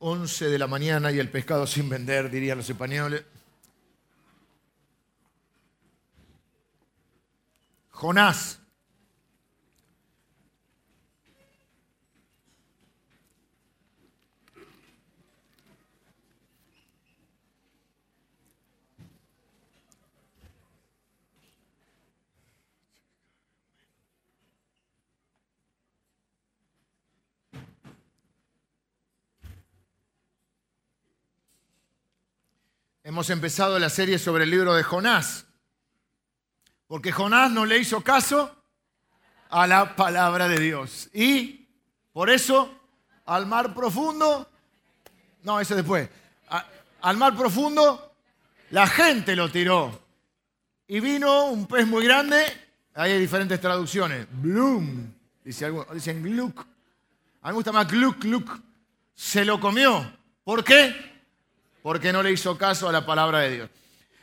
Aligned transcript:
11 0.00 0.48
de 0.48 0.58
la 0.58 0.66
mañana 0.66 1.10
y 1.10 1.18
el 1.18 1.30
pescado 1.30 1.66
sin 1.66 1.88
vender, 1.88 2.30
dirían 2.30 2.58
los 2.58 2.70
españoles. 2.70 3.24
Jonás. 7.90 8.60
Hemos 33.08 33.30
empezado 33.30 33.78
la 33.78 33.88
serie 33.88 34.18
sobre 34.18 34.44
el 34.44 34.50
libro 34.50 34.74
de 34.74 34.82
Jonás, 34.82 35.46
porque 36.86 37.10
Jonás 37.10 37.50
no 37.50 37.64
le 37.64 37.78
hizo 37.78 38.02
caso 38.02 38.54
a 39.48 39.66
la 39.66 39.96
palabra 39.96 40.46
de 40.46 40.60
Dios. 40.60 41.08
Y 41.14 41.66
por 42.12 42.28
eso 42.28 42.70
al 43.24 43.46
mar 43.46 43.72
profundo, 43.72 44.46
no, 45.42 45.58
eso 45.58 45.74
después, 45.74 46.06
al 47.00 47.16
mar 47.16 47.34
profundo 47.34 48.14
la 48.72 48.86
gente 48.86 49.34
lo 49.34 49.50
tiró. 49.50 50.02
Y 50.86 51.00
vino 51.00 51.46
un 51.46 51.66
pez 51.66 51.86
muy 51.86 52.04
grande, 52.04 52.44
hay 52.92 53.18
diferentes 53.18 53.58
traducciones, 53.58 54.26
Bloom, 54.30 55.14
dice 55.42 55.72
dicen 55.94 56.22
Gluck. 56.22 56.60
A 57.40 57.48
mí 57.48 57.52
me 57.52 57.52
gusta 57.54 57.72
más 57.72 57.88
Gluck, 57.88 58.18
Gluck. 58.18 58.60
Se 59.14 59.46
lo 59.46 59.58
comió. 59.58 60.12
¿Por 60.44 60.62
qué? 60.62 61.17
Porque 61.82 62.12
no 62.12 62.22
le 62.22 62.32
hizo 62.32 62.56
caso 62.56 62.88
a 62.88 62.92
la 62.92 63.06
palabra 63.06 63.40
de 63.40 63.54
Dios. 63.54 63.70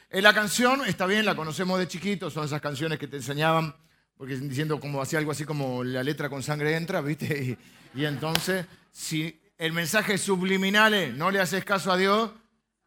En 0.09 0.23
la 0.23 0.33
canción, 0.33 0.85
está 0.85 1.05
bien, 1.05 1.25
la 1.25 1.35
conocemos 1.35 1.79
de 1.79 1.87
chiquitos, 1.87 2.33
son 2.33 2.45
esas 2.45 2.61
canciones 2.61 2.99
que 2.99 3.07
te 3.07 3.17
enseñaban, 3.17 3.75
porque 4.17 4.35
diciendo 4.37 4.79
como 4.79 5.01
hacía 5.01 5.19
algo 5.19 5.31
así 5.31 5.45
como 5.45 5.83
la 5.83 6.03
letra 6.03 6.29
con 6.29 6.41
sangre 6.43 6.75
entra, 6.75 7.01
¿viste? 7.01 7.57
Y, 7.93 8.05
entonces, 8.05 8.65
si 8.91 9.41
el 9.57 9.73
mensaje 9.73 10.17
subliminal 10.17 11.17
no 11.17 11.31
le 11.31 11.39
haces 11.39 11.65
caso 11.65 11.91
a 11.91 11.97
Dios, 11.97 12.31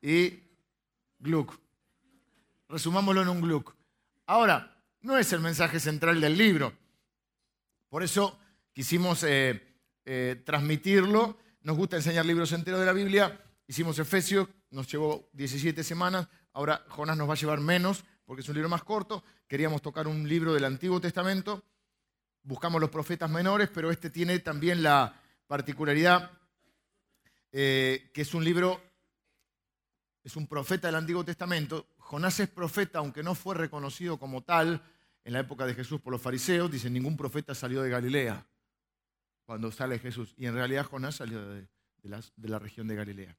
y 0.00 0.42
gluck. 1.18 1.58
Resumámoslo 2.68 3.22
en 3.22 3.28
un 3.28 3.40
gluck. 3.40 3.74
Ahora, 4.26 4.76
no 5.00 5.16
es 5.18 5.32
el 5.32 5.40
mensaje 5.40 5.80
central 5.80 6.20
del 6.20 6.36
libro. 6.36 6.72
Por 7.88 8.02
eso 8.02 8.38
quisimos 8.72 9.24
eh, 9.24 9.62
eh, 10.04 10.42
transmitirlo. 10.44 11.38
Nos 11.62 11.76
gusta 11.76 11.96
enseñar 11.96 12.26
libros 12.26 12.52
enteros 12.52 12.80
de 12.80 12.86
la 12.86 12.92
Biblia. 12.92 13.40
Hicimos 13.66 13.98
Efesios, 13.98 14.48
nos 14.70 14.90
llevó 14.90 15.28
17 15.32 15.82
semanas, 15.82 16.28
ahora 16.52 16.84
Jonás 16.88 17.16
nos 17.16 17.28
va 17.28 17.34
a 17.34 17.36
llevar 17.36 17.60
menos 17.60 18.04
porque 18.24 18.42
es 18.42 18.48
un 18.48 18.54
libro 18.54 18.68
más 18.68 18.84
corto. 18.84 19.24
Queríamos 19.46 19.80
tocar 19.80 20.06
un 20.06 20.28
libro 20.28 20.52
del 20.52 20.64
Antiguo 20.64 21.00
Testamento, 21.00 21.64
buscamos 22.42 22.80
los 22.80 22.90
profetas 22.90 23.30
menores, 23.30 23.70
pero 23.72 23.90
este 23.90 24.10
tiene 24.10 24.38
también 24.40 24.82
la 24.82 25.18
particularidad 25.46 26.30
eh, 27.50 28.10
que 28.12 28.20
es 28.20 28.34
un 28.34 28.44
libro, 28.44 28.82
es 30.22 30.36
un 30.36 30.46
profeta 30.46 30.88
del 30.88 30.96
Antiguo 30.96 31.24
Testamento. 31.24 31.86
Jonás 31.96 32.38
es 32.40 32.48
profeta, 32.48 32.98
aunque 32.98 33.22
no 33.22 33.34
fue 33.34 33.54
reconocido 33.54 34.18
como 34.18 34.42
tal 34.42 34.82
en 35.24 35.32
la 35.32 35.40
época 35.40 35.64
de 35.64 35.74
Jesús 35.74 36.00
por 36.02 36.12
los 36.12 36.20
fariseos. 36.20 36.70
Dicen, 36.70 36.92
ningún 36.92 37.16
profeta 37.16 37.54
salió 37.54 37.82
de 37.82 37.88
Galilea 37.88 38.46
cuando 39.44 39.72
sale 39.72 39.98
Jesús. 39.98 40.34
Y 40.36 40.44
en 40.44 40.54
realidad 40.54 40.84
Jonás 40.84 41.16
salió 41.16 41.48
de 41.48 41.68
la 42.36 42.58
región 42.58 42.86
de 42.86 42.94
Galilea 42.94 43.38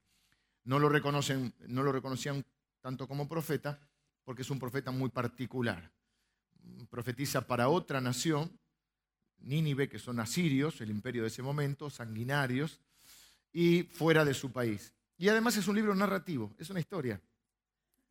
no 0.64 0.78
lo, 0.78 0.88
reconocen, 0.88 1.54
no 1.68 1.82
lo 1.82 1.92
reconocían 1.92 2.44
tanto 2.80 3.06
como 3.06 3.28
profeta, 3.28 3.80
porque 4.24 4.42
es 4.42 4.50
un 4.50 4.58
profeta 4.58 4.90
muy 4.90 5.10
particular. 5.10 5.90
Profetiza 6.90 7.46
para 7.46 7.68
otra 7.68 8.00
nación, 8.00 8.58
Nínive, 9.38 9.88
que 9.88 9.98
son 9.98 10.20
asirios, 10.20 10.80
el 10.80 10.90
imperio 10.90 11.22
de 11.22 11.28
ese 11.28 11.42
momento, 11.42 11.88
sanguinarios, 11.88 12.80
y 13.52 13.82
fuera 13.84 14.24
de 14.24 14.34
su 14.34 14.52
país. 14.52 14.92
Y 15.16 15.28
además 15.28 15.56
es 15.56 15.66
un 15.68 15.76
libro 15.76 15.94
narrativo, 15.94 16.54
es 16.58 16.70
una 16.70 16.80
historia. 16.80 17.20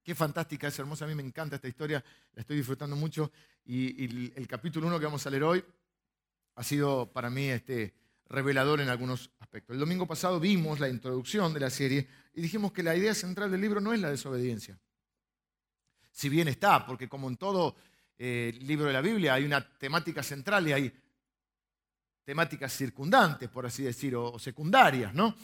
Qué 0.04 0.16
fantástica, 0.16 0.68
es 0.68 0.80
hermosa, 0.80 1.06
a 1.06 1.08
mí 1.08 1.16
me 1.16 1.24
encanta 1.24 1.56
esta 1.56 1.68
historia, 1.68 2.04
la 2.34 2.42
estoy 2.42 2.58
disfrutando 2.58 2.96
mucho. 2.96 3.32
Y, 3.66 4.32
el 4.36 4.48
capítulo 4.48 4.88
1 4.88 5.00
que 5.00 5.06
vamos 5.06 5.26
a 5.26 5.30
leer 5.30 5.44
hoy 5.44 5.64
ha 6.56 6.64
sido 6.64 7.12
para 7.12 7.30
mí 7.30 7.46
este, 7.46 7.94
revelador 8.30 8.80
en 8.80 8.90
algunos 8.90 9.32
aspectos. 9.40 9.74
El 9.74 9.80
domingo 9.80 10.06
pasado 10.06 10.40
vimos 10.40 10.80
la 10.80 10.88
introducción 10.88 11.54
de 11.54 11.60
la 11.60 11.70
serie 11.70 12.08
y 12.34 12.42
dijimos 12.42 12.72
que 12.72 12.84
la 12.84 12.96
idea 12.96 13.14
central 13.14 13.52
del 13.52 13.62
libro 13.62 13.82
no 13.82 13.94
es 13.94 14.00
la 14.00 14.12
desobediencia. 14.12 14.80
Si 16.12 16.30
bien 16.30 16.48
está, 16.48 16.86
porque 16.86 17.10
como 17.10 17.28
en 17.28 17.38
todo 17.38 17.76
eh, 18.18 18.58
libro 18.62 18.86
de 18.86 18.94
la 18.94 19.02
Biblia 19.02 19.34
hay 19.34 19.46
una 19.46 19.68
temática 19.78 20.22
central 20.22 20.68
y 20.68 20.74
hay 20.74 20.94
temáticas 22.24 22.72
circundantes, 22.72 23.50
por 23.50 23.66
así 23.66 23.84
decir, 23.84 24.16
o, 24.16 24.38
secundarias, 24.38 25.14
¿no? 25.16 25.36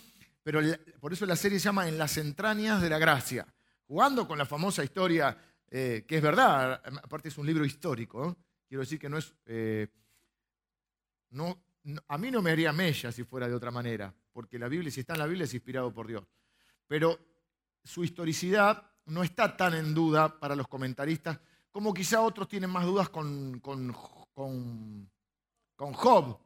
Pero 0.44 0.60
por 1.00 1.12
eso 1.12 1.26
la 1.26 1.36
serie 1.36 1.60
se 1.60 1.66
llama 1.66 1.88
En 1.88 1.98
las 1.98 2.18
entrañas 2.18 2.80
de 2.82 2.90
la 2.90 3.00
gracia, 3.00 3.48
jugando 3.88 4.28
con 4.28 4.38
la 4.38 4.46
famosa 4.46 4.84
historia, 4.84 5.36
eh, 5.72 6.06
que 6.08 6.18
es 6.18 6.22
verdad, 6.22 6.82
aparte 7.02 7.30
es 7.30 7.38
un 7.40 7.48
libro 7.48 7.66
histórico, 7.66 8.38
quiero 8.68 8.82
decir 8.82 9.00
que 9.00 9.10
no 9.10 9.18
es... 9.18 9.34
Eh, 9.46 9.88
no, 11.32 11.60
a 12.08 12.18
mí 12.18 12.32
no 12.32 12.42
me 12.42 12.52
haría 12.52 12.74
mella 12.74 13.12
si 13.12 13.24
fuera 13.24 13.48
de 13.48 13.56
otra 13.56 13.72
manera, 13.72 14.14
porque 14.32 14.58
la 14.58 14.68
Biblia, 14.68 14.92
si 14.92 15.02
está 15.02 15.14
en 15.14 15.20
la 15.20 15.28
Biblia, 15.28 15.46
es 15.46 15.54
inspirado 15.54 15.94
por 15.94 16.08
Dios. 16.08 16.24
Pero 16.88 17.20
su 17.84 18.04
historicidad 18.04 18.92
no 19.06 19.24
está 19.24 19.56
tan 19.56 19.74
en 19.74 19.94
duda 19.94 20.40
para 20.40 20.56
los 20.56 20.68
comentaristas 20.68 21.40
como 21.76 21.94
quizá 21.94 22.22
otros 22.22 22.48
tienen 22.48 22.70
más 22.70 22.86
dudas 22.86 23.10
con, 23.10 23.60
con, 23.60 23.92
Job, 25.76 26.40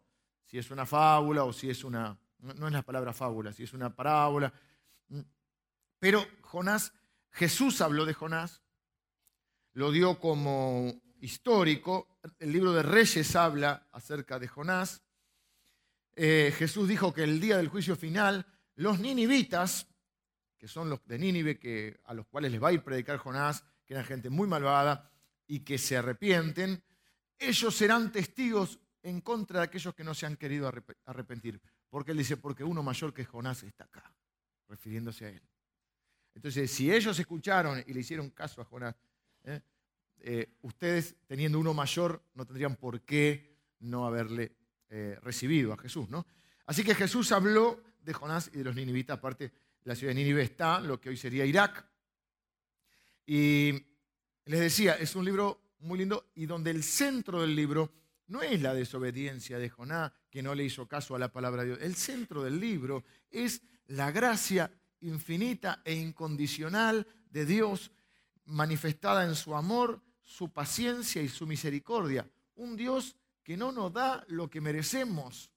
si 0.43 0.57
es 0.57 0.71
una 0.71 0.87
fábula 0.87 1.43
o 1.43 1.53
si 1.53 1.69
es 1.69 1.83
una, 1.83 2.17
no 2.39 2.65
es 2.65 2.73
la 2.73 2.81
palabra 2.81 3.13
fábula, 3.13 3.53
si 3.53 3.61
es 3.61 3.71
una 3.73 3.95
parábola. 3.95 4.51
Pero 5.99 6.25
Jonás, 6.41 6.93
Jesús 7.29 7.79
habló 7.81 8.07
de 8.07 8.15
Jonás, 8.15 8.63
lo 9.73 9.91
dio 9.91 10.19
como 10.19 10.99
histórico, 11.21 12.07
el 12.39 12.51
libro 12.51 12.73
de 12.73 12.81
Reyes 12.81 13.35
habla 13.35 13.87
acerca 13.91 14.39
de 14.39 14.47
Jonás, 14.47 15.03
eh, 16.21 16.51
Jesús 16.51 16.89
dijo 16.89 17.13
que 17.13 17.23
el 17.23 17.39
día 17.39 17.55
del 17.55 17.69
juicio 17.69 17.95
final, 17.95 18.45
los 18.75 18.99
ninivitas, 18.99 19.87
que 20.57 20.67
son 20.67 20.89
los 20.89 21.05
de 21.05 21.17
Nínive, 21.17 21.57
que, 21.57 22.01
a 22.03 22.13
los 22.13 22.27
cuales 22.27 22.51
les 22.51 22.61
va 22.61 22.67
a 22.67 22.73
ir 22.73 22.83
predicar 22.83 23.19
Jonás, 23.19 23.63
que 23.85 23.93
eran 23.93 24.05
gente 24.05 24.29
muy 24.29 24.45
malvada 24.45 25.09
y 25.47 25.61
que 25.61 25.77
se 25.77 25.95
arrepienten, 25.95 26.83
ellos 27.37 27.73
serán 27.73 28.11
testigos 28.11 28.79
en 29.01 29.21
contra 29.21 29.59
de 29.59 29.65
aquellos 29.67 29.95
que 29.95 30.03
no 30.03 30.13
se 30.13 30.25
han 30.25 30.35
querido 30.35 30.69
arrepentir. 31.05 31.61
Porque 31.89 32.11
él 32.11 32.17
dice, 32.17 32.35
porque 32.35 32.65
uno 32.65 32.83
mayor 32.83 33.13
que 33.13 33.23
Jonás 33.23 33.63
está 33.63 33.85
acá, 33.85 34.13
refiriéndose 34.67 35.25
a 35.25 35.29
él. 35.29 35.41
Entonces, 36.35 36.69
si 36.69 36.91
ellos 36.91 37.17
escucharon 37.17 37.81
y 37.87 37.93
le 37.93 38.01
hicieron 38.01 38.29
caso 38.31 38.59
a 38.59 38.65
Jonás, 38.65 38.93
¿eh? 39.45 39.61
Eh, 40.19 40.57
ustedes 40.63 41.15
teniendo 41.27 41.57
uno 41.59 41.73
mayor 41.73 42.21
no 42.33 42.45
tendrían 42.45 42.75
por 42.75 42.99
qué 43.03 43.55
no 43.79 44.05
haberle 44.05 44.58
eh, 44.89 45.17
recibido 45.21 45.73
a 45.73 45.77
Jesús. 45.77 46.09
¿no? 46.09 46.25
Así 46.65 46.83
que 46.83 46.95
Jesús 46.95 47.31
habló 47.31 47.83
de 48.01 48.13
Jonás 48.13 48.49
y 48.53 48.57
de 48.57 48.63
los 48.63 48.75
ninivitas, 48.75 49.17
aparte 49.17 49.51
la 49.83 49.95
ciudad 49.95 50.11
de 50.11 50.21
Nínive 50.21 50.43
está, 50.43 50.79
lo 50.79 50.99
que 50.99 51.09
hoy 51.09 51.17
sería 51.17 51.45
Irak. 51.45 51.85
Y 53.25 53.73
les 54.45 54.59
decía, 54.59 54.95
es 54.95 55.15
un 55.15 55.25
libro 55.25 55.73
muy 55.79 55.99
lindo 55.99 56.31
y 56.35 56.45
donde 56.45 56.71
el 56.71 56.83
centro 56.83 57.41
del 57.41 57.55
libro 57.55 57.91
no 58.27 58.41
es 58.41 58.61
la 58.61 58.73
desobediencia 58.73 59.57
de 59.57 59.69
Jonás, 59.69 60.11
que 60.29 60.43
no 60.43 60.53
le 60.53 60.63
hizo 60.63 60.87
caso 60.87 61.15
a 61.15 61.19
la 61.19 61.31
palabra 61.31 61.63
de 61.63 61.69
Dios. 61.69 61.79
El 61.81 61.95
centro 61.95 62.43
del 62.43 62.59
libro 62.59 63.03
es 63.31 63.61
la 63.87 64.11
gracia 64.11 64.71
infinita 65.01 65.81
e 65.83 65.95
incondicional 65.95 67.07
de 67.29 67.45
Dios 67.45 67.91
manifestada 68.45 69.25
en 69.25 69.35
su 69.35 69.55
amor, 69.55 70.01
su 70.23 70.51
paciencia 70.51 71.21
y 71.21 71.29
su 71.29 71.47
misericordia. 71.47 72.29
Un 72.55 72.75
Dios 72.75 73.15
que 73.43 73.57
no 73.57 73.71
nos 73.71 73.91
da 73.93 74.23
lo 74.27 74.49
que 74.49 74.61
merecemos, 74.61 75.51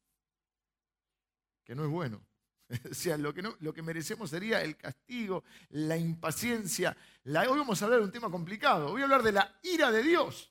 que 1.64 1.74
no 1.74 1.84
es 1.84 1.90
bueno. 1.90 2.20
O 2.90 2.94
sea, 2.94 3.16
lo 3.18 3.34
que, 3.34 3.42
lo 3.60 3.72
que 3.72 3.82
merecemos 3.82 4.30
sería 4.30 4.62
el 4.62 4.76
castigo, 4.76 5.44
la 5.70 5.96
impaciencia. 5.96 6.96
La, 7.24 7.42
hoy 7.42 7.58
vamos 7.58 7.80
a 7.80 7.84
hablar 7.84 8.00
de 8.00 8.06
un 8.06 8.12
tema 8.12 8.30
complicado. 8.30 8.90
Voy 8.90 9.02
a 9.02 9.04
hablar 9.04 9.22
de 9.22 9.32
la 9.32 9.58
ira 9.62 9.90
de 9.90 10.02
Dios. 10.02 10.50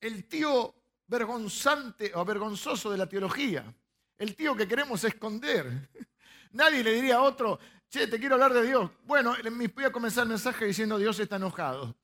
El 0.00 0.24
tío 0.24 0.74
vergonzante 1.06 2.12
o 2.14 2.24
vergonzoso 2.24 2.90
de 2.90 2.98
la 2.98 3.08
teología. 3.08 3.74
El 4.18 4.34
tío 4.34 4.56
que 4.56 4.66
queremos 4.66 5.04
esconder. 5.04 5.90
Nadie 6.52 6.82
le 6.82 6.94
diría 6.94 7.16
a 7.16 7.22
otro, 7.22 7.58
che, 7.88 8.06
te 8.06 8.18
quiero 8.18 8.34
hablar 8.34 8.52
de 8.52 8.62
Dios. 8.62 8.90
Bueno, 9.04 9.34
voy 9.74 9.84
a 9.84 9.92
comenzar 9.92 10.24
el 10.24 10.30
mensaje 10.30 10.66
diciendo 10.66 10.98
Dios 10.98 11.18
está 11.18 11.36
enojado. 11.36 11.96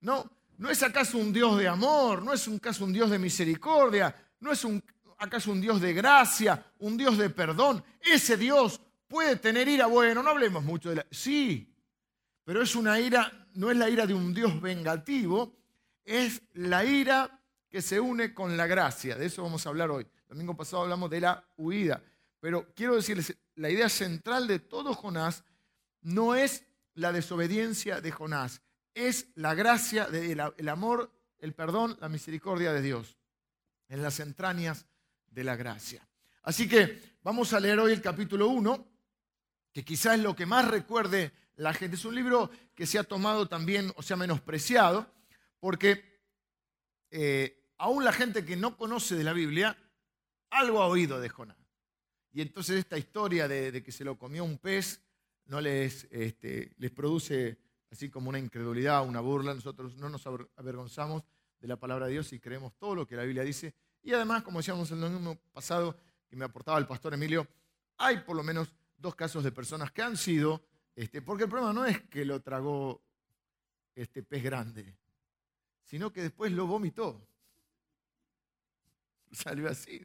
No, 0.00 0.30
¿No 0.56 0.70
es 0.70 0.82
acaso 0.82 1.18
un 1.18 1.32
Dios 1.32 1.58
de 1.58 1.68
amor? 1.68 2.22
¿No 2.22 2.32
es 2.32 2.46
un 2.46 2.58
caso 2.58 2.84
un 2.84 2.92
Dios 2.92 3.10
de 3.10 3.18
misericordia? 3.18 4.14
¿No 4.40 4.52
es 4.52 4.64
un, 4.64 4.82
acaso 5.18 5.50
un 5.50 5.60
Dios 5.60 5.80
de 5.80 5.92
gracia, 5.92 6.64
un 6.78 6.96
Dios 6.96 7.18
de 7.18 7.30
perdón? 7.30 7.82
Ese 8.00 8.36
Dios 8.36 8.80
puede 9.08 9.36
tener 9.36 9.68
ira. 9.68 9.86
Bueno, 9.86 10.22
no 10.22 10.30
hablemos 10.30 10.62
mucho 10.62 10.90
de 10.90 10.96
la... 10.96 11.06
Sí, 11.10 11.74
pero 12.44 12.62
es 12.62 12.76
una 12.76 13.00
ira, 13.00 13.48
no 13.54 13.70
es 13.70 13.76
la 13.76 13.88
ira 13.88 14.06
de 14.06 14.14
un 14.14 14.32
Dios 14.32 14.60
vengativo, 14.60 15.56
es 16.04 16.42
la 16.52 16.84
ira 16.84 17.40
que 17.68 17.82
se 17.82 17.98
une 17.98 18.32
con 18.32 18.56
la 18.56 18.66
gracia. 18.66 19.16
De 19.16 19.26
eso 19.26 19.42
vamos 19.42 19.66
a 19.66 19.70
hablar 19.70 19.90
hoy. 19.90 20.06
El 20.28 20.36
domingo 20.36 20.56
pasado 20.56 20.82
hablamos 20.82 21.10
de 21.10 21.20
la 21.20 21.44
huida. 21.56 22.02
Pero 22.38 22.72
quiero 22.74 22.94
decirles, 22.94 23.36
la 23.56 23.70
idea 23.70 23.88
central 23.88 24.46
de 24.46 24.58
todo 24.58 24.94
Jonás 24.94 25.42
no 26.02 26.34
es 26.34 26.64
la 26.94 27.10
desobediencia 27.10 28.00
de 28.00 28.10
Jonás, 28.12 28.60
es 28.94 29.28
la 29.34 29.54
gracia, 29.54 30.08
el 30.12 30.68
amor, 30.68 31.12
el 31.38 31.52
perdón, 31.52 31.96
la 32.00 32.08
misericordia 32.08 32.72
de 32.72 32.82
Dios 32.82 33.18
en 33.88 34.02
las 34.02 34.20
entrañas 34.20 34.86
de 35.30 35.44
la 35.44 35.56
gracia. 35.56 36.06
Así 36.42 36.68
que 36.68 37.16
vamos 37.22 37.52
a 37.52 37.60
leer 37.60 37.78
hoy 37.80 37.92
el 37.92 38.02
capítulo 38.02 38.48
1, 38.48 38.86
que 39.72 39.84
quizás 39.84 40.16
es 40.16 40.22
lo 40.22 40.36
que 40.36 40.46
más 40.46 40.68
recuerde 40.68 41.32
la 41.56 41.74
gente. 41.74 41.96
Es 41.96 42.04
un 42.04 42.14
libro 42.14 42.50
que 42.74 42.86
se 42.86 42.98
ha 42.98 43.04
tomado 43.04 43.48
también, 43.48 43.92
o 43.96 44.02
sea, 44.02 44.16
menospreciado, 44.16 45.06
porque 45.58 46.20
eh, 47.10 47.70
aún 47.78 48.04
la 48.04 48.12
gente 48.12 48.44
que 48.44 48.56
no 48.56 48.76
conoce 48.76 49.16
de 49.16 49.24
la 49.24 49.32
Biblia, 49.32 49.76
algo 50.50 50.82
ha 50.82 50.86
oído 50.86 51.20
de 51.20 51.28
Jonás. 51.28 51.56
Y 52.32 52.40
entonces 52.40 52.76
esta 52.76 52.98
historia 52.98 53.46
de, 53.48 53.82
que 53.82 53.92
se 53.92 54.04
lo 54.04 54.18
comió 54.18 54.44
un 54.44 54.58
pez 54.58 55.00
no 55.46 55.60
les, 55.60 56.04
este, 56.10 56.72
les 56.78 56.90
produce 56.90 57.58
así 57.94 58.10
como 58.10 58.28
una 58.28 58.40
incredulidad, 58.40 59.06
una 59.06 59.20
burla. 59.20 59.54
Nosotros 59.54 59.96
no 59.96 60.08
nos 60.08 60.26
avergonzamos 60.56 61.22
de 61.60 61.68
la 61.68 61.76
palabra 61.76 62.06
de 62.06 62.12
Dios 62.12 62.32
y 62.32 62.40
creemos 62.40 62.74
todo 62.76 62.96
lo 62.96 63.06
que 63.06 63.14
la 63.14 63.22
Biblia 63.22 63.44
dice. 63.44 63.72
Y 64.02 64.12
además, 64.12 64.42
como 64.42 64.58
decíamos 64.58 64.90
el 64.90 65.00
domingo 65.00 65.36
pasado, 65.52 65.96
que 66.28 66.34
me 66.34 66.44
aportaba 66.44 66.76
el 66.78 66.88
pastor 66.88 67.14
Emilio, 67.14 67.46
hay 67.98 68.18
por 68.18 68.34
lo 68.34 68.42
menos 68.42 68.74
dos 68.96 69.14
casos 69.14 69.44
de 69.44 69.52
personas 69.52 69.92
que 69.92 70.02
han 70.02 70.16
sido, 70.16 70.66
este, 70.96 71.22
porque 71.22 71.44
el 71.44 71.48
problema 71.48 71.72
no 71.72 71.84
es 71.84 72.02
que 72.02 72.24
lo 72.24 72.42
tragó 72.42 73.00
este 73.94 74.24
pez 74.24 74.42
grande, 74.42 74.98
sino 75.84 76.12
que 76.12 76.22
después 76.22 76.50
lo 76.50 76.66
vomitó. 76.66 77.28
Salió 79.30 79.70
así. 79.70 80.04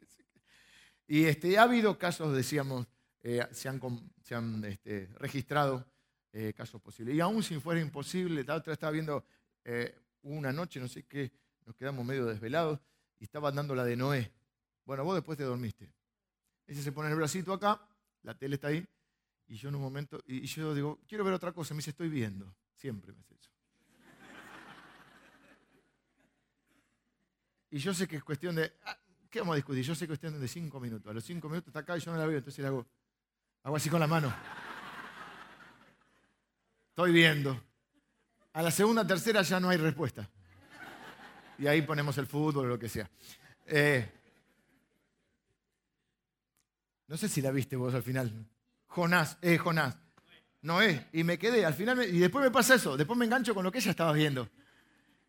Y 1.08 1.24
este, 1.24 1.58
ha 1.58 1.64
habido 1.64 1.98
casos, 1.98 2.36
decíamos, 2.36 2.86
eh, 3.20 3.44
se 3.50 3.68
han, 3.68 3.80
se 4.22 4.36
han 4.36 4.64
este, 4.64 5.08
registrado 5.16 5.84
eh, 6.32 6.52
casos 6.54 6.80
posibles. 6.80 7.14
Y 7.14 7.20
aún 7.20 7.42
si 7.42 7.58
fuera 7.58 7.80
imposible, 7.80 8.44
la 8.44 8.56
otra 8.56 8.72
estaba 8.72 8.92
viendo 8.92 9.24
eh, 9.64 9.94
una 10.22 10.52
noche, 10.52 10.80
no 10.80 10.88
sé 10.88 11.04
qué, 11.04 11.32
nos 11.66 11.76
quedamos 11.76 12.04
medio 12.04 12.26
desvelados 12.26 12.80
y 13.18 13.24
estaba 13.24 13.50
dando 13.52 13.74
la 13.74 13.84
de 13.84 13.96
Noé. 13.96 14.32
Bueno, 14.84 15.04
vos 15.04 15.14
después 15.14 15.36
te 15.36 15.44
dormiste. 15.44 15.92
Ese 16.66 16.82
se 16.82 16.92
pone 16.92 17.10
el 17.10 17.16
bracito 17.16 17.52
acá, 17.52 17.80
la 18.22 18.36
tele 18.36 18.54
está 18.54 18.68
ahí, 18.68 18.86
y 19.46 19.56
yo 19.56 19.68
en 19.68 19.74
un 19.74 19.82
momento, 19.82 20.22
y 20.26 20.46
yo 20.46 20.74
digo, 20.74 21.00
quiero 21.08 21.24
ver 21.24 21.34
otra 21.34 21.52
cosa, 21.52 21.74
me 21.74 21.78
dice, 21.78 21.90
estoy 21.90 22.08
viendo. 22.08 22.54
Siempre 22.74 23.12
me 23.12 23.20
hace 23.20 23.34
eso. 23.34 23.50
Y 27.72 27.78
yo 27.78 27.92
sé 27.92 28.08
que 28.08 28.16
es 28.16 28.24
cuestión 28.24 28.54
de, 28.56 28.72
ah, 28.84 28.98
¿Qué 29.30 29.38
vamos 29.38 29.52
a 29.52 29.56
discutir? 29.56 29.84
Yo 29.84 29.94
sé 29.94 30.08
cuestión 30.08 30.38
de 30.40 30.48
cinco 30.48 30.80
minutos. 30.80 31.08
A 31.08 31.14
los 31.14 31.22
cinco 31.22 31.48
minutos 31.48 31.68
está 31.68 31.80
acá 31.80 31.96
y 31.96 32.00
yo 32.00 32.10
no 32.10 32.18
la 32.18 32.26
veo, 32.26 32.38
entonces 32.38 32.60
le 32.60 32.66
hago, 32.66 32.84
hago 33.62 33.76
así 33.76 33.88
con 33.88 34.00
la 34.00 34.08
mano. 34.08 34.34
Estoy 37.00 37.12
viendo. 37.12 37.58
A 38.52 38.60
la 38.60 38.70
segunda, 38.70 39.06
tercera 39.06 39.40
ya 39.40 39.58
no 39.58 39.70
hay 39.70 39.78
respuesta. 39.78 40.28
Y 41.56 41.66
ahí 41.66 41.80
ponemos 41.80 42.18
el 42.18 42.26
fútbol 42.26 42.66
o 42.66 42.68
lo 42.68 42.78
que 42.78 42.90
sea. 42.90 43.08
Eh, 43.64 44.06
no 47.06 47.16
sé 47.16 47.26
si 47.30 47.40
la 47.40 47.52
viste 47.52 47.74
vos 47.74 47.94
al 47.94 48.02
final. 48.02 48.30
Jonás, 48.88 49.38
eh, 49.40 49.56
Jonás. 49.56 49.96
Noé. 50.60 51.06
Y 51.14 51.24
me 51.24 51.38
quedé, 51.38 51.64
al 51.64 51.72
final, 51.72 52.04
y 52.04 52.18
después 52.18 52.44
me 52.44 52.50
pasa 52.50 52.74
eso, 52.74 52.98
después 52.98 53.18
me 53.18 53.24
engancho 53.24 53.54
con 53.54 53.64
lo 53.64 53.72
que 53.72 53.78
ella 53.78 53.92
estaba 53.92 54.12
viendo. 54.12 54.50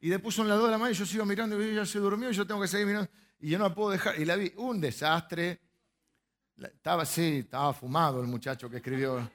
Y 0.02 0.10
después 0.10 0.36
son 0.36 0.50
las 0.50 0.58
dos 0.58 0.66
de 0.66 0.72
la 0.72 0.78
mañana 0.78 0.94
y 0.94 1.00
yo 1.00 1.06
sigo 1.06 1.26
mirando 1.26 1.62
y 1.64 1.70
ella 1.70 1.86
se 1.86 2.00
durmió 2.00 2.30
y 2.32 2.34
yo 2.34 2.46
tengo 2.46 2.60
que 2.60 2.68
seguir 2.68 2.88
mirando 2.88 3.10
y 3.40 3.50
yo 3.50 3.58
no 3.58 3.70
la 3.70 3.74
puedo 3.74 3.92
dejar. 3.92 4.20
Y 4.20 4.26
la 4.26 4.36
vi, 4.36 4.52
un 4.58 4.82
desastre. 4.82 5.62
Estaba 6.58 7.04
así, 7.04 7.38
estaba 7.38 7.74
fumado 7.74 8.20
el 8.20 8.28
muchacho 8.28 8.70
que 8.70 8.76
escribió. 8.76 9.32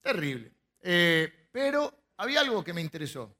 Terrible. 0.00 0.61
Eh, 0.82 1.48
pero 1.50 1.92
había 2.16 2.40
algo 2.40 2.62
que 2.62 2.72
me 2.72 2.80
interesó. 2.80 3.34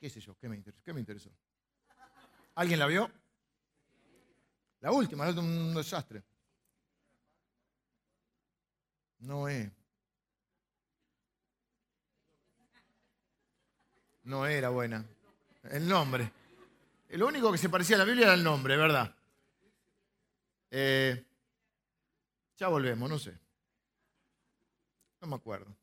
¿Qué 0.00 0.08
sé 0.08 0.20
yo? 0.20 0.36
¿Qué 0.36 0.48
me 0.48 0.56
interesó? 0.56 0.82
¿Qué 0.84 0.92
me 0.92 1.00
interesó? 1.00 1.30
¿Alguien 2.54 2.78
la 2.78 2.86
vio? 2.86 3.10
La 4.80 4.92
última, 4.92 5.24
la 5.24 5.30
última, 5.30 5.46
un 5.46 5.74
desastre. 5.74 6.22
No 9.20 9.48
es. 9.48 9.70
no 14.28 14.46
era 14.46 14.68
buena. 14.68 15.04
El 15.70 15.88
nombre. 15.88 16.30
Lo 17.10 17.26
único 17.26 17.50
que 17.50 17.58
se 17.58 17.70
parecía 17.70 17.96
a 17.96 18.00
la 18.00 18.04
Biblia 18.04 18.26
era 18.26 18.34
el 18.34 18.44
nombre, 18.44 18.76
¿verdad? 18.76 19.14
Eh, 20.70 21.24
ya 22.58 22.68
volvemos, 22.68 23.08
no 23.08 23.18
sé. 23.18 23.38
No 25.20 25.28
me 25.28 25.36
acuerdo. 25.36 25.74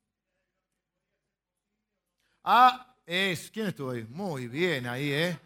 Ah, 2.44 2.95
es. 3.06 3.50
¿Quién 3.50 3.68
estuvo 3.68 3.92
ahí? 3.92 4.04
Muy 4.04 4.48
bien 4.48 4.86
ahí, 4.86 5.12
¿eh? 5.12 5.39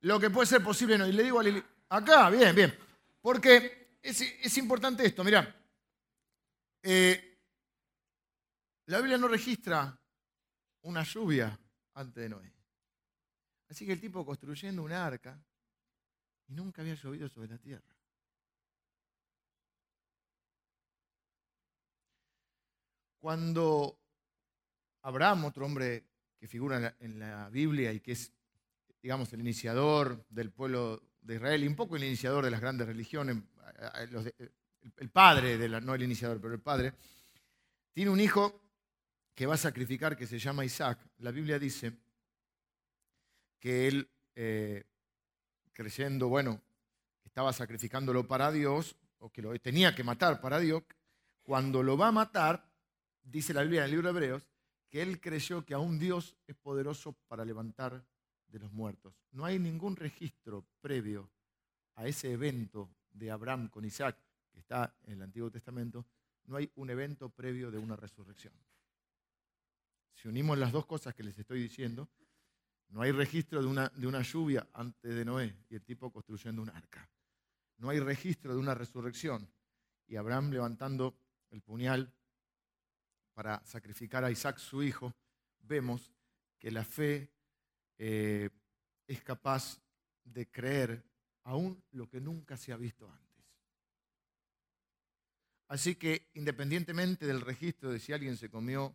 Lo 0.00 0.18
que 0.18 0.30
puede 0.30 0.46
ser 0.46 0.62
posible 0.62 0.98
no. 0.98 1.06
Y 1.06 1.12
le 1.12 1.22
digo 1.22 1.40
a 1.40 1.42
Lili. 1.42 1.62
Acá, 1.88 2.28
bien, 2.30 2.54
bien. 2.54 2.76
Porque 3.20 3.96
es, 4.02 4.58
importante 4.58 5.06
esto, 5.06 5.22
mira. 5.22 5.54
Eh, 6.82 7.38
la 8.86 8.98
Biblia 8.98 9.18
no 9.18 9.28
registra 9.28 9.96
una 10.82 11.04
lluvia 11.04 11.58
antes 11.94 12.22
de 12.22 12.28
Noé. 12.28 12.52
Así 13.68 13.86
que 13.86 13.92
el 13.92 14.00
tipo 14.00 14.26
construyendo 14.26 14.82
una 14.82 15.06
arca 15.06 15.40
y 16.48 16.54
nunca 16.54 16.82
había 16.82 16.94
llovido 16.94 17.28
sobre 17.28 17.48
la 17.48 17.58
tierra. 17.58 17.91
Cuando 23.22 24.00
Abraham, 25.02 25.44
otro 25.44 25.64
hombre 25.64 26.02
que 26.40 26.48
figura 26.48 26.96
en 26.98 27.20
la, 27.20 27.48
Biblia 27.50 27.92
y 27.92 28.00
que 28.00 28.10
es, 28.10 28.32
digamos, 29.00 29.32
el 29.32 29.38
iniciador 29.38 30.26
del 30.28 30.50
pueblo 30.50 31.00
de 31.20 31.36
Israel 31.36 31.62
y 31.62 31.68
un 31.68 31.76
poco 31.76 31.94
el 31.94 32.02
iniciador 32.02 32.44
de 32.44 32.50
las 32.50 32.60
grandes 32.60 32.84
religiones, 32.84 33.36
el 34.96 35.08
padre, 35.10 35.68
no 35.68 35.94
el 35.94 36.02
iniciador, 36.02 36.40
pero 36.40 36.52
el 36.52 36.60
padre, 36.60 36.94
tiene 37.92 38.10
un 38.10 38.18
hijo 38.18 38.60
que 39.36 39.46
va 39.46 39.54
a 39.54 39.56
sacrificar, 39.56 40.16
que 40.16 40.26
se 40.26 40.40
llama 40.40 40.64
Isaac, 40.64 40.98
la 41.18 41.30
Biblia 41.30 41.60
dice 41.60 41.92
que 43.60 43.86
él, 43.86 44.10
eh, 44.34 44.82
creyendo, 45.72 46.28
bueno, 46.28 46.60
estaba 47.22 47.52
sacrificándolo 47.52 48.26
para 48.26 48.50
Dios, 48.50 48.96
o 49.20 49.30
que 49.30 49.42
lo 49.42 49.56
tenía 49.60 49.94
que 49.94 50.02
matar 50.02 50.40
para 50.40 50.58
Dios, 50.58 50.82
cuando 51.44 51.84
lo 51.84 51.96
va 51.96 52.08
a 52.08 52.12
matar, 52.12 52.71
dice 53.22 53.54
la 53.54 53.62
Biblia 53.62 53.80
en 53.80 53.84
el 53.86 53.90
libro 53.92 54.12
de 54.12 54.18
Hebreos, 54.18 54.48
que 54.88 55.02
él 55.02 55.20
creyó 55.20 55.64
que 55.64 55.74
aún 55.74 55.98
Dios 55.98 56.36
es 56.46 56.56
poderoso 56.56 57.12
para 57.28 57.44
levantar 57.44 58.04
de 58.48 58.58
los 58.58 58.72
muertos. 58.72 59.14
No 59.30 59.44
hay 59.44 59.58
ningún 59.58 59.96
registro 59.96 60.66
previo 60.80 61.30
a 61.94 62.06
ese 62.06 62.32
evento 62.32 62.90
de 63.10 63.30
Abraham 63.30 63.68
con 63.68 63.84
Isaac, 63.84 64.16
que 64.50 64.58
está 64.60 64.94
en 65.04 65.14
el 65.14 65.22
Antiguo 65.22 65.50
Testamento, 65.50 66.06
no 66.44 66.56
hay 66.56 66.70
un 66.76 66.90
evento 66.90 67.30
previo 67.30 67.70
de 67.70 67.78
una 67.78 67.96
resurrección. 67.96 68.52
Si 70.14 70.28
unimos 70.28 70.58
las 70.58 70.72
dos 70.72 70.86
cosas 70.86 71.14
que 71.14 71.22
les 71.22 71.38
estoy 71.38 71.62
diciendo, 71.62 72.08
no 72.88 73.00
hay 73.00 73.12
registro 73.12 73.62
de 73.62 73.68
una, 73.68 73.88
de 73.88 74.06
una 74.06 74.22
lluvia 74.22 74.68
antes 74.74 75.14
de 75.14 75.24
Noé 75.24 75.56
y 75.70 75.76
el 75.76 75.82
tipo 75.82 76.12
construyendo 76.12 76.60
un 76.60 76.68
arca. 76.68 77.08
No 77.78 77.88
hay 77.88 78.00
registro 78.00 78.52
de 78.52 78.58
una 78.58 78.74
resurrección 78.74 79.48
y 80.06 80.16
Abraham 80.16 80.50
levantando 80.50 81.16
el 81.50 81.62
puñal 81.62 82.12
para 83.34 83.64
sacrificar 83.64 84.24
a 84.24 84.30
Isaac 84.30 84.58
su 84.58 84.82
hijo, 84.82 85.14
vemos 85.60 86.12
que 86.58 86.70
la 86.70 86.84
fe 86.84 87.30
eh, 87.98 88.50
es 89.06 89.22
capaz 89.22 89.80
de 90.24 90.50
creer 90.50 91.02
aún 91.44 91.82
lo 91.92 92.08
que 92.08 92.20
nunca 92.20 92.56
se 92.56 92.72
ha 92.72 92.76
visto 92.76 93.10
antes. 93.10 93.22
Así 95.68 95.94
que 95.94 96.28
independientemente 96.34 97.26
del 97.26 97.40
registro 97.40 97.90
de 97.90 97.98
si 97.98 98.12
alguien 98.12 98.36
se 98.36 98.50
comió 98.50 98.94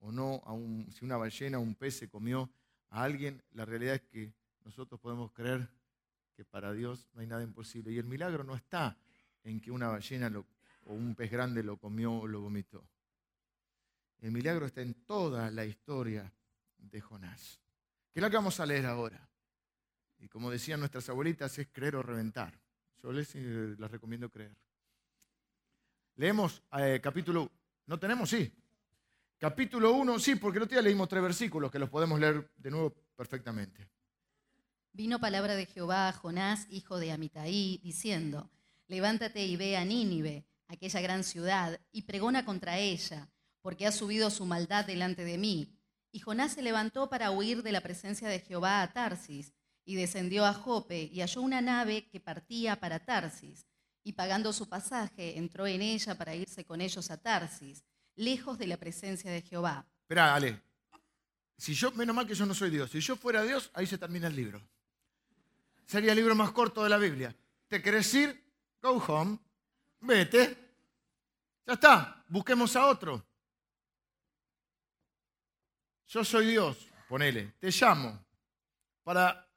o 0.00 0.10
no, 0.10 0.42
si 0.90 1.04
una 1.04 1.16
ballena 1.16 1.58
o 1.58 1.62
un 1.62 1.74
pez 1.74 1.96
se 1.96 2.08
comió 2.08 2.50
a 2.90 3.04
alguien, 3.04 3.42
la 3.52 3.64
realidad 3.64 3.94
es 3.94 4.02
que 4.02 4.32
nosotros 4.64 5.00
podemos 5.00 5.32
creer 5.32 5.68
que 6.34 6.44
para 6.44 6.72
Dios 6.72 7.08
no 7.14 7.20
hay 7.20 7.26
nada 7.26 7.42
imposible. 7.42 7.92
Y 7.92 7.98
el 7.98 8.06
milagro 8.06 8.44
no 8.44 8.56
está 8.56 8.98
en 9.44 9.60
que 9.60 9.70
una 9.70 9.88
ballena 9.88 10.30
o 10.84 10.92
un 10.92 11.14
pez 11.14 11.30
grande 11.30 11.62
lo 11.62 11.76
comió 11.76 12.12
o 12.12 12.26
lo 12.26 12.40
vomitó. 12.40 12.84
El 14.20 14.32
milagro 14.32 14.66
está 14.66 14.82
en 14.82 14.94
toda 14.94 15.50
la 15.50 15.64
historia 15.64 16.32
de 16.78 17.00
Jonás. 17.00 17.60
que 18.12 18.20
es 18.20 18.22
la 18.22 18.30
que 18.30 18.36
vamos 18.36 18.58
a 18.60 18.66
leer 18.66 18.86
ahora. 18.86 19.28
Y 20.18 20.28
como 20.28 20.50
decían 20.50 20.80
nuestras 20.80 21.08
abuelitas, 21.08 21.58
es 21.58 21.68
creer 21.70 21.96
o 21.96 22.02
reventar. 22.02 22.58
Yo 23.02 23.12
les, 23.12 23.34
eh, 23.34 23.76
les 23.78 23.90
recomiendo 23.90 24.30
creer. 24.30 24.56
Leemos 26.16 26.62
eh, 26.78 26.98
capítulo, 27.02 27.50
¿no 27.86 27.98
tenemos? 27.98 28.30
Sí. 28.30 28.50
Capítulo 29.38 29.92
1, 29.92 30.18
sí, 30.18 30.36
porque 30.36 30.56
el 30.58 30.64
otro 30.64 30.76
día 30.76 30.82
leímos 30.82 31.08
tres 31.08 31.22
versículos 31.22 31.70
que 31.70 31.78
los 31.78 31.90
podemos 31.90 32.18
leer 32.18 32.50
de 32.56 32.70
nuevo 32.70 32.90
perfectamente. 33.14 33.86
Vino 34.92 35.20
palabra 35.20 35.54
de 35.56 35.66
Jehová 35.66 36.08
a 36.08 36.12
Jonás, 36.14 36.66
hijo 36.70 36.98
de 36.98 37.12
Amitai, 37.12 37.78
diciendo, 37.82 38.50
levántate 38.88 39.44
y 39.44 39.56
ve 39.56 39.76
a 39.76 39.84
Nínive, 39.84 40.46
aquella 40.68 41.02
gran 41.02 41.22
ciudad, 41.22 41.78
y 41.92 42.02
pregona 42.02 42.46
contra 42.46 42.78
ella, 42.78 43.28
porque 43.66 43.84
ha 43.84 43.90
subido 43.90 44.30
su 44.30 44.46
maldad 44.46 44.84
delante 44.84 45.24
de 45.24 45.38
mí. 45.38 45.76
Y 46.12 46.20
Jonás 46.20 46.52
se 46.52 46.62
levantó 46.62 47.10
para 47.10 47.32
huir 47.32 47.64
de 47.64 47.72
la 47.72 47.80
presencia 47.80 48.28
de 48.28 48.38
Jehová 48.38 48.80
a 48.80 48.92
Tarsis, 48.92 49.52
y 49.84 49.96
descendió 49.96 50.46
a 50.46 50.54
Jope, 50.54 51.10
y 51.12 51.20
halló 51.20 51.40
una 51.40 51.60
nave 51.60 52.06
que 52.06 52.20
partía 52.20 52.78
para 52.78 53.04
Tarsis, 53.04 53.66
y 54.04 54.12
pagando 54.12 54.52
su 54.52 54.68
pasaje, 54.68 55.36
entró 55.36 55.66
en 55.66 55.82
ella 55.82 56.16
para 56.16 56.36
irse 56.36 56.64
con 56.64 56.80
ellos 56.80 57.10
a 57.10 57.16
Tarsis, 57.16 57.82
lejos 58.14 58.56
de 58.56 58.68
la 58.68 58.76
presencia 58.76 59.32
de 59.32 59.42
Jehová. 59.42 59.84
Espera, 60.02 60.36
Ale. 60.36 60.62
Si 61.58 61.74
yo, 61.74 61.90
menos 61.90 62.14
mal 62.14 62.24
que 62.24 62.36
yo 62.36 62.46
no 62.46 62.54
soy 62.54 62.70
Dios. 62.70 62.88
Si 62.88 63.00
yo 63.00 63.16
fuera 63.16 63.42
Dios, 63.42 63.72
ahí 63.74 63.88
se 63.88 63.98
termina 63.98 64.28
el 64.28 64.36
libro. 64.36 64.62
Sería 65.86 66.12
el 66.12 66.18
libro 66.18 66.36
más 66.36 66.52
corto 66.52 66.84
de 66.84 66.88
la 66.88 66.98
Biblia. 66.98 67.34
¿Te 67.66 67.82
querés 67.82 68.14
ir? 68.14 68.44
Go 68.80 69.02
home. 69.08 69.40
Vete. 70.02 70.56
Ya 71.66 71.72
está. 71.72 72.24
Busquemos 72.28 72.76
a 72.76 72.86
otro. 72.86 73.25
Yo 76.06 76.24
soy 76.24 76.46
Dios, 76.46 76.88
ponele. 77.08 77.54
Te 77.58 77.70
llamo 77.70 78.24
para 79.02 79.48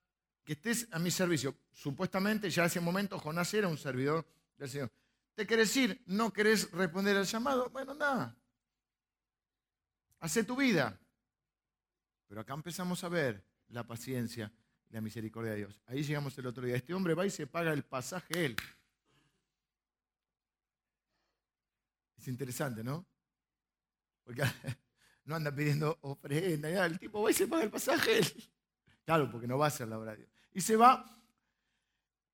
que 0.44 0.53
estés 0.53 0.88
a 0.91 1.00
mi 1.00 1.12
servicio. 1.12 1.56
Supuestamente 1.72 2.50
ya 2.50 2.65
ese 2.65 2.79
momento 2.79 3.20
Jonás 3.20 3.53
era 3.53 3.68
un 3.68 3.77
servidor 3.77 4.25
del 4.58 4.70
Señor. 4.70 4.91
¿Te 5.36 5.46
querés 5.48 5.75
ir? 5.77 6.03
¿No 6.08 6.34
querés 6.34 6.72
responder 6.72 7.15
al 7.18 7.25
llamado? 7.25 7.70
Bueno, 7.70 7.94
nada. 7.94 8.36
Hace 10.20 10.44
tu 10.44 10.56
vida. 10.56 11.00
Pero 12.27 12.41
acá 12.41 12.53
empezamos 12.53 13.03
a 13.03 13.10
ver 13.10 13.44
la 13.70 13.86
paciencia 13.86 14.51
la 14.89 15.01
misericordia 15.01 15.51
de 15.51 15.58
Dios. 15.58 15.82
Ahí 15.86 16.03
llegamos 16.03 16.38
el 16.38 16.48
otro 16.48 16.65
día. 16.65 16.75
Este 16.75 16.94
hombre 16.94 17.13
va 17.13 17.25
y 17.25 17.29
se 17.29 17.48
paga 17.48 17.72
el 17.74 17.84
pasaje 17.84 18.46
él. 18.46 18.56
Es 22.18 22.27
interesante, 22.27 22.84
¿no? 22.84 23.06
Porque 24.24 24.44
no 25.29 25.36
anda 25.36 25.53
pidiendo 25.53 25.98
ofrenda, 26.01 26.86
el 26.86 27.00
tipo 27.00 27.21
va 27.21 27.31
y 27.31 27.33
se 27.33 27.48
paga 27.48 27.63
el 27.63 27.71
pasaje. 27.71 28.21
Claro, 29.05 29.27
porque 29.31 29.48
no 29.48 29.57
va 29.57 29.65
a 29.65 29.71
ser 29.71 29.88
la 29.88 29.98
obra 29.98 30.12
de 30.12 30.17
Dios. 30.17 30.29
Y 30.51 30.62
se 30.62 30.75
va, 30.75 31.03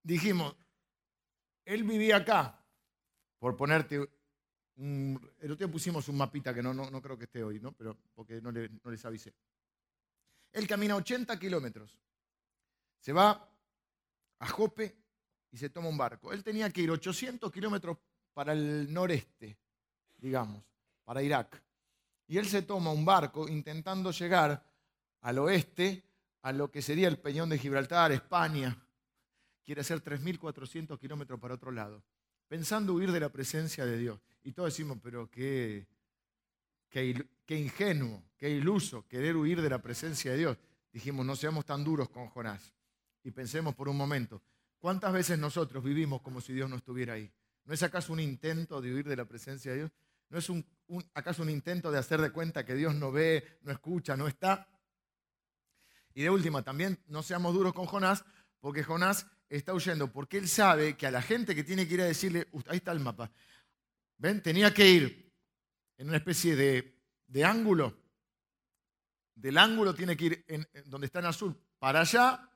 dijimos, 0.03 0.53
él 1.63 1.85
vivía 1.85 2.17
acá, 2.17 2.61
por 3.39 3.55
ponerte 3.55 4.09
el 4.77 5.51
otro 5.51 5.55
día 5.55 5.71
pusimos 5.71 6.09
un 6.09 6.17
mapita 6.17 6.53
que 6.53 6.61
no, 6.61 6.73
no, 6.73 6.91
no 6.91 7.01
creo 7.01 7.17
que 7.17 7.23
esté 7.23 7.41
hoy, 7.41 7.61
¿no? 7.61 7.71
Pero 7.71 7.97
porque 8.13 8.41
no, 8.41 8.51
no 8.51 8.91
les 8.91 9.05
avisé. 9.05 9.33
Él 10.51 10.67
camina 10.67 10.97
80 10.97 11.39
kilómetros 11.39 11.97
se 12.99 13.13
va 13.13 13.49
a 14.39 14.47
Jope 14.47 14.97
y 15.51 15.57
se 15.57 15.69
toma 15.69 15.87
un 15.87 15.97
barco. 15.97 16.33
Él 16.33 16.43
tenía 16.43 16.69
que 16.71 16.81
ir 16.81 16.91
800 16.91 17.51
kilómetros 17.51 17.97
para 18.33 18.51
el 18.51 18.91
noreste, 18.91 19.57
digamos, 20.17 20.61
para 21.05 21.21
Irak. 21.21 21.64
Y 22.27 22.37
él 22.37 22.47
se 22.47 22.63
toma 22.63 22.91
un 22.91 23.05
barco 23.05 23.47
intentando 23.47 24.11
llegar 24.11 24.63
al 25.21 25.39
oeste, 25.39 26.03
a 26.41 26.51
lo 26.51 26.71
que 26.71 26.81
sería 26.81 27.07
el 27.07 27.19
Peñón 27.19 27.49
de 27.49 27.57
Gibraltar, 27.57 28.11
España. 28.11 28.77
Quiere 29.63 29.81
hacer 29.81 30.03
3.400 30.03 30.99
kilómetros 30.99 31.39
para 31.39 31.55
otro 31.55 31.71
lado, 31.71 32.03
pensando 32.47 32.93
huir 32.93 33.11
de 33.11 33.19
la 33.19 33.29
presencia 33.29 33.85
de 33.85 33.97
Dios. 33.97 34.19
Y 34.43 34.51
todos 34.51 34.73
decimos, 34.73 34.99
pero 35.01 35.29
qué, 35.29 35.87
qué, 36.89 37.27
qué 37.45 37.57
ingenuo, 37.57 38.23
qué 38.37 38.49
iluso 38.49 39.07
querer 39.07 39.35
huir 39.35 39.61
de 39.61 39.69
la 39.69 39.81
presencia 39.81 40.31
de 40.31 40.37
Dios. 40.37 40.57
Dijimos, 40.91 41.25
no 41.25 41.35
seamos 41.35 41.65
tan 41.65 41.83
duros 41.83 42.09
con 42.09 42.27
Jonás 42.27 42.75
y 43.25 43.31
pensemos 43.31 43.73
por 43.73 43.89
un 43.89 43.97
momento, 43.97 44.41
¿cuántas 44.77 45.11
veces 45.11 45.39
nosotros 45.39 45.83
vivimos 45.83 46.21
como 46.21 46.39
si 46.41 46.53
Dios 46.53 46.69
no 46.69 46.75
estuviera 46.75 47.13
ahí? 47.13 47.29
¿No 47.65 47.73
es 47.73 47.81
acaso 47.81 48.13
un 48.13 48.19
intento 48.19 48.79
de 48.79 48.93
huir 48.93 49.07
de 49.07 49.15
la 49.15 49.25
presencia 49.25 49.71
de 49.71 49.77
Dios? 49.77 49.91
¿No 50.29 50.37
es 50.37 50.49
un, 50.49 50.65
acaso 51.13 51.43
un 51.43 51.49
intento 51.49 51.91
de 51.91 51.99
hacer 51.99 52.21
de 52.21 52.31
cuenta 52.31 52.65
que 52.65 52.75
Dios 52.75 52.95
no 52.95 53.11
ve, 53.11 53.59
no 53.61 53.71
escucha, 53.71 54.15
no 54.17 54.27
está? 54.27 54.67
Y 56.13 56.23
de 56.23 56.29
última, 56.29 56.63
también 56.63 56.99
no 57.07 57.23
seamos 57.23 57.53
duros 57.53 57.73
con 57.73 57.85
Jonás, 57.85 58.23
porque 58.59 58.83
Jonás 58.83 59.27
está 59.49 59.73
huyendo, 59.73 60.11
porque 60.11 60.37
él 60.37 60.47
sabe 60.47 60.95
que 60.95 61.07
a 61.07 61.11
la 61.11 61.21
gente 61.21 61.53
que 61.55 61.63
tiene 61.63 61.87
que 61.87 61.95
ir 61.95 62.01
a 62.01 62.05
decirle, 62.05 62.47
ahí 62.67 62.77
está 62.77 62.91
el 62.91 62.99
mapa, 62.99 63.31
¿ven? 64.17 64.41
Tenía 64.41 64.73
que 64.73 64.89
ir 64.89 65.33
en 65.97 66.07
una 66.07 66.17
especie 66.17 66.55
de, 66.55 67.43
ángulo, 67.43 67.97
del 69.35 69.57
ángulo 69.57 69.93
tiene 69.93 70.15
que 70.15 70.25
ir 70.25 70.45
en, 70.47 70.67
donde 70.85 71.07
está 71.07 71.19
en 71.19 71.25
azul, 71.25 71.55
para 71.79 72.01
allá 72.01 72.49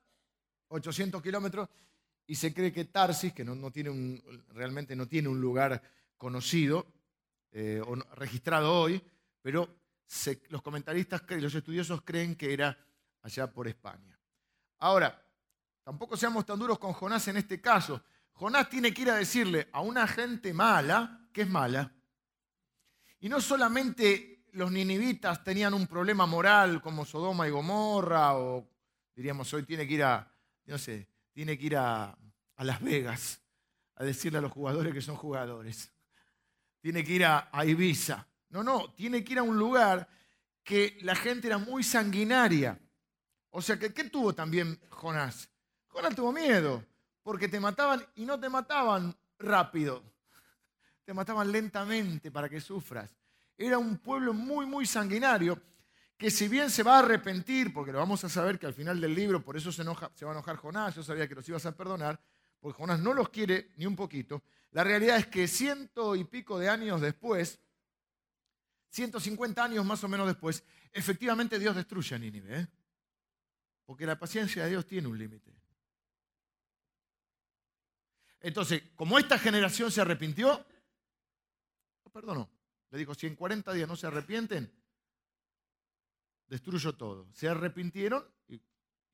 800 0.68 1.22
kilómetros, 1.22 1.68
y 2.26 2.34
se 2.34 2.54
cree 2.54 2.72
que 2.72 2.86
Tarsis, 2.86 3.32
que 3.32 3.44
no, 3.44 3.70
tiene 3.70 4.22
realmente 4.48 4.94
no 4.94 5.06
tiene 5.06 5.28
un 5.28 5.40
lugar 5.40 5.82
conocido 6.16 6.86
eh, 7.52 7.82
registrado 8.14 8.80
hoy, 8.80 9.02
pero 9.42 9.80
los 10.48 10.62
comentaristas 10.62 11.22
y 11.30 11.40
los 11.40 11.54
estudiosos 11.54 12.02
creen 12.02 12.34
que 12.34 12.52
era 12.52 12.76
allá 13.22 13.50
por 13.50 13.68
España. 13.68 14.18
Ahora, 14.78 15.22
tampoco 15.84 16.16
seamos 16.16 16.44
tan 16.46 16.58
duros 16.58 16.78
con 16.78 16.92
Jonás 16.92 17.28
en 17.28 17.36
este 17.36 17.60
caso. 17.60 18.02
Jonás 18.32 18.68
tiene 18.68 18.92
que 18.92 19.02
ir 19.02 19.10
a 19.10 19.16
decirle 19.16 19.68
a 19.72 19.80
una 19.82 20.06
gente 20.06 20.52
mala, 20.52 21.28
que 21.32 21.42
es 21.42 21.48
mala, 21.48 21.92
y 23.20 23.28
no 23.28 23.40
solamente 23.40 24.46
los 24.52 24.72
ninivitas 24.72 25.44
tenían 25.44 25.74
un 25.74 25.86
problema 25.86 26.26
moral 26.26 26.80
como 26.80 27.04
Sodoma 27.04 27.46
y 27.46 27.50
Gomorra, 27.50 28.36
o 28.36 28.66
diríamos 29.14 29.52
hoy 29.52 29.64
tiene 29.64 29.86
que 29.86 29.94
ir 29.94 30.02
a, 30.02 30.32
no 30.64 30.78
sé, 30.78 31.06
tiene 31.32 31.58
que 31.58 31.66
ir 31.66 31.76
a, 31.76 32.16
Las 32.58 32.80
Vegas 32.82 33.40
a 33.96 34.04
decirle 34.04 34.38
a 34.38 34.42
los 34.42 34.52
jugadores 34.52 34.92
que 34.92 35.00
son 35.00 35.16
jugadores. 35.16 35.92
Tiene 36.80 37.04
que 37.04 37.12
ir 37.12 37.24
a, 37.24 37.50
Ibiza. 37.64 38.26
No, 38.50 38.62
no, 38.62 38.92
tiene 38.92 39.22
que 39.22 39.32
ir 39.32 39.38
a 39.38 39.42
un 39.42 39.58
lugar 39.58 40.08
que 40.64 40.98
la 41.02 41.14
gente 41.14 41.46
era 41.46 41.58
muy 41.58 41.82
sanguinaria. 41.82 42.78
O 43.50 43.60
sea, 43.60 43.78
¿qué 43.78 44.04
tuvo 44.04 44.34
también 44.34 44.80
Jonás? 44.88 45.48
Jonás 45.88 46.14
tuvo 46.14 46.32
miedo, 46.32 46.84
porque 47.22 47.48
te 47.48 47.60
mataban 47.60 48.04
y 48.14 48.24
no 48.24 48.38
te 48.38 48.48
mataban 48.48 49.14
rápido, 49.38 50.02
te 51.04 51.12
mataban 51.12 51.50
lentamente 51.50 52.30
para 52.30 52.48
que 52.48 52.60
sufras. 52.60 53.14
Era 53.56 53.78
un 53.78 53.98
pueblo 53.98 54.32
muy, 54.32 54.66
muy 54.66 54.86
sanguinario 54.86 55.60
que 56.16 56.30
si 56.30 56.48
bien 56.48 56.70
se 56.70 56.82
va 56.82 56.96
a 56.96 56.98
arrepentir, 57.00 57.72
porque 57.72 57.92
lo 57.92 57.98
vamos 57.98 58.22
a 58.24 58.28
saber 58.28 58.58
que 58.58 58.66
al 58.66 58.74
final 58.74 59.00
del 59.00 59.14
libro, 59.14 59.42
por 59.42 59.56
eso 59.56 59.72
se, 59.72 59.82
enoja, 59.82 60.10
se 60.14 60.24
va 60.24 60.32
a 60.32 60.34
enojar 60.34 60.56
Jonás, 60.56 60.94
yo 60.94 61.02
sabía 61.02 61.26
que 61.26 61.34
los 61.34 61.48
ibas 61.48 61.64
a 61.66 61.74
perdonar, 61.74 62.20
porque 62.60 62.76
Jonás 62.76 63.00
no 63.00 63.14
los 63.14 63.30
quiere 63.30 63.72
ni 63.76 63.86
un 63.86 63.96
poquito, 63.96 64.42
la 64.72 64.84
realidad 64.84 65.16
es 65.16 65.26
que 65.26 65.48
ciento 65.48 66.14
y 66.14 66.24
pico 66.24 66.58
de 66.58 66.68
años 66.68 67.00
después, 67.00 67.58
150 68.90 69.64
años 69.64 69.84
más 69.84 70.04
o 70.04 70.08
menos 70.08 70.26
después, 70.26 70.62
efectivamente 70.92 71.58
Dios 71.58 71.74
destruye 71.74 72.14
a 72.14 72.18
Nínive, 72.18 72.60
¿eh? 72.60 72.68
porque 73.84 74.06
la 74.06 74.18
paciencia 74.18 74.64
de 74.64 74.70
Dios 74.70 74.86
tiene 74.86 75.08
un 75.08 75.18
límite. 75.18 75.52
Entonces, 78.40 78.82
como 78.94 79.18
esta 79.18 79.38
generación 79.38 79.90
se 79.90 80.00
arrepintió, 80.00 80.64
perdonó. 82.10 82.50
Le 82.90 82.98
dijo, 82.98 83.14
si 83.14 83.26
en 83.26 83.36
40 83.36 83.72
días 83.72 83.88
no 83.88 83.96
se 83.96 84.06
arrepienten, 84.06 84.70
destruyó 86.46 86.94
todo. 86.96 87.28
Se 87.32 87.48
arrepintieron 87.48 88.24
y, 88.48 88.60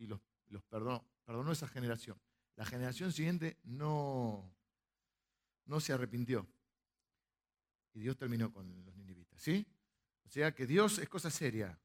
los, 0.06 0.20
perdonó, 0.68 1.04
perdonó 1.24 1.52
esa 1.52 1.68
generación. 1.68 2.18
La 2.56 2.64
generación 2.64 3.12
siguiente 3.12 3.58
no, 3.64 4.52
no 5.66 5.80
se 5.80 5.92
arrepintió. 5.92 6.46
Y 7.94 8.00
Dios 8.00 8.16
terminó 8.16 8.52
con 8.52 8.84
los 8.84 8.96
ninivitas. 8.96 9.40
¿Sí? 9.40 9.66
O 10.24 10.28
sea 10.28 10.54
que 10.54 10.66
Dios 10.66 10.98
es 10.98 11.08
cosa 11.08 11.30
seria. 11.30 11.78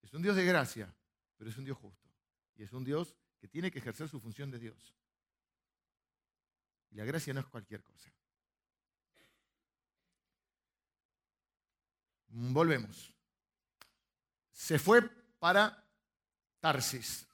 Es 0.00 0.12
un 0.14 0.22
Dios 0.22 0.34
de 0.36 0.44
gracia, 0.44 0.92
pero 1.36 1.50
es 1.50 1.56
un 1.56 1.64
Dios 1.64 1.78
justo. 1.78 2.08
Y 2.56 2.62
es 2.62 2.72
un 2.72 2.84
Dios 2.84 3.14
que 3.38 3.48
tiene 3.48 3.70
que 3.70 3.78
ejercer 3.78 4.08
su 4.08 4.20
función 4.20 4.50
de 4.50 4.58
Dios. 4.58 4.94
Y 6.90 6.96
la 6.96 7.04
gracia 7.04 7.32
no 7.34 7.40
es 7.40 7.46
cualquier 7.46 7.82
cosa. 7.82 8.12
Volvemos 12.28 13.12
se 14.62 14.78
fue 14.78 15.02
para 15.40 15.84
Tarsis. 16.60 17.26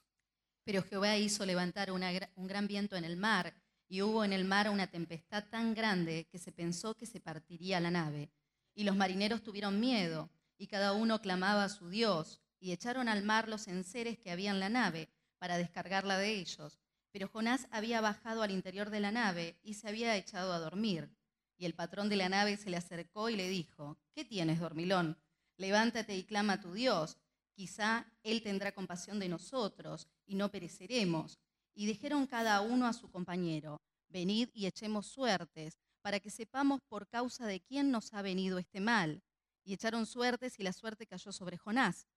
Pero 0.69 0.83
Jehová 0.83 1.17
hizo 1.17 1.47
levantar 1.47 1.91
un 1.91 2.47
gran 2.47 2.67
viento 2.67 2.95
en 2.95 3.03
el 3.03 3.17
mar, 3.17 3.55
y 3.87 4.03
hubo 4.03 4.23
en 4.23 4.31
el 4.31 4.45
mar 4.45 4.69
una 4.69 4.85
tempestad 4.85 5.45
tan 5.49 5.73
grande 5.73 6.27
que 6.31 6.37
se 6.37 6.51
pensó 6.51 6.93
que 6.93 7.07
se 7.07 7.19
partiría 7.19 7.79
la 7.79 7.89
nave. 7.89 8.29
Y 8.75 8.83
los 8.83 8.95
marineros 8.95 9.41
tuvieron 9.41 9.79
miedo, 9.79 10.29
y 10.59 10.67
cada 10.67 10.93
uno 10.93 11.21
clamaba 11.21 11.63
a 11.63 11.69
su 11.69 11.89
Dios, 11.89 12.39
y 12.59 12.71
echaron 12.71 13.09
al 13.09 13.23
mar 13.23 13.49
los 13.49 13.67
enseres 13.67 14.19
que 14.19 14.29
había 14.29 14.51
en 14.51 14.59
la 14.59 14.69
nave 14.69 15.09
para 15.39 15.57
descargarla 15.57 16.19
de 16.19 16.35
ellos. 16.35 16.79
Pero 17.11 17.27
Jonás 17.27 17.67
había 17.71 17.99
bajado 17.99 18.43
al 18.43 18.51
interior 18.51 18.91
de 18.91 18.99
la 18.99 19.09
nave 19.09 19.57
y 19.63 19.73
se 19.73 19.89
había 19.89 20.15
echado 20.17 20.53
a 20.53 20.59
dormir. 20.59 21.09
Y 21.57 21.65
el 21.65 21.73
patrón 21.73 22.09
de 22.09 22.17
la 22.17 22.29
nave 22.29 22.57
se 22.57 22.69
le 22.69 22.77
acercó 22.77 23.31
y 23.31 23.35
le 23.35 23.49
dijo, 23.49 23.97
¿qué 24.13 24.23
tienes, 24.23 24.59
dormilón? 24.59 25.17
Levántate 25.57 26.15
y 26.15 26.25
clama 26.25 26.53
a 26.53 26.61
tu 26.61 26.73
Dios. 26.73 27.17
Quizá 27.59 28.05
Él 28.23 28.41
tendrá 28.41 28.71
compasión 28.71 29.19
de 29.19 29.27
nosotros 29.27 30.07
y 30.25 30.35
no 30.35 30.49
pereceremos. 30.49 31.39
Y 31.75 31.87
dijeron 31.87 32.25
cada 32.25 32.61
uno 32.61 32.87
a 32.87 32.93
su 32.93 33.11
compañero, 33.11 33.81
venid 34.07 34.47
y 34.53 34.65
echemos 34.65 35.07
suertes, 35.07 35.77
para 36.01 36.21
que 36.21 36.29
sepamos 36.29 36.79
por 36.87 37.09
causa 37.09 37.47
de 37.47 37.59
quién 37.59 37.91
nos 37.91 38.13
ha 38.13 38.21
venido 38.21 38.59
este 38.59 38.79
mal. 38.79 39.21
Y 39.65 39.73
echaron 39.73 40.05
suertes 40.05 40.57
y 40.57 40.63
la 40.63 40.71
suerte 40.71 41.05
cayó 41.05 41.33
sobre 41.33 41.57
Jonás. 41.57 42.07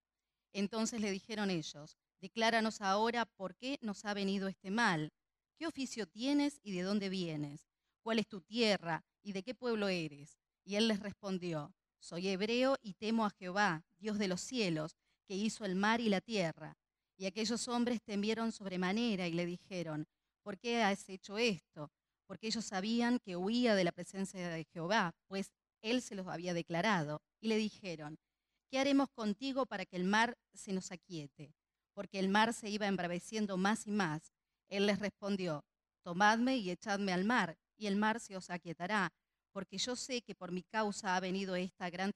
Entonces 0.53 1.01
le 1.01 1.11
dijeron 1.11 1.51
ellos, 1.51 1.99
decláranos 2.21 2.81
ahora 2.81 3.27
por 3.27 3.57
qué 3.57 3.81
nos 3.83 4.05
ha 4.05 4.15
venido 4.15 4.47
este 4.47 4.71
mal. 4.71 5.13
¿Qué 5.57 5.67
oficio 5.67 6.07
tienes 6.07 6.61
y 6.63 6.71
de 6.71 6.83
dónde 6.83 7.09
vienes? 7.09 7.67
¿Cuál 8.05 8.21
es 8.21 8.29
tu 8.29 8.43
tierra 8.43 9.05
y 9.25 9.33
de 9.33 9.43
qué 9.43 9.57
pueblo 9.57 9.89
eres? 9.89 10.39
Y 10.63 10.77
él 10.77 10.87
les 10.87 11.01
respondió, 11.01 11.75
soy 11.99 12.29
hebreo 12.29 12.77
y 12.81 12.95
temo 12.95 13.27
a 13.27 13.31
Jehová, 13.31 13.85
Dios 13.99 14.21
de 14.21 14.29
los 14.29 14.41
cielos, 14.41 14.97
hizo 15.35 15.65
el 15.65 15.75
mar 15.75 16.01
y 16.01 16.09
la 16.09 16.21
tierra. 16.21 16.77
Y 17.17 17.27
aquellos 17.27 17.69
hombres 17.69 18.03
temieron 18.03 18.53
sobremanera 18.53 19.29
y 19.29 19.33
le 19.33 19.47
dijeron, 19.47 20.07
¿por 20.43 20.59
qué 20.59 20.83
has 20.83 21.09
hecho 21.09 21.39
esto? 21.39 21.91
Porque 22.27 22.47
ellos 22.49 22.65
sabían 22.65 23.19
que 23.19 23.37
huía 23.37 23.75
de 23.75 23.85
la 23.85 23.93
presencia 23.93 24.49
de 24.49 24.65
Jehová, 24.73 25.15
pues 25.29 25.53
él 25.83 26.03
se 26.03 26.15
los 26.15 26.27
había 26.27 26.55
declarado. 26.55 27.21
Y 27.41 27.49
le 27.49 27.57
dijeron, 27.57 28.19
¿qué 28.71 28.79
haremos 28.79 29.11
contigo 29.11 29.67
para 29.67 29.85
que 29.85 29.97
el 29.97 30.05
mar 30.05 30.37
se 30.55 30.73
nos 30.73 30.91
aquiete? 30.93 31.55
Porque 31.95 32.19
el 32.19 32.29
mar 32.29 32.55
se 32.55 32.71
iba 32.71 32.87
embraveciendo 32.87 33.57
más 33.57 33.87
y 33.87 33.91
más. 33.91 34.33
Él 34.69 34.87
les 34.87 34.99
respondió, 34.99 35.65
tomadme 36.03 36.57
y 36.57 36.71
echadme 36.71 37.13
al 37.13 37.25
mar, 37.25 37.59
y 37.77 37.87
el 37.87 37.97
mar 37.97 38.21
se 38.21 38.37
os 38.37 38.49
aquietará, 38.49 39.13
porque 39.53 39.77
yo 39.77 39.97
sé 39.97 40.23
que 40.23 40.35
por 40.35 40.51
mi 40.51 40.63
causa 40.63 41.15
ha 41.15 41.21
venido 41.21 41.57
esta 41.57 41.91
gran 41.91 42.13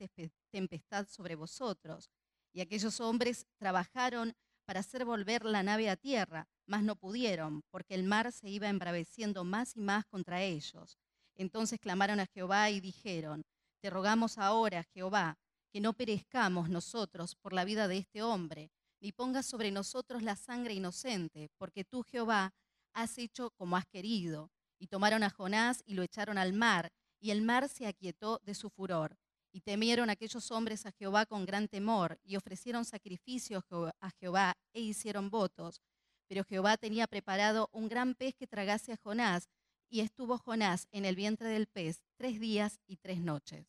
tempestad 0.50 1.06
sobre 1.08 1.34
vosotros. 1.34 2.08
Y 2.56 2.62
aquellos 2.62 3.00
hombres 3.00 3.46
trabajaron 3.58 4.34
para 4.64 4.80
hacer 4.80 5.04
volver 5.04 5.44
la 5.44 5.62
nave 5.62 5.90
a 5.90 5.96
tierra, 5.96 6.48
mas 6.64 6.82
no 6.82 6.96
pudieron, 6.96 7.60
porque 7.70 7.94
el 7.94 8.02
mar 8.02 8.32
se 8.32 8.48
iba 8.48 8.70
embraveciendo 8.70 9.44
más 9.44 9.76
y 9.76 9.80
más 9.80 10.06
contra 10.06 10.40
ellos. 10.42 10.96
Entonces 11.34 11.78
clamaron 11.78 12.18
a 12.18 12.24
Jehová 12.24 12.70
y 12.70 12.80
dijeron, 12.80 13.44
Te 13.82 13.90
rogamos 13.90 14.38
ahora, 14.38 14.84
Jehová, 14.84 15.36
que 15.70 15.82
no 15.82 15.92
perezcamos 15.92 16.70
nosotros 16.70 17.34
por 17.34 17.52
la 17.52 17.66
vida 17.66 17.88
de 17.88 17.98
este 17.98 18.22
hombre, 18.22 18.70
ni 19.02 19.12
pongas 19.12 19.44
sobre 19.44 19.70
nosotros 19.70 20.22
la 20.22 20.34
sangre 20.34 20.72
inocente, 20.72 21.50
porque 21.58 21.84
tú, 21.84 22.04
Jehová, 22.04 22.54
has 22.94 23.18
hecho 23.18 23.50
como 23.50 23.76
has 23.76 23.84
querido. 23.84 24.50
Y 24.78 24.86
tomaron 24.86 25.22
a 25.24 25.28
Jonás 25.28 25.82
y 25.84 25.92
lo 25.92 26.02
echaron 26.02 26.38
al 26.38 26.54
mar, 26.54 26.90
y 27.20 27.32
el 27.32 27.42
mar 27.42 27.68
se 27.68 27.86
aquietó 27.86 28.40
de 28.46 28.54
su 28.54 28.70
furor. 28.70 29.18
Y 29.56 29.62
temieron 29.62 30.10
aquellos 30.10 30.50
hombres 30.50 30.84
a 30.84 30.92
Jehová 30.92 31.24
con 31.24 31.46
gran 31.46 31.66
temor, 31.66 32.20
y 32.22 32.36
ofrecieron 32.36 32.84
sacrificios 32.84 33.64
a 34.00 34.10
Jehová 34.20 34.54
e 34.74 34.82
hicieron 34.82 35.30
votos. 35.30 35.80
Pero 36.28 36.44
Jehová 36.44 36.76
tenía 36.76 37.06
preparado 37.06 37.70
un 37.72 37.88
gran 37.88 38.14
pez 38.14 38.34
que 38.34 38.46
tragase 38.46 38.92
a 38.92 38.98
Jonás, 38.98 39.48
y 39.88 40.00
estuvo 40.00 40.36
Jonás 40.36 40.88
en 40.92 41.06
el 41.06 41.16
vientre 41.16 41.48
del 41.48 41.68
pez 41.68 42.02
tres 42.18 42.38
días 42.38 42.80
y 42.86 42.96
tres 42.96 43.18
noches. 43.22 43.66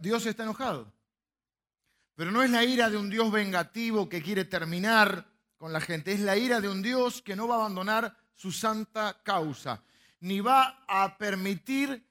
Dios 0.00 0.26
está 0.26 0.42
enojado. 0.42 0.92
Pero 2.16 2.32
no 2.32 2.42
es 2.42 2.50
la 2.50 2.64
ira 2.64 2.90
de 2.90 2.96
un 2.96 3.10
Dios 3.10 3.30
vengativo 3.30 4.08
que 4.08 4.24
quiere 4.24 4.44
terminar 4.44 5.30
con 5.56 5.72
la 5.72 5.80
gente, 5.80 6.12
es 6.12 6.18
la 6.18 6.36
ira 6.36 6.60
de 6.60 6.68
un 6.68 6.82
Dios 6.82 7.22
que 7.22 7.36
no 7.36 7.46
va 7.46 7.54
a 7.54 7.58
abandonar 7.58 8.16
su 8.34 8.50
santa 8.50 9.22
causa, 9.22 9.84
ni 10.22 10.40
va 10.40 10.84
a 10.86 11.18
permitir 11.18 12.06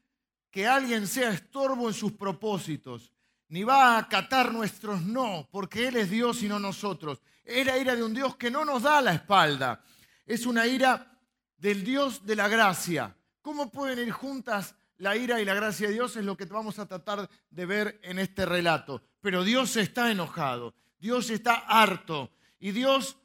que 0.52 0.68
alguien 0.68 1.08
sea 1.08 1.30
estorbo 1.30 1.88
en 1.88 1.94
sus 1.94 2.12
propósitos, 2.12 3.12
ni 3.48 3.64
va 3.64 3.96
a 3.96 4.00
acatar 4.00 4.52
nuestros 4.52 5.02
no, 5.02 5.48
porque 5.50 5.88
Él 5.88 5.96
es 5.96 6.10
Dios 6.10 6.44
y 6.44 6.50
no 6.50 6.60
nosotros. 6.60 7.22
Es 7.44 7.66
la 7.66 7.78
ira 7.78 7.96
de 7.96 8.04
un 8.04 8.14
Dios 8.14 8.36
que 8.36 8.52
no 8.52 8.66
nos 8.66 8.84
da 8.84 9.02
la 9.02 9.14
espalda, 9.14 9.82
es 10.26 10.46
una 10.46 10.68
ira 10.68 11.18
del 11.58 11.84
Dios 11.84 12.26
de 12.26 12.36
la 12.36 12.48
gracia. 12.48 13.16
¿Cómo 13.42 13.72
pueden 13.72 14.00
ir 14.00 14.12
juntas 14.12 14.76
la 14.98 15.16
ira 15.16 15.42
y 15.42 15.46
la 15.46 15.56
gracia 15.56 15.88
de 15.88 15.94
Dios 15.94 16.16
es 16.16 16.24
lo 16.26 16.38
que 16.38 16.46
vamos 16.46 16.78
a 16.78 16.88
tratar 16.88 17.28
de 17.50 17.66
ver 17.66 18.00
en 18.04 18.20
este 18.20 18.46
relato. 18.46 19.02
Pero 19.20 19.44
Dios 19.44 19.76
está 19.76 20.12
enojado, 20.12 20.76
Dios 21.00 21.32
está 21.32 21.56
harto 21.56 22.30
y 22.60 22.72
Dios 22.72 23.18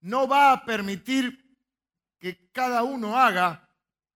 no 0.00 0.26
va 0.26 0.52
a 0.52 0.64
permitir 0.64 1.58
que 2.18 2.48
cada 2.52 2.84
uno 2.84 3.18
haga 3.18 3.63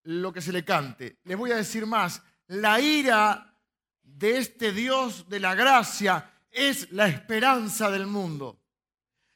lo 0.04 0.32
que 0.32 0.40
se 0.40 0.52
le 0.52 0.64
cante. 0.64 1.18
Les 1.24 1.36
voy 1.36 1.52
a 1.52 1.56
decir 1.56 1.86
más, 1.86 2.22
la 2.46 2.80
ira 2.80 3.54
de 4.02 4.38
este 4.38 4.72
Dios 4.72 5.28
de 5.28 5.40
la 5.40 5.54
gracia 5.54 6.32
es 6.50 6.90
la 6.92 7.08
esperanza 7.08 7.90
del 7.90 8.06
mundo. 8.06 8.60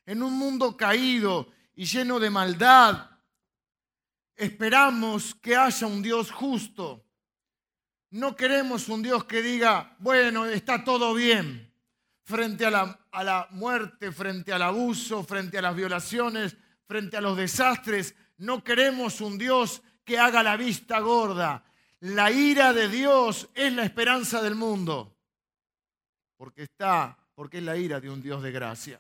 En 0.07 0.22
un 0.22 0.33
mundo 0.33 0.77
caído 0.77 1.53
y 1.75 1.85
lleno 1.85 2.18
de 2.18 2.31
maldad, 2.31 3.11
esperamos 4.35 5.35
que 5.35 5.57
haya 5.57 5.87
un 5.87 6.03
Dios 6.03 6.31
justo 6.31 7.07
no 8.12 8.37
queremos 8.37 8.90
un 8.90 9.03
Dios 9.03 9.25
que 9.25 9.40
diga, 9.40 9.96
bueno, 9.98 10.44
está 10.44 10.85
todo 10.85 11.14
bien, 11.14 11.75
frente 12.25 12.66
a 12.66 12.70
la, 12.70 13.07
a 13.11 13.25
la, 13.25 13.48
muerte, 13.53 14.12
frente 14.12 14.53
al 14.53 14.61
abuso, 14.61 15.25
frente 15.25 15.57
a 15.57 15.62
las 15.62 15.75
violaciones, 15.75 16.55
frente 16.87 17.16
a 17.16 17.22
los 17.22 17.38
desastres. 17.38 18.14
No 18.37 18.62
queremos 18.62 19.22
un 19.22 19.38
Dios 19.38 19.83
que 20.04 20.18
haga 20.18 20.42
la 20.42 20.56
vista 20.56 21.00
gorda. 21.00 21.64
La 22.00 22.30
ira 22.30 22.72
de 22.72 22.88
Dios 22.88 23.48
es 23.54 23.72
la 23.72 23.84
esperanza 23.84 24.42
del 24.42 24.56
mundo, 24.56 25.16
porque 26.36 26.64
está, 26.64 27.16
porque 27.34 27.58
es 27.58 27.62
la 27.62 27.76
ira 27.76 28.00
de 28.00 28.10
un 28.10 28.20
Dios 28.20 28.42
de 28.42 28.50
gracia. 28.50 28.98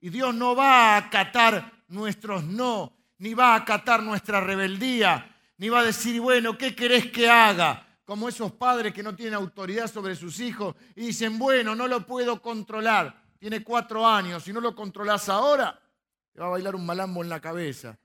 Y 0.00 0.08
Dios 0.08 0.34
no 0.34 0.56
va 0.56 0.94
a 0.94 0.96
acatar 0.96 1.84
nuestros 1.88 2.44
no, 2.44 2.96
ni 3.18 3.34
va 3.34 3.52
a 3.52 3.56
acatar 3.56 4.02
nuestra 4.02 4.40
rebeldía, 4.40 5.36
ni 5.58 5.68
va 5.68 5.80
a 5.80 5.84
decir, 5.84 6.20
bueno, 6.20 6.56
¿qué 6.56 6.74
querés 6.74 7.10
que 7.10 7.28
haga? 7.28 7.86
Como 8.06 8.28
esos 8.28 8.52
padres 8.52 8.94
que 8.94 9.02
no 9.02 9.14
tienen 9.14 9.34
autoridad 9.34 9.86
sobre 9.86 10.16
sus 10.16 10.40
hijos 10.40 10.74
y 10.96 11.06
dicen, 11.06 11.38
bueno, 11.38 11.74
no 11.74 11.86
lo 11.86 12.06
puedo 12.06 12.40
controlar. 12.40 13.22
Tiene 13.38 13.62
cuatro 13.62 14.06
años, 14.06 14.42
si 14.42 14.52
no 14.52 14.60
lo 14.60 14.74
controlas 14.74 15.28
ahora, 15.28 15.78
te 16.32 16.40
va 16.40 16.46
a 16.46 16.50
bailar 16.50 16.74
un 16.74 16.86
malambo 16.86 17.22
en 17.22 17.28
la 17.28 17.40
cabeza. 17.40 17.98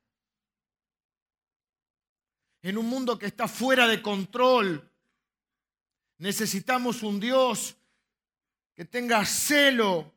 En 2.66 2.78
un 2.78 2.88
mundo 2.88 3.20
que 3.20 3.28
está 3.28 3.48
fuera 3.48 3.88
de 3.88 4.02
control, 4.02 4.90
necesitamos 6.18 7.04
un 7.04 7.20
Dios 7.20 7.76
que 8.74 8.86
tenga 8.86 9.24
celo 9.26 10.12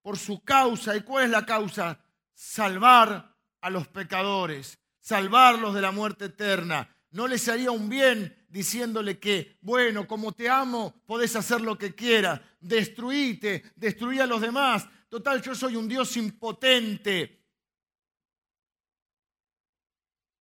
por 0.00 0.18
su 0.18 0.42
causa. 0.42 0.96
¿Y 0.96 1.02
cuál 1.02 1.24
es 1.24 1.30
la 1.30 1.44
causa? 1.44 2.00
Salvar 2.32 3.36
a 3.60 3.70
los 3.70 3.86
pecadores 3.88 4.78
salvarlos 5.02 5.74
de 5.74 5.82
la 5.82 5.90
muerte 5.90 6.26
eterna. 6.26 6.88
No 7.10 7.26
les 7.26 7.46
haría 7.48 7.70
un 7.70 7.88
bien 7.88 8.34
diciéndole 8.48 9.18
que, 9.18 9.58
bueno, 9.60 10.06
como 10.06 10.32
te 10.32 10.48
amo, 10.48 11.02
podés 11.04 11.36
hacer 11.36 11.60
lo 11.60 11.76
que 11.76 11.94
quieras. 11.94 12.40
Destruíte, 12.60 13.64
destruí 13.76 14.20
a 14.20 14.26
los 14.26 14.40
demás. 14.40 14.86
Total, 15.08 15.42
yo 15.42 15.54
soy 15.54 15.76
un 15.76 15.88
Dios 15.88 16.16
impotente. 16.16 17.41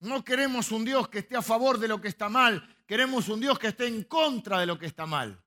No 0.00 0.24
queremos 0.24 0.70
un 0.72 0.84
Dios 0.84 1.08
que 1.08 1.20
esté 1.20 1.36
a 1.36 1.42
favor 1.42 1.78
de 1.78 1.88
lo 1.88 2.00
que 2.00 2.08
está 2.08 2.28
mal, 2.28 2.76
queremos 2.86 3.28
un 3.28 3.40
Dios 3.40 3.58
que 3.58 3.68
esté 3.68 3.86
en 3.86 4.04
contra 4.04 4.58
de 4.58 4.66
lo 4.66 4.78
que 4.78 4.86
está 4.86 5.06
mal. 5.06 5.42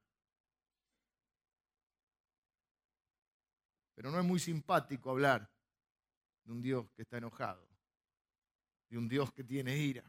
Pero 3.96 4.12
no 4.12 4.20
es 4.20 4.26
muy 4.26 4.40
simpático 4.40 5.10
hablar 5.12 5.50
de 6.44 6.52
un 6.52 6.62
Dios 6.62 6.86
que 6.96 7.04
está 7.04 7.18
enojado 7.18 7.74
de 8.94 9.00
un 9.00 9.10
Dios 9.10 9.34
que 9.34 9.44
tiene 9.44 9.76
ira. 9.76 10.04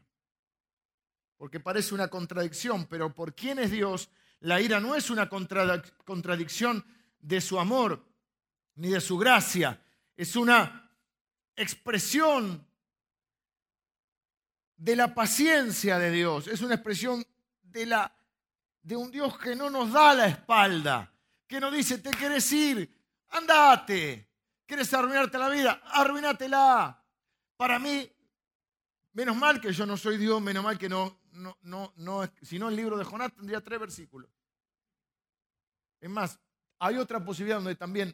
Porque 1.37 1.59
parece 1.59 1.95
una 1.95 2.07
contradicción, 2.07 2.85
pero 2.85 3.15
por 3.15 3.33
quién 3.33 3.57
es 3.57 3.71
Dios, 3.71 4.09
la 4.41 4.61
ira 4.61 4.79
no 4.79 4.93
es 4.93 5.09
una 5.09 5.27
contradicción 5.27 6.85
de 7.17 7.41
su 7.41 7.59
amor 7.59 8.05
ni 8.75 8.89
de 8.89 9.01
su 9.01 9.17
gracia, 9.17 9.81
es 10.15 10.35
una 10.35 10.95
expresión 11.55 12.63
de 14.77 14.95
la 14.95 15.13
paciencia 15.13 15.97
de 15.99 16.11
Dios, 16.11 16.47
es 16.47 16.61
una 16.61 16.75
expresión 16.75 17.25
de, 17.63 17.85
la, 17.85 18.13
de 18.81 18.95
un 18.95 19.11
Dios 19.11 19.37
que 19.37 19.55
no 19.55 19.69
nos 19.69 19.91
da 19.91 20.13
la 20.13 20.27
espalda, 20.27 21.13
que 21.47 21.59
nos 21.59 21.73
dice, 21.73 21.97
te 21.99 22.11
quieres 22.11 22.51
ir, 22.51 22.89
andate, 23.29 24.29
quieres 24.65 24.93
arruinarte 24.93 25.37
la 25.37 25.49
vida, 25.49 25.81
arruinatela. 25.85 27.01
Para 27.57 27.79
mí 27.79 28.11
Menos 29.15 29.37
mal 29.37 29.61
que 29.61 29.71
yo 29.71 29.85
no 29.85 29.95
soy 29.95 30.17
Dios, 30.17 30.41
menos 30.41 30.61
mal 30.61 30.77
que 30.77 30.89
no, 30.89 31.21
no, 31.31 31.57
no, 31.61 31.93
no, 31.95 32.29
si 32.41 32.59
no 32.59 32.67
el 32.67 32.75
libro 32.75 32.97
de 32.97 33.05
Jonás 33.05 33.33
tendría 33.33 33.61
tres 33.61 33.79
versículos. 33.79 34.29
Es 36.01 36.09
más, 36.09 36.37
hay 36.79 36.97
otra 36.97 37.23
posibilidad 37.23 37.55
donde 37.55 37.75
también 37.75 38.13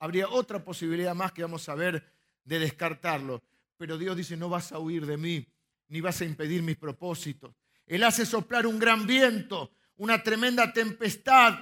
habría 0.00 0.28
otra 0.28 0.64
posibilidad 0.64 1.14
más 1.14 1.30
que 1.30 1.42
vamos 1.42 1.68
a 1.68 1.76
ver 1.76 2.04
de 2.42 2.58
descartarlo. 2.58 3.40
Pero 3.76 3.96
Dios 3.96 4.16
dice, 4.16 4.36
no 4.36 4.48
vas 4.48 4.72
a 4.72 4.80
huir 4.80 5.06
de 5.06 5.16
mí, 5.16 5.46
ni 5.90 6.00
vas 6.00 6.20
a 6.20 6.24
impedir 6.24 6.62
mis 6.62 6.76
propósitos. 6.76 7.54
Él 7.86 8.04
hace 8.04 8.24
soplar 8.24 8.66
un 8.66 8.78
gran 8.78 9.06
viento, 9.06 9.72
una 9.96 10.22
tremenda 10.22 10.72
tempestad, 10.72 11.58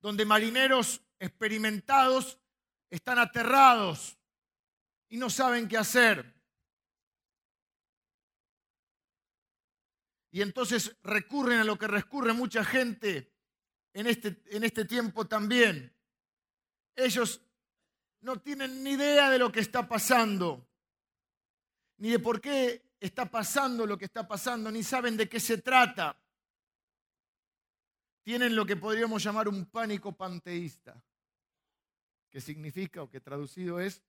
donde 0.00 0.24
marineros 0.24 1.00
experimentados 1.18 2.38
están 2.90 3.18
aterrados 3.18 4.18
y 5.08 5.18
no 5.18 5.28
saben 5.28 5.68
qué 5.68 5.76
hacer. 5.76 6.34
Y 10.30 10.40
entonces 10.42 10.96
recurren 11.02 11.60
a 11.60 11.64
lo 11.64 11.78
que 11.78 11.86
recurre 11.86 12.32
mucha 12.32 12.64
gente 12.64 13.34
en 13.92 14.06
este, 14.06 14.42
en 14.46 14.64
este 14.64 14.84
tiempo 14.84 15.26
también. 15.26 15.94
Ellos 16.96 17.42
no 18.20 18.40
tienen 18.40 18.82
ni 18.82 18.92
idea 18.92 19.30
de 19.30 19.38
lo 19.38 19.52
que 19.52 19.60
está 19.60 19.88
pasando, 19.88 20.67
ni 21.98 22.10
de 22.10 22.18
por 22.18 22.40
qué 22.40 22.82
está 23.00 23.30
pasando 23.30 23.86
lo 23.86 23.98
que 23.98 24.06
está 24.06 24.26
pasando, 24.26 24.70
ni 24.70 24.82
saben 24.82 25.16
de 25.16 25.28
qué 25.28 25.40
se 25.40 25.58
trata. 25.58 26.16
Tienen 28.22 28.54
lo 28.54 28.66
que 28.66 28.76
podríamos 28.76 29.22
llamar 29.22 29.48
un 29.48 29.66
pánico 29.66 30.12
panteísta, 30.12 31.02
que 32.30 32.40
significa 32.40 33.02
o 33.02 33.10
que 33.10 33.20
traducido 33.20 33.80
es, 33.80 34.02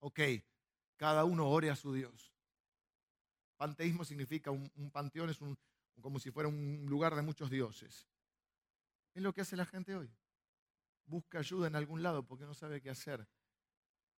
ok, 0.00 0.20
cada 0.96 1.24
uno 1.24 1.48
ore 1.48 1.70
a 1.70 1.76
su 1.76 1.92
Dios. 1.94 2.32
Panteísmo 3.56 4.04
significa 4.04 4.50
un, 4.50 4.90
panteón, 4.92 5.30
es 5.30 5.40
un, 5.40 5.58
como 6.00 6.18
si 6.18 6.30
fuera 6.30 6.48
un 6.48 6.86
lugar 6.88 7.14
de 7.14 7.22
muchos 7.22 7.50
dioses. 7.50 8.06
Es 9.14 9.22
lo 9.22 9.32
que 9.32 9.40
hace 9.40 9.56
la 9.56 9.66
gente 9.66 9.94
hoy. 9.94 10.10
Busca 11.06 11.38
ayuda 11.38 11.66
en 11.66 11.76
algún 11.76 12.02
lado 12.02 12.24
porque 12.24 12.44
no 12.44 12.54
sabe 12.54 12.80
qué 12.80 12.90
hacer 12.90 13.26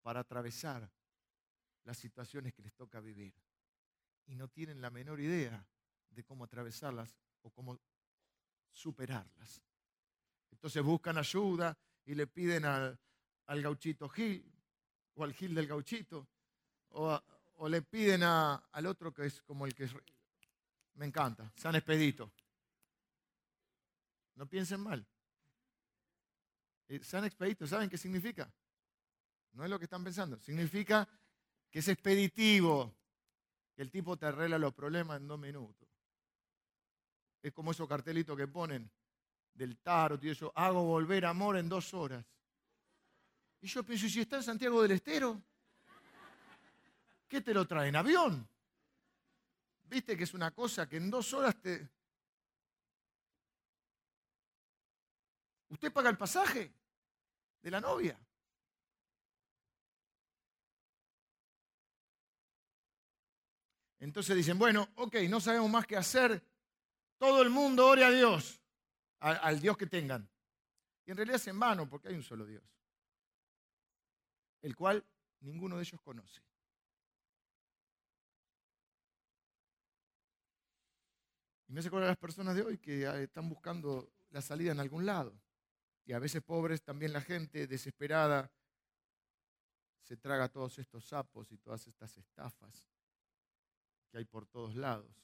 para 0.02 0.20
atravesar 0.20 0.92
las 1.84 1.98
situaciones 1.98 2.54
que 2.54 2.62
les 2.62 2.74
toca 2.74 3.00
vivir. 3.00 3.34
Y 4.28 4.36
no 4.36 4.48
tienen 4.48 4.82
la 4.82 4.90
menor 4.90 5.20
idea 5.20 5.66
de 6.10 6.24
cómo 6.24 6.44
atravesarlas 6.44 7.18
o 7.42 7.50
cómo 7.50 7.80
superarlas. 8.72 9.62
Entonces 10.52 10.84
buscan 10.84 11.18
ayuda 11.18 11.78
y 12.06 12.16
le 12.16 12.28
piden 12.28 12.66
al, 12.66 12.98
gauchito 13.48 14.08
Gil 14.10 14.46
o 15.16 15.24
al 15.24 15.34
Gil 15.34 15.56
del 15.56 15.68
gauchito 15.68 16.28
o, 16.90 17.20
le 17.70 17.82
piden 17.84 18.24
al 18.24 18.86
otro 18.88 19.14
que 19.14 19.26
es 19.26 19.42
como 19.42 19.66
el 19.66 19.76
que 19.76 19.88
me 20.96 21.06
encanta, 21.06 21.52
San 21.56 21.76
Expedito. 21.76 22.32
No 24.36 24.48
piensen 24.48 24.80
mal. 24.80 25.06
Eh, 26.88 27.04
San 27.04 27.24
Expedito, 27.24 27.68
¿saben 27.68 27.90
qué 27.90 27.98
significa? 27.98 28.52
No 29.54 29.64
es 29.64 29.70
lo 29.70 29.78
que 29.78 29.86
están 29.86 30.04
pensando. 30.04 30.40
Significa 30.40 31.08
que 31.72 31.80
es 31.80 31.88
expeditivo, 31.88 32.94
que 33.74 33.82
el 33.82 33.90
tipo 33.90 34.18
te 34.18 34.26
arregla 34.26 34.60
los 34.60 34.74
problemas 34.74 35.18
en 35.18 35.28
dos 35.28 35.40
minutos. 35.40 35.88
Es 37.42 37.54
como 37.54 37.72
esos 37.72 37.88
cartelitos 37.88 38.38
que 38.38 38.48
ponen 38.48 38.92
del 39.54 39.78
tarot 39.78 40.24
y 40.24 40.30
eso, 40.30 40.52
hago 40.56 40.84
volver 40.84 41.26
amor 41.26 41.58
en 41.58 41.70
dos 41.70 41.94
horas. 41.94 42.26
Y 43.62 43.68
yo 43.68 43.84
pienso, 43.84 44.06
¿y 44.06 44.10
si 44.10 44.22
está 44.22 44.38
en 44.38 44.44
Santiago 44.44 44.82
del 44.82 44.92
Estero? 44.92 45.42
¿Qué 47.28 47.42
te 47.42 47.54
lo 47.54 47.66
traen? 47.66 47.96
¿Avión? 47.96 48.48
¿Viste 49.84 50.18
que 50.18 50.26
es 50.26 50.34
una 50.34 50.52
cosa 50.52 50.88
que 50.88 50.98
en 50.98 51.10
dos 51.10 51.34
horas 51.34 51.56
te... 51.62 51.90
¿Usted 55.70 55.94
paga 55.94 56.10
el 56.10 56.18
pasaje 56.18 56.74
de 57.62 57.72
la 57.72 57.80
novia? 57.80 58.20
Entonces 64.02 64.36
dicen, 64.36 64.58
bueno, 64.58 64.90
ok, 64.96 65.16
no 65.30 65.40
sabemos 65.40 65.70
más 65.70 65.86
qué 65.86 65.96
hacer, 65.96 66.44
todo 67.20 67.44
el 67.44 67.52
mundo 67.52 67.88
ore 67.88 68.04
a 68.04 68.10
Dios, 68.10 68.60
al, 69.20 69.62
Dios 69.62 69.78
que 69.78 69.86
tengan. 69.86 70.28
Y 71.06 71.12
en 71.12 71.18
realidad 71.18 71.36
es 71.36 71.48
en 71.48 71.60
vano 71.60 71.88
porque 71.88 72.08
hay 72.08 72.16
un 72.16 72.24
solo 72.24 72.44
Dios, 72.48 72.64
el 74.64 74.76
cual 74.76 75.06
ninguno 75.42 75.78
de 75.78 75.84
ellos 75.84 76.02
conoce. 76.02 76.42
Y 81.68 81.74
me 81.74 81.80
hace 81.80 81.90
acordar 81.90 82.08
a 82.08 82.12
las 82.14 82.18
personas 82.18 82.56
de 82.56 82.64
hoy 82.64 82.80
que 82.80 83.06
ah, 83.06 83.22
están 83.22 83.48
buscando 83.48 84.12
la 84.32 84.42
salida 84.42 84.72
en 84.72 84.80
algún 84.80 85.06
lado. 85.06 85.40
Y 86.06 86.14
a 86.14 86.20
veces 86.20 86.42
pobres, 86.42 86.82
también 86.82 87.14
la 87.14 87.22
gente 87.22 87.68
desesperada 87.68 88.52
se 90.02 90.18
traga 90.18 90.50
todos 90.50 90.80
estos 90.80 91.06
sapos 91.06 91.52
y 91.52 91.60
todas 91.60 91.86
estas 91.86 92.18
estafas 92.18 92.84
que 94.12 94.20
hay 94.20 94.26
por 94.26 94.46
todos 94.46 94.76
lados 94.76 95.22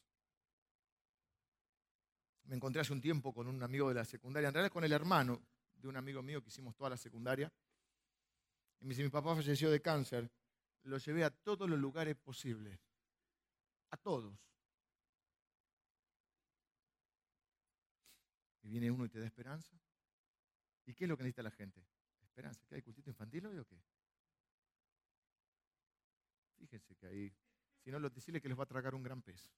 me 2.47 2.56
encontré 2.56 2.82
hace 2.82 2.93
un 2.93 3.02
tiempo 3.02 3.34
con 3.34 3.47
un 3.47 3.62
amigo 3.62 3.89
de 3.89 3.95
la 3.95 4.06
secundaria, 4.06 4.47
en 4.47 4.54
realidad 4.54 4.71
con 4.71 4.84
el 4.84 4.91
hermano 4.91 5.41
de 5.76 5.88
un 5.88 5.97
amigo 5.97 6.21
mío 6.23 6.41
que 6.41 6.50
hicimos 6.50 6.76
toda 6.76 6.89
la 6.91 6.97
secundaria. 6.97 7.52
Y 8.80 8.86
me 8.86 8.89
dice, 8.89 9.04
mi 9.04 9.10
papá 9.10 9.36
falleció 9.36 9.69
de 9.69 9.82
cáncer. 9.82 10.32
Lo 10.84 10.97
llevé 10.97 11.23
a 11.23 11.30
todos 11.30 11.69
los 11.69 11.78
lugares 11.78 12.15
posibles. 12.15 12.80
A 13.89 13.97
todos. 13.97 14.34
Y 18.62 18.69
viene 18.69 18.91
uno 18.91 19.06
y 19.06 19.10
te 19.10 19.19
da 19.19 19.26
esperanza. 19.26 19.78
¿Y 20.86 20.93
qué 20.93 21.04
es 21.04 21.10
lo 21.10 21.17
que 21.17 21.23
necesita 21.23 21.43
la 21.43 21.52
gente? 21.52 21.86
Esperanza. 22.21 22.65
¿Qué 22.67 22.76
hay 22.76 22.82
cultito 22.82 23.10
infantil 23.10 23.45
hoy 23.47 23.58
o 23.58 23.65
qué? 23.65 23.78
Fíjense 26.60 26.95
que 26.95 27.08
ahí, 27.08 27.34
si 27.88 27.91
no, 27.91 28.02
decirle 28.02 28.41
que 28.41 28.50
les 28.50 28.60
va 28.60 28.63
a 28.63 28.67
tragar 28.67 28.93
un 28.95 29.02
gran 29.02 29.21
peso 29.21 29.50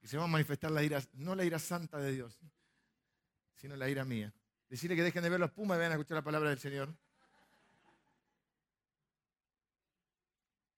que 0.00 0.08
se 0.08 0.16
va 0.16 0.24
a 0.24 0.26
manifestar 0.26 0.72
la 0.72 0.82
ira, 0.82 1.00
no 1.12 1.36
la 1.36 1.44
ira 1.44 1.60
santa 1.60 1.98
de 1.98 2.10
Dios, 2.10 2.36
sino 3.54 3.76
la 3.76 3.88
ira 3.88 4.04
mía. 4.04 4.34
Decirle 4.68 4.96
que 4.96 5.04
dejen 5.04 5.22
de 5.22 5.30
ver 5.30 5.38
los 5.38 5.52
pumas 5.52 5.76
y 5.76 5.78
vayan 5.78 5.92
a 5.92 5.94
escuchar 5.94 6.16
la 6.16 6.24
palabra 6.24 6.50
del 6.50 6.58
Señor. 6.58 6.92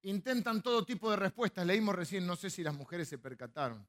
Intentan 0.02 0.60
todo 0.60 0.84
tipo 0.84 1.10
de 1.10 1.16
respuestas. 1.16 1.64
Leímos 1.64 1.94
recién, 1.94 2.26
no 2.26 2.36
sé 2.36 2.50
si 2.50 2.62
las 2.62 2.74
mujeres 2.74 3.08
se 3.08 3.16
percataron. 3.16 3.88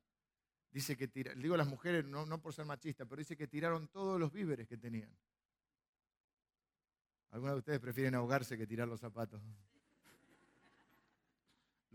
Dice 0.71 0.95
que 0.95 1.07
digo 1.35 1.57
las 1.57 1.67
mujeres 1.67 2.05
no, 2.05 2.25
no 2.25 2.41
por 2.41 2.53
ser 2.53 2.63
machista, 2.63 3.05
pero 3.05 3.19
dice 3.19 3.35
que 3.35 3.47
tiraron 3.47 3.89
todos 3.89 4.17
los 4.17 4.31
víveres 4.31 4.65
que 4.65 4.77
tenían. 4.77 5.13
Algunos 7.31 7.55
de 7.55 7.59
ustedes 7.59 7.79
prefieren 7.81 8.15
ahogarse 8.15 8.57
que 8.57 8.65
tirar 8.65 8.87
los 8.87 9.01
zapatos. 9.01 9.41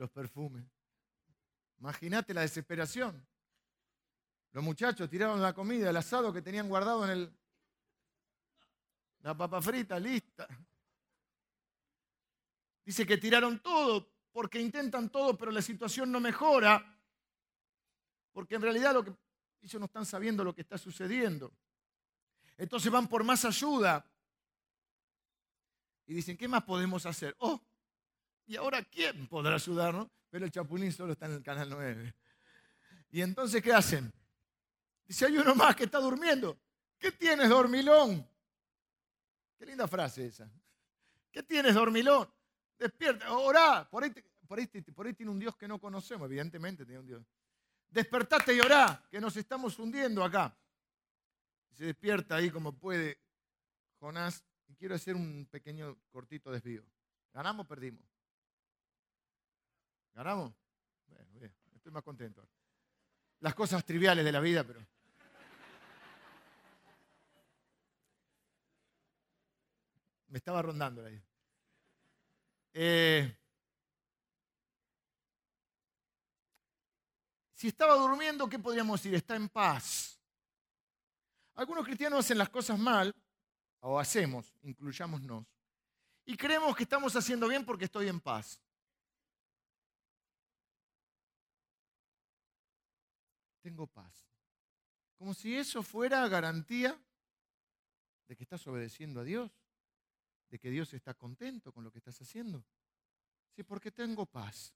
Los 0.01 0.11
perfumes. 0.11 0.65
Imagínate 1.79 2.33
la 2.33 2.41
desesperación. 2.41 3.23
Los 4.53 4.65
muchachos 4.65 5.11
tiraron 5.11 5.43
la 5.43 5.53
comida, 5.53 5.91
el 5.91 5.97
asado 5.99 6.33
que 6.33 6.41
tenían 6.41 6.71
guardado 6.71 7.05
en 7.05 7.11
el... 7.11 7.39
La 9.21 9.37
papa 9.37 9.61
frita 9.61 10.01
lista. 10.01 10.49
Dice 12.83 13.07
que 13.07 13.19
tiraron 13.19 13.61
todo 13.61 14.11
porque 14.33 14.59
intentan 14.59 15.11
todo, 15.11 15.37
pero 15.37 15.51
la 15.51 15.61
situación 15.61 16.11
no 16.11 16.19
mejora. 16.19 16.99
Porque 18.33 18.55
en 18.55 18.63
realidad 18.63 18.95
lo 18.95 19.05
que 19.05 19.15
ellos 19.61 19.79
no 19.81 19.85
están 19.85 20.07
sabiendo 20.07 20.43
lo 20.43 20.55
que 20.55 20.63
está 20.63 20.79
sucediendo. 20.79 21.53
Entonces 22.57 22.91
van 22.91 23.07
por 23.07 23.23
más 23.23 23.45
ayuda. 23.45 24.11
Y 26.07 26.15
dicen, 26.15 26.39
¿qué 26.39 26.49
más 26.49 26.65
podemos 26.65 27.05
hacer? 27.05 27.37
Oh, 27.41 27.61
¿y 28.51 28.57
ahora 28.57 28.83
quién 28.83 29.29
podrá 29.29 29.55
ayudarnos? 29.55 30.09
Pero 30.29 30.45
el 30.45 30.51
Chapulín 30.51 30.93
solo 30.93 31.13
está 31.13 31.27
en 31.27 31.35
el 31.35 31.43
canal 31.43 31.71
9. 31.71 32.15
Y 33.11 33.23
entonces, 33.23 33.63
¿qué 33.63 33.73
hacen? 33.73 34.13
Dice, 35.07 35.27
hay 35.27 35.39
uno 35.39 35.55
más 35.55 35.77
que 35.77 35.85
está 35.85 35.99
durmiendo. 35.99 36.59
¿Qué 36.99 37.13
tienes, 37.13 37.49
dormilón? 37.49 38.29
Qué 39.57 39.67
linda 39.67 39.87
frase 39.87 40.27
esa. 40.27 40.51
¿Qué 41.31 41.45
tienes, 41.45 41.75
dormilón? 41.75 42.29
Despierta, 42.77 43.33
orá. 43.33 43.89
Por 43.89 44.03
ahí, 44.03 44.13
por, 44.49 44.59
ahí, 44.59 45.15
tiene 45.15 45.31
un 45.31 45.39
Dios 45.39 45.55
que 45.57 45.69
no 45.69 45.79
conocemos, 45.79 46.27
evidentemente 46.27 46.85
tiene 46.85 46.99
un 46.99 47.07
Dios. 47.07 47.23
Despertate 47.89 48.53
y 48.53 48.61
orá, 48.61 49.07
que 49.09 49.21
nos 49.21 49.37
estamos 49.37 49.79
hundiendo 49.79 50.25
acá. 50.25 50.57
Se 51.73 51.85
despierta 51.85 52.35
ahí 52.35 52.51
como 52.51 52.73
puede 52.73 53.21
Jonás. 54.01 54.45
Y 54.67 54.75
quiero 54.75 54.97
hacer 54.97 55.15
un 55.15 55.47
pequeño 55.49 55.97
cortito 56.11 56.51
desvío. 56.51 56.85
¿Ganamos 57.33 57.67
o 57.67 57.69
perdimos? 57.69 58.10
¿Ganamos? 60.15 60.53
Bueno, 61.07 61.53
estoy 61.75 61.93
más 61.93 62.03
contento. 62.03 62.47
Las 63.41 63.55
cosas 63.55 63.85
triviales 63.85 64.25
de 64.25 64.33
la 64.33 64.41
vida, 64.41 64.65
pero... 64.65 64.87
Me 70.29 70.39
estaba 70.39 70.63
rondando 70.63 71.05
ahí. 71.05 71.21
Eh, 72.73 73.37
si 77.55 77.69
estaba 77.69 77.95
durmiendo, 77.95 78.49
¿qué 78.49 78.59
podríamos 78.59 79.03
decir? 79.03 79.15
Está 79.15 79.35
en 79.35 79.49
paz. 79.49 80.21
Algunos 81.55 81.85
cristianos 81.85 82.21
hacen 82.21 82.39
las 82.39 82.49
cosas 82.49 82.79
mal, 82.79 83.15
o 83.81 83.99
hacemos, 83.99 84.55
incluyámonos, 84.63 85.45
y 86.25 86.37
creemos 86.37 86.77
que 86.77 86.85
estamos 86.85 87.15
haciendo 87.17 87.49
bien 87.49 87.65
porque 87.65 87.87
estoy 87.87 88.09
en 88.09 88.21
paz. 88.21 88.61
Tengo 93.61 93.87
paz. 93.87 94.27
Como 95.17 95.35
si 95.35 95.57
eso 95.57 95.83
fuera 95.83 96.27
garantía 96.29 96.99
de 98.27 98.37
que 98.37 98.43
estás 98.43 98.67
obedeciendo 98.67 99.21
a 99.21 99.25
Dios, 99.25 99.51
de 100.49 100.59
que 100.59 100.71
Dios 100.71 100.95
está 100.95 101.15
contento 101.15 101.73
con 101.73 101.85
lo 101.85 101.93
que 101.93 101.99
estás 101.99 102.21
haciendo. 102.21 102.65
Sí, 103.55 103.63
porque 103.63 103.91
tengo 103.91 104.25
paz. 104.27 104.73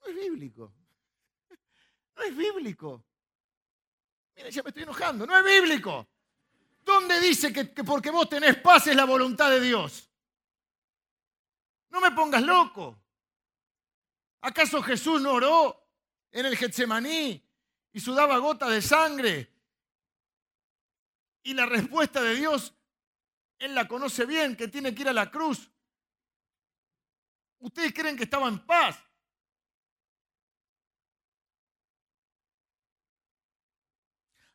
No 0.00 0.06
es 0.06 0.14
bíblico. 0.14 0.72
No 2.16 2.22
es 2.22 2.36
bíblico. 2.36 3.04
Mira, 4.36 4.48
ya 4.48 4.62
me 4.62 4.70
estoy 4.70 4.84
enojando. 4.84 5.26
No 5.26 5.36
es 5.36 5.44
bíblico. 5.44 6.08
¿Dónde 6.82 7.20
dice 7.20 7.52
que, 7.52 7.64
porque 7.84 8.10
vos 8.10 8.28
tenés 8.28 8.56
paz 8.56 8.86
es 8.86 8.96
la 8.96 9.04
voluntad 9.04 9.50
de 9.50 9.60
Dios? 9.60 10.10
No 11.90 12.00
me 12.00 12.10
pongas 12.12 12.42
loco. 12.42 12.98
¿Acaso 14.40 14.82
Jesús 14.82 15.20
no 15.20 15.32
oró 15.32 15.79
en 16.32 16.46
el 16.46 16.56
Getsemaní 16.56 17.42
y 17.92 18.00
sudaba 18.00 18.38
gota 18.38 18.68
de 18.68 18.82
sangre? 18.82 19.52
Y 21.42 21.54
la 21.54 21.66
respuesta 21.66 22.22
de 22.22 22.34
Dios, 22.34 22.74
Él 23.58 23.74
la 23.74 23.88
conoce 23.88 24.26
bien, 24.26 24.56
que 24.56 24.68
tiene 24.68 24.94
que 24.94 25.02
ir 25.02 25.08
a 25.08 25.12
la 25.12 25.30
cruz. 25.30 25.70
¿Ustedes 27.58 27.92
creen 27.92 28.16
que 28.16 28.24
estaba 28.24 28.48
en 28.48 28.58
paz? 28.64 28.98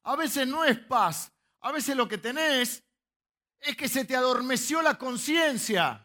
A 0.04 0.16
veces 0.16 0.48
no 0.48 0.64
es 0.64 0.78
paz, 0.80 1.32
a 1.62 1.72
veces 1.72 1.96
lo 1.96 2.08
que 2.08 2.20
tenés 2.20 2.84
es 3.60 3.76
que 3.76 3.90
se 3.90 4.06
te 4.06 4.16
adormeció 4.16 4.84
la 4.84 5.00
conciencia. 5.00 6.05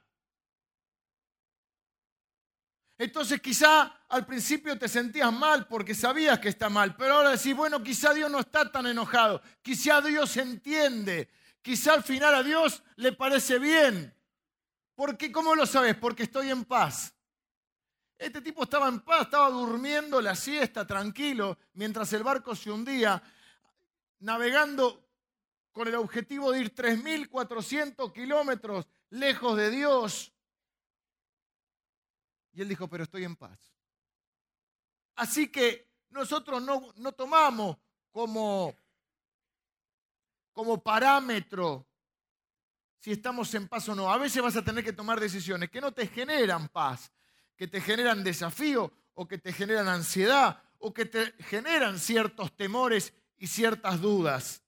Entonces 3.01 3.41
quizá 3.41 4.01
al 4.11 4.27
principio 4.27 4.79
te 4.79 4.87
sentías 4.87 5.33
mal 5.33 5.67
porque 5.67 5.95
sabías 5.95 6.39
que 6.39 6.51
está 6.51 6.69
mal, 6.69 6.97
pero 6.97 7.15
ahora 7.15 7.31
decís, 7.31 7.57
bueno, 7.57 7.83
quizá 7.83 8.13
Dios 8.13 8.31
no 8.31 8.41
está 8.41 8.71
tan 8.71 8.87
enojado, 8.87 9.41
quizá 9.63 10.03
Dios 10.03 10.37
entiende, 10.37 11.31
quizá 11.63 11.95
al 11.95 12.03
final 12.03 12.35
a 12.35 12.43
Dios 12.43 12.83
le 12.97 13.13
parece 13.13 13.59
bien. 13.59 14.15
Porque, 14.95 15.33
¿cómo 15.33 15.55
lo 15.55 15.65
sabes? 15.65 15.97
Porque 15.97 16.25
estoy 16.25 16.51
en 16.51 16.67
paz. 16.67 17.15
Este 18.19 18.43
tipo 18.43 18.65
estaba 18.65 18.87
en 18.87 19.01
paz, 19.01 19.23
estaba 19.23 19.49
durmiendo 19.49 20.21
la 20.21 20.35
siesta 20.37 20.87
tranquilo 20.87 21.57
mientras 21.73 22.13
el 22.13 22.23
barco 22.23 22.55
se 22.55 22.71
hundía 22.71 23.23
navegando 24.19 25.09
con 25.73 25.89
el 25.89 25.95
objetivo 25.95 26.53
de 26.53 26.61
ir 26.61 26.75
3.400 26.75 28.13
kilómetros 28.13 28.87
lejos 29.09 29.57
de 29.57 29.71
Dios. 29.71 30.35
Y 32.53 32.63
él 32.63 32.69
dijo, 32.69 32.89
pero 32.89 33.05
estoy 33.05 33.25
en 33.25 33.37
paz. 33.37 33.59
Así 35.17 35.49
que 35.49 35.91
nosotros 36.11 36.63
no, 36.63 37.13
tomamos 37.13 37.77
como, 38.11 38.75
como 40.53 40.83
parámetro 40.83 41.87
si 42.99 43.13
estamos 43.13 43.53
en 43.55 43.69
paz 43.69 43.89
o 43.89 43.95
no. 43.95 44.11
A 44.11 44.19
veces 44.19 44.43
vas 44.43 44.57
a 44.57 44.65
tener 44.65 44.85
que 44.85 44.93
tomar 44.93 45.21
decisiones 45.21 45.71
que 45.71 45.81
no 45.81 45.93
te 45.93 46.07
generan 46.07 46.69
paz, 46.69 47.13
que 47.57 47.67
te 47.69 47.81
generan 47.81 48.25
desafío 48.25 48.93
o 49.15 49.27
que 49.27 49.39
te 49.39 49.53
generan 49.53 49.89
ansiedad 49.89 50.63
o 50.79 50.93
que 50.93 51.07
te 51.07 51.33
generan 51.45 51.99
ciertos 51.99 52.57
temores 52.57 53.13
y 53.39 53.47
ciertas 53.47 54.01
dudas. 54.01 54.63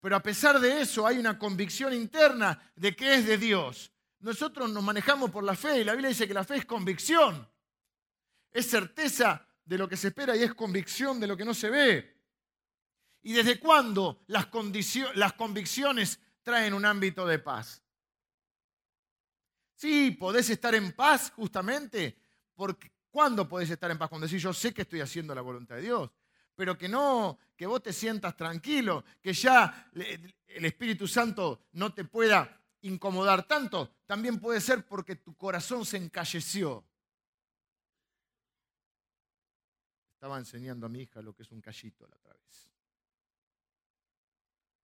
Pero 0.00 0.16
a 0.16 0.22
pesar 0.22 0.58
de 0.58 0.80
eso 0.80 1.06
hay 1.06 1.18
una 1.18 1.38
convicción 1.38 1.92
interna 1.92 2.72
de 2.74 2.94
que 2.96 3.14
es 3.14 3.26
de 3.26 3.38
Dios. 3.38 3.91
Nosotros 4.22 4.70
nos 4.70 4.82
manejamos 4.82 5.30
por 5.30 5.44
la 5.44 5.54
fe 5.54 5.80
y 5.80 5.84
la 5.84 5.92
Biblia 5.92 6.08
dice 6.08 6.26
que 6.26 6.34
la 6.34 6.44
fe 6.44 6.56
es 6.56 6.64
convicción. 6.64 7.48
Es 8.50 8.70
certeza 8.70 9.46
de 9.64 9.78
lo 9.78 9.88
que 9.88 9.96
se 9.96 10.08
espera 10.08 10.36
y 10.36 10.42
es 10.42 10.54
convicción 10.54 11.20
de 11.20 11.26
lo 11.26 11.36
que 11.36 11.44
no 11.44 11.54
se 11.54 11.70
ve. 11.70 12.22
¿Y 13.22 13.32
desde 13.32 13.58
cuándo 13.58 14.22
las, 14.28 14.46
convicciones 14.46 16.20
traen 16.42 16.74
un 16.74 16.84
ámbito 16.84 17.26
de 17.26 17.38
paz? 17.38 17.82
Sí, 19.74 20.12
podés 20.12 20.50
estar 20.50 20.74
en 20.74 20.92
paz 20.92 21.32
justamente 21.34 22.16
porque 22.54 22.92
¿cuándo 23.10 23.48
podés 23.48 23.70
estar 23.70 23.90
en 23.90 23.98
paz? 23.98 24.08
Cuando 24.08 24.26
decís 24.26 24.42
yo 24.42 24.52
sé 24.52 24.72
que 24.72 24.82
estoy 24.82 25.00
haciendo 25.00 25.34
la 25.34 25.40
voluntad 25.40 25.76
de 25.76 25.82
Dios 25.82 26.10
pero 26.54 26.76
que 26.76 26.88
no, 26.88 27.38
que 27.56 27.66
vos 27.66 27.82
te 27.82 27.92
sientas 27.92 28.36
tranquilo, 28.36 29.04
que 29.20 29.32
ya 29.32 29.90
el 29.94 30.64
Espíritu 30.64 31.08
Santo 31.08 31.66
no 31.72 31.92
te 31.92 32.04
pueda 32.04 32.61
incomodar 32.82 33.46
tanto, 33.46 33.96
también 34.06 34.38
puede 34.38 34.60
ser 34.60 34.86
porque 34.86 35.16
tu 35.16 35.34
corazón 35.36 35.84
se 35.84 35.96
encalleció. 35.96 36.84
Estaba 40.14 40.38
enseñando 40.38 40.86
a 40.86 40.88
mi 40.88 41.00
hija 41.00 41.20
lo 41.22 41.34
que 41.34 41.42
es 41.42 41.50
un 41.50 41.60
callito 41.60 42.06
la 42.06 42.16
otra 42.16 42.34
vez. 42.34 42.68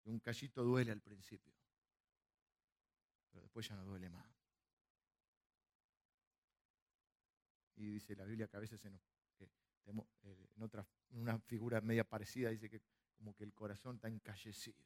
Un 0.04 0.20
callito 0.20 0.64
duele 0.64 0.90
al 0.90 1.00
principio, 1.00 1.52
pero 3.30 3.42
después 3.42 3.68
ya 3.68 3.76
no 3.76 3.84
duele 3.84 4.08
más. 4.08 4.26
Y 7.76 7.90
dice 7.90 8.16
la 8.16 8.24
Biblia 8.24 8.48
que 8.48 8.56
a 8.56 8.61
veces 8.61 8.84
eh, 8.87 8.98
en 9.87 10.62
otra, 10.62 10.87
una 11.11 11.38
figura 11.38 11.80
media 11.80 12.04
parecida, 12.04 12.50
dice 12.50 12.68
que 12.68 12.82
como 13.16 13.34
que 13.34 13.44
el 13.44 13.54
corazón 13.54 13.96
está 13.96 14.08
encallecido. 14.08 14.82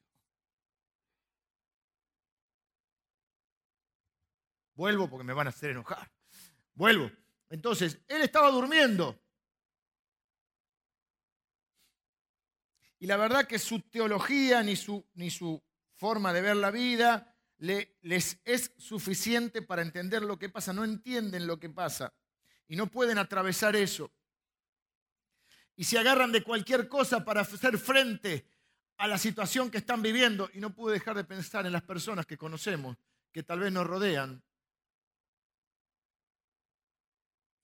Vuelvo 4.75 5.09
porque 5.09 5.23
me 5.23 5.33
van 5.33 5.47
a 5.47 5.51
hacer 5.51 5.71
enojar. 5.71 6.11
Vuelvo. 6.73 7.11
Entonces, 7.49 7.99
él 8.07 8.21
estaba 8.21 8.49
durmiendo. 8.49 9.19
Y 12.99 13.05
la 13.05 13.17
verdad 13.17 13.45
que 13.45 13.59
su 13.59 13.81
teología 13.81 14.63
ni 14.63 14.75
su, 14.75 15.05
ni 15.13 15.29
su 15.29 15.61
forma 15.95 16.33
de 16.33 16.41
ver 16.41 16.55
la 16.55 16.71
vida 16.71 17.35
le, 17.57 17.97
les 18.01 18.39
es 18.45 18.73
suficiente 18.77 19.61
para 19.61 19.81
entender 19.81 20.23
lo 20.23 20.39
que 20.39 20.49
pasa. 20.49 20.73
No 20.73 20.83
entienden 20.83 21.45
lo 21.45 21.59
que 21.59 21.69
pasa 21.69 22.13
y 22.67 22.75
no 22.75 22.87
pueden 22.87 23.17
atravesar 23.17 23.75
eso 23.75 24.11
y 25.75 25.83
se 25.83 25.97
agarran 25.97 26.31
de 26.31 26.43
cualquier 26.43 26.87
cosa 26.87 27.25
para 27.25 27.41
hacer 27.41 27.77
frente 27.77 28.47
a 28.97 29.07
la 29.07 29.17
situación 29.17 29.71
que 29.71 29.79
están 29.79 30.01
viviendo. 30.01 30.49
Y 30.53 30.59
no 30.59 30.73
pude 30.73 30.93
dejar 30.93 31.15
de 31.15 31.23
pensar 31.23 31.65
en 31.65 31.73
las 31.73 31.83
personas 31.83 32.25
que 32.25 32.37
conocemos, 32.37 32.97
que 33.31 33.43
tal 33.43 33.59
vez 33.59 33.71
nos 33.71 33.87
rodean 33.87 34.43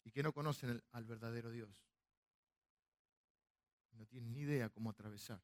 y 0.04 0.12
que 0.12 0.24
no 0.24 0.34
conocen 0.34 0.82
al 0.92 1.06
verdadero 1.06 1.52
Dios. 1.52 1.86
No 3.92 4.06
tienen 4.06 4.32
ni 4.32 4.40
idea 4.40 4.70
cómo 4.70 4.90
atravesar 4.90 5.42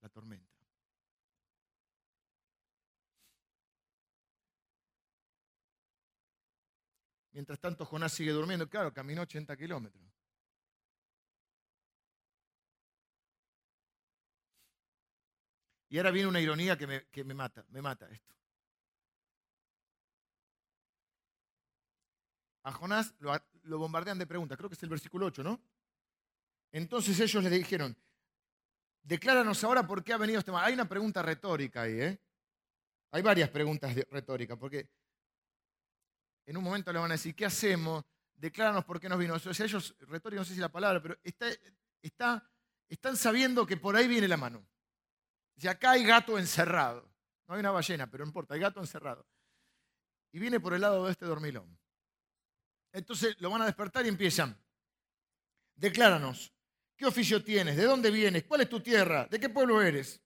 la 0.00 0.08
tormenta. 0.08 0.58
Mientras 7.32 7.60
tanto, 7.60 7.84
Jonás 7.84 8.12
sigue 8.12 8.32
durmiendo. 8.32 8.68
Claro, 8.68 8.92
caminó 8.92 9.22
80 9.22 9.56
kilómetros. 9.56 10.02
Y 15.90 15.96
ahora 15.96 16.10
viene 16.10 16.28
una 16.28 16.40
ironía 16.40 16.76
que 16.76 17.24
me, 17.24 17.34
mata, 17.34 17.64
me 17.68 17.80
mata 17.80 18.08
esto. 18.10 18.34
A 22.68 22.72
Jonás 22.72 23.14
lo, 23.20 23.78
bombardean 23.78 24.18
de 24.18 24.26
preguntas, 24.26 24.58
creo 24.58 24.68
que 24.68 24.74
es 24.74 24.82
el 24.82 24.90
versículo 24.90 25.24
8, 25.24 25.42
¿no? 25.42 25.58
Entonces 26.70 27.18
ellos 27.18 27.42
le 27.42 27.48
dijeron, 27.48 27.96
decláranos 29.00 29.64
ahora 29.64 29.86
por 29.86 30.04
qué 30.04 30.12
ha 30.12 30.18
venido 30.18 30.38
este 30.38 30.52
mal. 30.52 30.66
Hay 30.66 30.74
una 30.74 30.86
pregunta 30.86 31.22
retórica 31.22 31.82
ahí, 31.82 31.98
¿eh? 31.98 32.20
Hay 33.10 33.22
varias 33.22 33.48
preguntas 33.48 33.94
retóricas, 34.10 34.58
porque 34.58 34.86
en 36.44 36.58
un 36.58 36.62
momento 36.62 36.92
le 36.92 36.98
van 36.98 37.10
a 37.10 37.14
decir, 37.14 37.34
¿qué 37.34 37.46
hacemos? 37.46 38.04
Decláranos 38.34 38.84
por 38.84 39.00
qué 39.00 39.08
nos 39.08 39.18
vino. 39.18 39.32
O 39.32 39.38
sea, 39.38 39.64
ellos, 39.64 39.96
retórica, 40.00 40.42
no 40.42 40.44
sé 40.44 40.52
si 40.52 40.60
la 40.60 40.70
palabra, 40.70 41.00
pero 41.00 41.18
está, 41.24 41.46
está, 42.02 42.52
están 42.86 43.16
sabiendo 43.16 43.66
que 43.66 43.78
por 43.78 43.96
ahí 43.96 44.06
viene 44.06 44.28
la 44.28 44.36
mano. 44.36 44.62
Dice, 45.56 45.70
acá 45.70 45.92
hay 45.92 46.04
gato 46.04 46.38
encerrado. 46.38 47.10
No 47.46 47.54
hay 47.54 47.60
una 47.60 47.70
ballena, 47.70 48.10
pero 48.10 48.26
no 48.26 48.28
importa, 48.28 48.52
hay 48.52 48.60
gato 48.60 48.78
encerrado. 48.78 49.26
Y 50.32 50.38
viene 50.38 50.60
por 50.60 50.74
el 50.74 50.82
lado 50.82 51.06
de 51.06 51.12
este 51.12 51.24
dormilón. 51.24 51.78
Entonces 52.92 53.36
lo 53.40 53.50
van 53.50 53.62
a 53.62 53.66
despertar 53.66 54.04
y 54.04 54.08
empiezan. 54.08 54.56
Decláranos, 55.74 56.52
¿qué 56.96 57.06
oficio 57.06 57.42
tienes? 57.42 57.76
¿De 57.76 57.84
dónde 57.84 58.10
vienes? 58.10 58.44
¿Cuál 58.44 58.62
es 58.62 58.68
tu 58.68 58.80
tierra? 58.80 59.26
¿De 59.30 59.38
qué 59.38 59.48
pueblo 59.48 59.80
eres? 59.80 60.20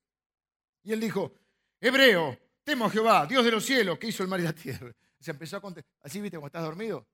Y 0.83 0.93
él 0.93 1.01
dijo, 1.01 1.35
hebreo, 1.81 2.39
temo 2.65 2.87
a 2.87 2.91
Jehová, 2.91 3.27
Dios 3.27 3.45
de 3.45 3.51
los 3.51 3.65
cielos, 3.65 3.99
que 3.99 4.09
hizo 4.09 4.23
el 4.23 4.29
mar 4.29 4.41
y 4.41 4.45
la 4.45 4.53
tierra. 4.53 4.93
Se 5.21 5.31
empezó 5.31 5.57
a 5.57 5.61
contestar. 5.61 5.95
Así, 6.01 6.21
viste, 6.21 6.39
cuando 6.39 6.49
estás 6.49 6.63
dormido. 6.63 7.07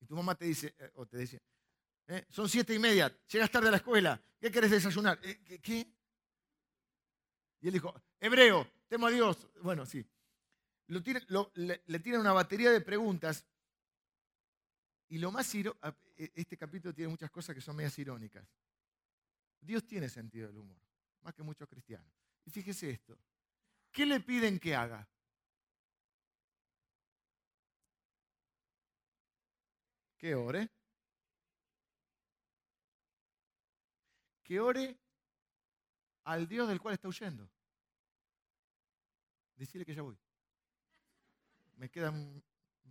Y 0.00 0.06
tu 0.06 0.14
mamá 0.14 0.34
te 0.34 0.44
dice, 0.44 0.74
eh, 0.78 0.90
o 0.94 1.06
te 1.06 1.18
dice, 1.18 1.40
¿Eh? 2.06 2.26
Son 2.28 2.48
siete 2.48 2.74
y 2.74 2.78
media, 2.78 3.10
llegas 3.28 3.50
tarde 3.50 3.68
a 3.68 3.70
la 3.70 3.78
escuela, 3.78 4.20
¿qué 4.38 4.50
querés 4.50 4.70
desayunar? 4.70 5.18
Eh, 5.22 5.60
¿Qué? 5.62 5.90
Y 7.60 7.66
él 7.66 7.72
dijo, 7.72 7.94
hebreo, 8.20 8.68
temo 8.88 9.06
a 9.06 9.10
Dios. 9.10 9.48
Bueno, 9.62 9.86
sí. 9.86 10.04
le, 10.88 11.82
le 11.86 11.98
tiran 12.00 12.20
una 12.20 12.32
batería 12.32 12.70
de 12.70 12.82
preguntas 12.82 13.46
y 15.08 15.18
lo 15.18 15.30
más 15.30 15.54
irónico, 15.54 15.96
e, 16.16 16.30
este 16.34 16.56
capítulo 16.56 16.94
tiene 16.94 17.10
muchas 17.10 17.30
cosas 17.30 17.54
que 17.54 17.60
son 17.60 17.76
medias 17.76 17.98
irónicas. 17.98 18.46
Dios 19.60 19.86
tiene 19.86 20.08
sentido 20.08 20.48
del 20.48 20.58
humor, 20.58 20.80
más 21.22 21.34
que 21.34 21.42
muchos 21.42 21.68
cristianos. 21.68 22.12
Y 22.44 22.50
fíjese 22.50 22.90
esto, 22.90 23.18
¿qué 23.90 24.06
le 24.06 24.20
piden 24.20 24.58
que 24.58 24.74
haga? 24.74 25.08
Que 30.18 30.34
ore. 30.34 30.70
Que 34.42 34.60
ore 34.60 34.98
al 36.24 36.46
Dios 36.46 36.68
del 36.68 36.80
cual 36.80 36.94
está 36.94 37.08
huyendo. 37.08 37.50
Decirle 39.56 39.84
que 39.84 39.94
ya 39.94 40.02
voy. 40.02 40.18
Me 41.76 41.90
quedan 41.90 42.42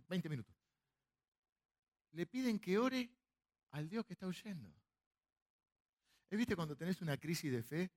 20 0.08 0.28
minutos 0.28 0.63
le 2.14 2.26
piden 2.26 2.58
que 2.58 2.78
ore 2.78 3.10
al 3.70 3.88
Dios 3.88 4.04
que 4.06 4.14
está 4.14 4.26
huyendo. 4.26 4.72
¿Viste 6.30 6.56
cuando 6.56 6.76
tenés 6.76 7.00
una 7.00 7.16
crisis 7.16 7.52
de 7.52 7.62
fe? 7.62 7.90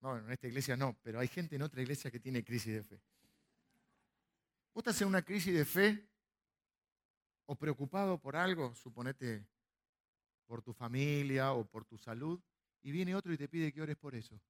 No, 0.00 0.16
en 0.16 0.30
esta 0.30 0.46
iglesia 0.46 0.76
no, 0.76 0.96
pero 1.02 1.20
hay 1.20 1.28
gente 1.28 1.56
en 1.56 1.62
otra 1.62 1.82
iglesia 1.82 2.10
que 2.10 2.18
tiene 2.18 2.42
crisis 2.42 2.72
de 2.74 2.82
fe. 2.82 3.02
Vos 4.72 4.82
estás 4.82 5.00
en 5.02 5.08
una 5.08 5.22
crisis 5.22 5.54
de 5.54 5.64
fe 5.64 6.08
o 7.46 7.54
preocupado 7.56 8.18
por 8.18 8.34
algo, 8.34 8.74
suponete 8.74 9.46
por 10.46 10.62
tu 10.62 10.72
familia 10.72 11.52
o 11.52 11.66
por 11.66 11.84
tu 11.84 11.98
salud, 11.98 12.40
y 12.82 12.90
viene 12.90 13.14
otro 13.14 13.32
y 13.32 13.36
te 13.36 13.48
pide 13.48 13.72
que 13.72 13.82
ores 13.82 13.96
por 13.96 14.14
eso. 14.14 14.40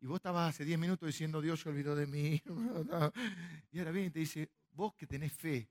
Y 0.00 0.06
vos 0.06 0.16
estabas 0.16 0.54
hace 0.54 0.64
10 0.64 0.78
minutos 0.78 1.06
diciendo, 1.06 1.40
Dios 1.40 1.60
se 1.60 1.68
olvidó 1.68 1.94
de 1.94 2.06
mí. 2.06 2.42
y 3.70 3.78
ahora 3.78 3.92
viene 3.92 4.08
y 4.08 4.10
te 4.10 4.18
dice, 4.18 4.50
vos 4.72 4.94
que 4.94 5.06
tenés 5.06 5.32
fe, 5.32 5.70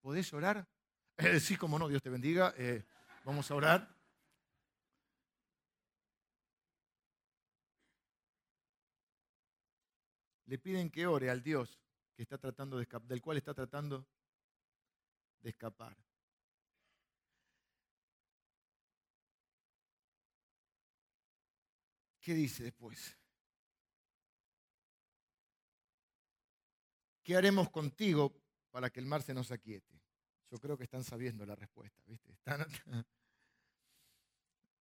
¿podés 0.00 0.32
orar? 0.34 0.68
Eh, 1.22 1.38
sí, 1.38 1.56
como 1.56 1.78
no, 1.78 1.86
Dios 1.86 2.02
te 2.02 2.08
bendiga. 2.08 2.54
Eh, 2.56 2.82
vamos 3.24 3.50
a 3.50 3.54
orar. 3.54 3.94
Le 10.46 10.58
piden 10.58 10.90
que 10.90 11.06
ore 11.06 11.28
al 11.28 11.42
Dios 11.42 11.78
que 12.16 12.22
está 12.22 12.38
tratando 12.38 12.78
de 12.78 12.88
del 13.04 13.20
cual 13.20 13.36
está 13.36 13.52
tratando 13.52 14.06
de 15.42 15.50
escapar. 15.50 15.94
¿Qué 22.20 22.32
dice 22.34 22.64
después? 22.64 23.16
¿Qué 27.22 27.36
haremos 27.36 27.70
contigo 27.70 28.34
para 28.70 28.88
que 28.88 29.00
el 29.00 29.06
mar 29.06 29.22
se 29.22 29.34
nos 29.34 29.50
aquiete? 29.52 29.89
Yo 30.50 30.58
creo 30.58 30.76
que 30.76 30.82
están 30.84 31.04
sabiendo 31.04 31.46
la 31.46 31.54
respuesta, 31.54 32.02
¿viste? 32.06 32.36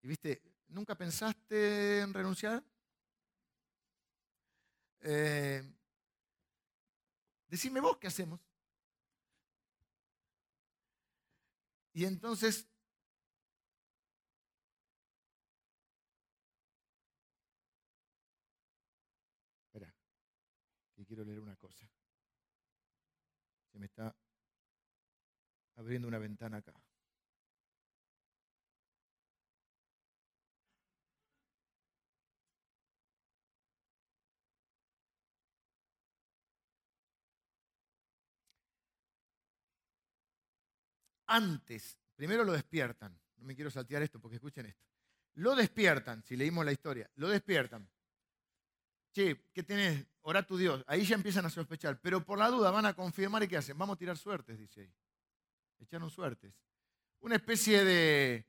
y 0.03 0.09
viste, 0.09 0.43
¿nunca 0.69 0.95
pensaste 0.97 2.01
en 2.01 2.15
renunciar? 2.15 2.65
Eh, 5.01 5.63
decime 7.49 7.81
vos 7.81 7.99
qué 7.99 8.07
hacemos. 8.07 8.41
Y 11.93 12.05
entonces 12.07 12.67
Espera, 19.67 19.95
quiero 21.07 21.25
leer 21.25 21.41
una 21.41 21.57
cosa. 21.57 21.87
Se 23.71 23.79
me 23.79 23.87
está 23.87 24.15
abriendo 25.79 26.09
una 26.09 26.19
ventana 26.19 26.59
acá. 26.59 26.75
Antes, 41.27 41.99
primero 42.17 42.43
lo 42.45 42.53
despiertan. 42.53 43.19
No 43.37 43.45
me 43.45 43.55
quiero 43.55 43.71
saltear 43.71 44.03
esto 44.03 44.19
porque 44.21 44.37
escuchen 44.37 44.67
esto. 44.67 44.85
Lo 45.35 45.55
despiertan, 45.55 46.23
si 46.25 46.37
leímos 46.37 46.65
la 46.65 46.73
historia, 46.73 47.09
lo 47.17 47.29
despiertan. 47.29 47.89
Che, 49.13 49.45
¿qué 49.53 49.63
tenés? 49.63 50.05
Ora 50.23 50.45
tu 50.45 50.57
Dios. 50.57 50.83
Ahí 50.89 51.05
ya 51.05 51.15
empiezan 51.15 51.47
a 51.47 51.51
sospechar. 51.51 52.01
Pero 52.01 52.25
por 52.25 52.39
la 52.39 52.49
duda 52.49 52.71
van 52.71 52.87
a 52.87 52.95
confirmar 52.95 53.43
y 53.45 53.49
¿qué 53.49 53.59
hacen? 53.59 53.79
Vamos 53.79 53.95
a 53.95 53.99
tirar 53.99 54.17
suertes, 54.17 54.59
dice 54.59 54.81
ahí 54.81 54.93
echaron 55.81 56.11
suertes. 56.11 56.53
Una 57.21 57.37
especie 57.37 57.85
de, 57.85 58.47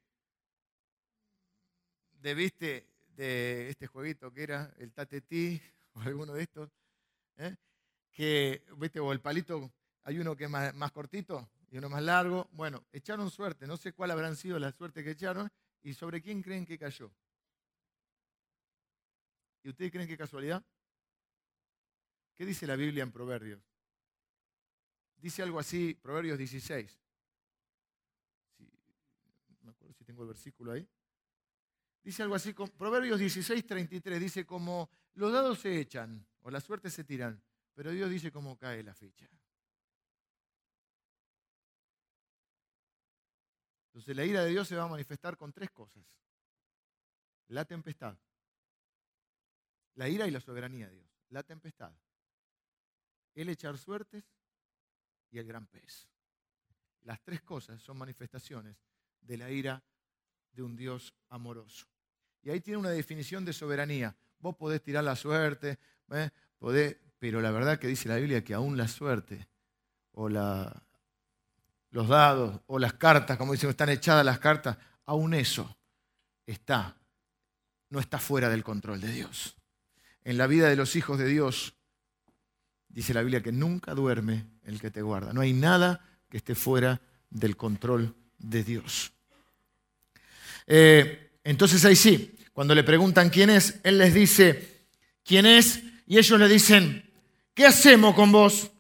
de 2.22 2.34
viste, 2.34 2.88
de 3.16 3.70
este 3.70 3.88
jueguito 3.88 4.32
que 4.32 4.44
era 4.44 4.74
el 4.78 4.94
tatetí 4.94 5.62
o 5.94 6.02
alguno 6.02 6.34
de 6.34 6.44
estos, 6.44 6.70
¿eh? 7.38 7.56
que, 8.12 8.64
viste, 8.78 9.00
o 9.00 9.12
el 9.12 9.22
palito, 9.22 9.72
hay 10.04 10.20
uno 10.20 10.36
que 10.36 10.46
es 10.46 10.50
más, 10.50 10.92
cortito 10.92 11.50
y 11.72 11.78
uno 11.78 11.90
más 11.90 12.04
largo. 12.04 12.48
Bueno, 12.52 12.86
echaron 12.92 13.30
suerte, 13.30 13.68
no 13.68 13.78
sé 13.78 13.94
cuál 13.94 14.12
habrán 14.12 14.36
sido 14.36 14.60
la 14.60 14.72
suerte 14.72 15.04
que 15.04 15.12
echaron 15.12 15.50
y 15.82 15.94
sobre 15.94 16.22
quién 16.22 16.42
creen 16.42 16.66
que 16.66 16.78
cayó. 16.78 17.12
¿Y 19.64 19.70
ustedes 19.70 19.92
creen 19.92 20.08
que 20.08 20.18
casualidad? 20.18 20.64
¿Qué 22.36 22.46
dice 22.46 22.66
la 22.66 22.76
Biblia 22.76 23.04
en 23.04 23.12
Proverbios? 23.12 23.62
Dice 25.18 25.44
algo 25.44 25.60
así, 25.60 25.94
Proverbios 25.96 26.38
16 26.38 27.00
si 29.94 29.99
tengo 30.10 30.24
el 30.24 30.30
versículo 30.30 30.72
ahí. 30.72 30.90
Dice 32.04 32.24
algo 32.24 32.34
así, 32.34 32.52
Proverbios 32.54 33.20
16, 33.20 33.64
33, 33.64 34.20
dice 34.20 34.44
como 34.44 34.90
los 35.14 35.32
dados 35.32 35.60
se 35.60 35.80
echan 35.80 36.26
o 36.42 36.50
la 36.50 36.60
suerte 36.60 36.90
se 36.90 37.04
tiran, 37.04 37.40
pero 37.76 37.92
Dios 37.92 38.10
dice 38.10 38.32
cómo 38.32 38.58
cae 38.58 38.82
la 38.82 38.96
fecha. 38.96 39.30
Entonces 43.86 44.16
la 44.16 44.26
ira 44.26 44.44
de 44.44 44.50
Dios 44.50 44.68
se 44.68 44.76
va 44.76 44.86
a 44.86 44.88
manifestar 44.88 45.38
con 45.38 45.54
tres 45.54 45.70
cosas. 45.70 46.04
La 47.50 47.66
tempestad, 47.66 48.18
la 49.94 50.10
ira 50.10 50.28
y 50.28 50.32
la 50.32 50.40
soberanía 50.40 50.88
de 50.88 50.96
Dios. 50.96 51.12
La 51.30 51.44
tempestad, 51.44 51.94
el 53.36 53.50
echar 53.50 53.78
suertes 53.78 54.24
y 55.30 55.38
el 55.38 55.46
gran 55.46 55.68
pez. 55.68 56.10
Las 57.02 57.22
tres 57.22 57.44
cosas 57.44 57.80
son 57.80 58.00
manifestaciones 58.00 58.76
de 59.22 59.38
la 59.38 59.52
ira 59.52 59.84
de 60.54 60.64
un 60.64 60.76
Dios 60.76 61.14
amoroso. 61.30 61.88
Y 62.42 62.50
ahí 62.50 62.62
tiene 62.62 62.78
una 62.78 62.90
definición 62.90 63.46
de 63.46 63.54
soberanía. 63.54 64.16
Vos 64.40 64.56
podés 64.56 64.82
tirar 64.82 65.04
la 65.04 65.16
suerte, 65.16 65.78
¿eh? 66.12 66.30
pero 67.20 67.42
la 67.42 67.52
verdad 67.52 67.80
que 67.80 67.88
dice 67.88 68.10
la 68.10 68.16
Biblia 68.16 68.44
que 68.44 68.54
aún 68.54 68.78
la 68.78 68.88
suerte 68.88 69.48
o 70.12 70.30
los 70.30 72.08
dados 72.08 72.62
o 72.68 72.80
las 72.80 72.94
cartas, 72.94 73.38
como 73.38 73.54
dicen, 73.54 73.70
están 73.70 73.90
echadas 73.90 74.26
las 74.26 74.40
cartas, 74.40 74.78
aún 75.06 75.34
eso 75.34 75.78
está, 76.46 76.96
no 77.90 78.00
está 78.00 78.20
fuera 78.20 78.50
del 78.50 78.64
control 78.64 79.02
de 79.02 79.12
Dios. 79.12 79.58
En 80.24 80.38
la 80.38 80.48
vida 80.48 80.70
de 80.70 80.76
los 80.76 80.96
hijos 80.96 81.18
de 81.18 81.28
Dios, 81.28 81.76
dice 82.88 83.14
la 83.14 83.22
Biblia 83.22 83.44
que 83.44 83.52
nunca 83.52 83.94
duerme 83.94 84.46
el 84.64 84.80
que 84.80 84.92
te 84.92 85.02
guarda. 85.02 85.34
No 85.34 85.42
hay 85.42 85.54
nada 85.54 86.06
que 86.30 86.38
esté 86.38 86.56
fuera 86.56 87.02
del 87.30 87.58
control 87.58 88.16
de 88.38 88.64
Dios. 88.64 89.14
Eh, 90.72 91.32
entonces 91.44 91.84
ahí 91.84 91.96
sí, 91.96 92.38
cuando 92.54 92.76
le 92.76 92.84
preguntan 92.84 93.30
quién 93.30 93.50
es, 93.50 93.80
Él 93.84 93.98
les 93.98 94.14
dice 94.14 94.86
quién 95.26 95.46
es 95.46 95.82
y 96.06 96.18
ellos 96.18 96.40
le 96.40 96.48
dicen, 96.48 97.12
¿qué 97.56 97.66
hacemos 97.66 98.14
con 98.14 98.32
vos? 98.32 98.72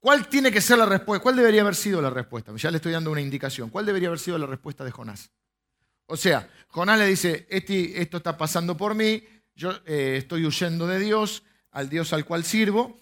¿Cuál 0.00 0.28
tiene 0.28 0.50
que 0.50 0.60
ser 0.60 0.78
la 0.78 0.86
respuesta? 0.86 1.22
¿Cuál 1.22 1.36
debería 1.36 1.60
haber 1.60 1.74
sido 1.74 2.00
la 2.00 2.10
respuesta? 2.10 2.52
Ya 2.56 2.70
le 2.70 2.78
estoy 2.78 2.92
dando 2.92 3.10
una 3.10 3.20
indicación. 3.20 3.70
¿Cuál 3.70 3.86
debería 3.86 4.08
haber 4.08 4.18
sido 4.18 4.38
la 4.38 4.46
respuesta 4.46 4.84
de 4.84 4.90
Jonás? 4.90 5.30
O 6.06 6.16
sea, 6.16 6.50
Jonás 6.68 6.98
le 6.98 7.06
dice, 7.06 7.46
este, 7.48 8.00
esto 8.00 8.18
está 8.18 8.36
pasando 8.36 8.76
por 8.76 8.94
mí, 8.94 9.22
yo 9.54 9.72
eh, 9.86 10.16
estoy 10.18 10.44
huyendo 10.44 10.86
de 10.86 10.98
Dios, 10.98 11.42
al 11.70 11.88
Dios 11.88 12.12
al 12.12 12.24
cual 12.24 12.44
sirvo, 12.44 12.98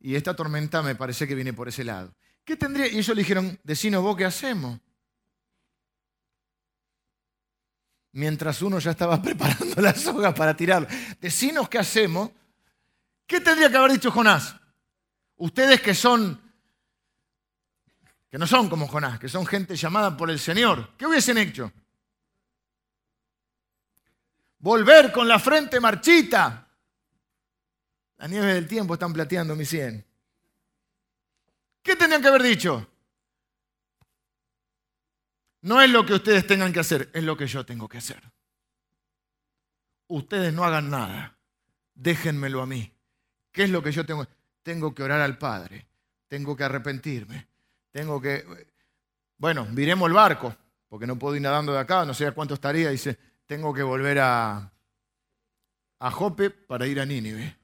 y 0.00 0.14
esta 0.14 0.34
tormenta 0.34 0.82
me 0.82 0.94
parece 0.94 1.26
que 1.26 1.34
viene 1.34 1.52
por 1.52 1.68
ese 1.68 1.84
lado. 1.84 2.14
¿Qué 2.44 2.56
tendría? 2.56 2.88
Y 2.88 2.98
ellos 2.98 3.14
le 3.14 3.22
dijeron, 3.22 3.58
decinos 3.62 4.02
vos 4.02 4.16
qué 4.16 4.24
hacemos. 4.24 4.80
Mientras 8.12 8.62
uno 8.62 8.78
ya 8.78 8.92
estaba 8.92 9.20
preparando 9.22 9.80
la 9.80 9.94
soga 9.94 10.34
para 10.34 10.56
tirar. 10.56 10.88
Decinos 11.20 11.68
qué 11.68 11.78
hacemos. 11.78 12.30
¿Qué 13.26 13.40
tendría 13.40 13.70
que 13.70 13.76
haber 13.76 13.92
dicho 13.92 14.10
Jonás? 14.10 14.54
Ustedes 15.36 15.80
que 15.80 15.94
son 15.94 16.40
que 18.30 18.38
no 18.38 18.46
son 18.46 18.68
como 18.68 18.88
Jonás, 18.88 19.18
que 19.18 19.28
son 19.28 19.46
gente 19.46 19.74
llamada 19.74 20.16
por 20.16 20.30
el 20.30 20.38
Señor, 20.38 20.90
¿qué 20.98 21.06
hubiesen 21.06 21.38
hecho? 21.38 21.72
Volver 24.58 25.12
con 25.12 25.26
la 25.26 25.38
frente 25.38 25.80
marchita. 25.80 26.68
Las 28.18 28.28
nieves 28.28 28.54
del 28.54 28.66
tiempo 28.68 28.94
están 28.94 29.12
plateando 29.12 29.54
mi 29.54 29.64
cien. 29.64 30.04
¿Qué 31.82 31.96
tendrían 31.96 32.20
que 32.20 32.28
haber 32.28 32.42
dicho? 32.42 32.86
No 35.62 35.80
es 35.80 35.90
lo 35.90 36.06
que 36.06 36.14
ustedes 36.14 36.46
tengan 36.46 36.72
que 36.72 36.80
hacer, 36.80 37.10
es 37.12 37.24
lo 37.24 37.36
que 37.36 37.46
yo 37.46 37.66
tengo 37.66 37.88
que 37.88 37.98
hacer. 37.98 38.22
Ustedes 40.06 40.52
no 40.54 40.64
hagan 40.64 40.90
nada, 40.90 41.36
déjenmelo 41.94 42.62
a 42.62 42.66
mí. 42.66 42.92
¿Qué 43.50 43.64
es 43.64 43.70
lo 43.70 43.82
que 43.82 43.92
yo 43.92 44.06
tengo? 44.06 44.26
Tengo 44.62 44.94
que 44.94 45.02
orar 45.02 45.20
al 45.20 45.36
Padre, 45.36 45.86
tengo 46.28 46.56
que 46.56 46.64
arrepentirme, 46.64 47.48
tengo 47.90 48.20
que... 48.20 48.68
Bueno, 49.36 49.66
viremos 49.70 50.08
el 50.08 50.14
barco, 50.14 50.56
porque 50.88 51.06
no 51.06 51.18
puedo 51.18 51.36
ir 51.36 51.42
nadando 51.42 51.72
de 51.72 51.80
acá, 51.80 52.04
no 52.04 52.14
sé 52.14 52.26
a 52.26 52.32
cuánto 52.32 52.54
estaría, 52.54 52.90
dice, 52.90 53.18
tengo 53.46 53.74
que 53.74 53.82
volver 53.82 54.18
a, 54.20 54.72
a 55.98 56.10
Jope 56.10 56.50
para 56.50 56.86
ir 56.86 57.00
a 57.00 57.06
Nínive. 57.06 57.56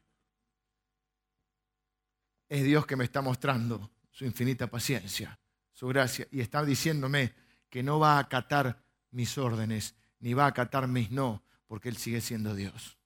Es 2.49 2.63
Dios 2.63 2.87
que 2.87 2.97
me 2.97 3.05
está 3.05 3.23
mostrando 3.23 3.91
su 4.11 4.25
infinita 4.25 4.67
paciencia, 4.67 5.39
su 5.73 5.89
gracia, 5.89 6.27
y 6.31 6.41
está 6.41 6.65
diciéndome 6.65 7.44
que 7.75 7.83
no 7.83 7.99
va 7.99 8.15
a 8.15 8.19
acatar 8.21 8.81
mis 9.11 9.37
órdenes, 9.37 9.97
ni 10.21 10.33
va 10.33 10.45
a 10.45 10.51
acatar 10.51 10.87
mis 10.87 11.11
no, 11.11 11.43
porque 11.67 11.89
Él 11.89 11.97
sigue 11.97 12.21
siendo 12.21 12.55
Dios. 12.55 12.97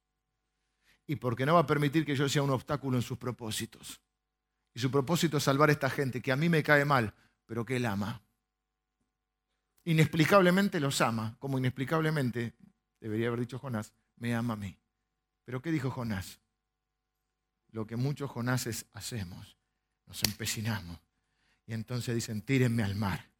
Y 1.06 1.16
porque 1.16 1.46
no 1.46 1.54
va 1.54 1.60
a 1.60 1.66
permitir 1.66 2.04
que 2.04 2.14
yo 2.14 2.28
sea 2.28 2.42
un 2.42 2.50
obstáculo 2.50 2.98
en 2.98 3.02
sus 3.02 3.16
propósitos. 3.16 4.02
Y 4.74 4.80
su 4.80 4.90
propósito 4.90 5.38
es 5.38 5.44
salvar 5.44 5.70
a 5.70 5.72
esta 5.72 5.88
gente 5.88 6.20
que 6.20 6.32
a 6.32 6.36
mí 6.36 6.50
me 6.50 6.62
cae 6.62 6.84
mal, 6.84 7.14
pero 7.46 7.64
que 7.64 7.76
Él 7.76 7.86
ama. 7.86 8.20
Inexplicablemente 9.84 10.80
los 10.80 11.00
ama, 11.00 11.34
como 11.38 11.56
inexplicablemente 11.56 12.54
debería 13.00 13.28
haber 13.28 13.40
dicho 13.40 13.58
Jonás, 13.58 13.94
me 14.16 14.34
ama 14.34 14.52
a 14.52 14.58
mí. 14.58 14.76
Pero 15.46 15.62
¿qué 15.62 15.70
dijo 15.70 15.90
Jonás? 15.90 16.40
Lo 17.70 17.86
que 17.86 17.96
muchos 17.96 18.30
Jonases 18.30 18.84
hacemos, 18.92 19.56
nos 20.04 20.22
empecinamos. 20.24 21.00
Y 21.64 21.72
entonces 21.72 22.14
dicen, 22.14 22.42
tírenme 22.42 22.82
al 22.82 22.96
mar. 22.96 23.30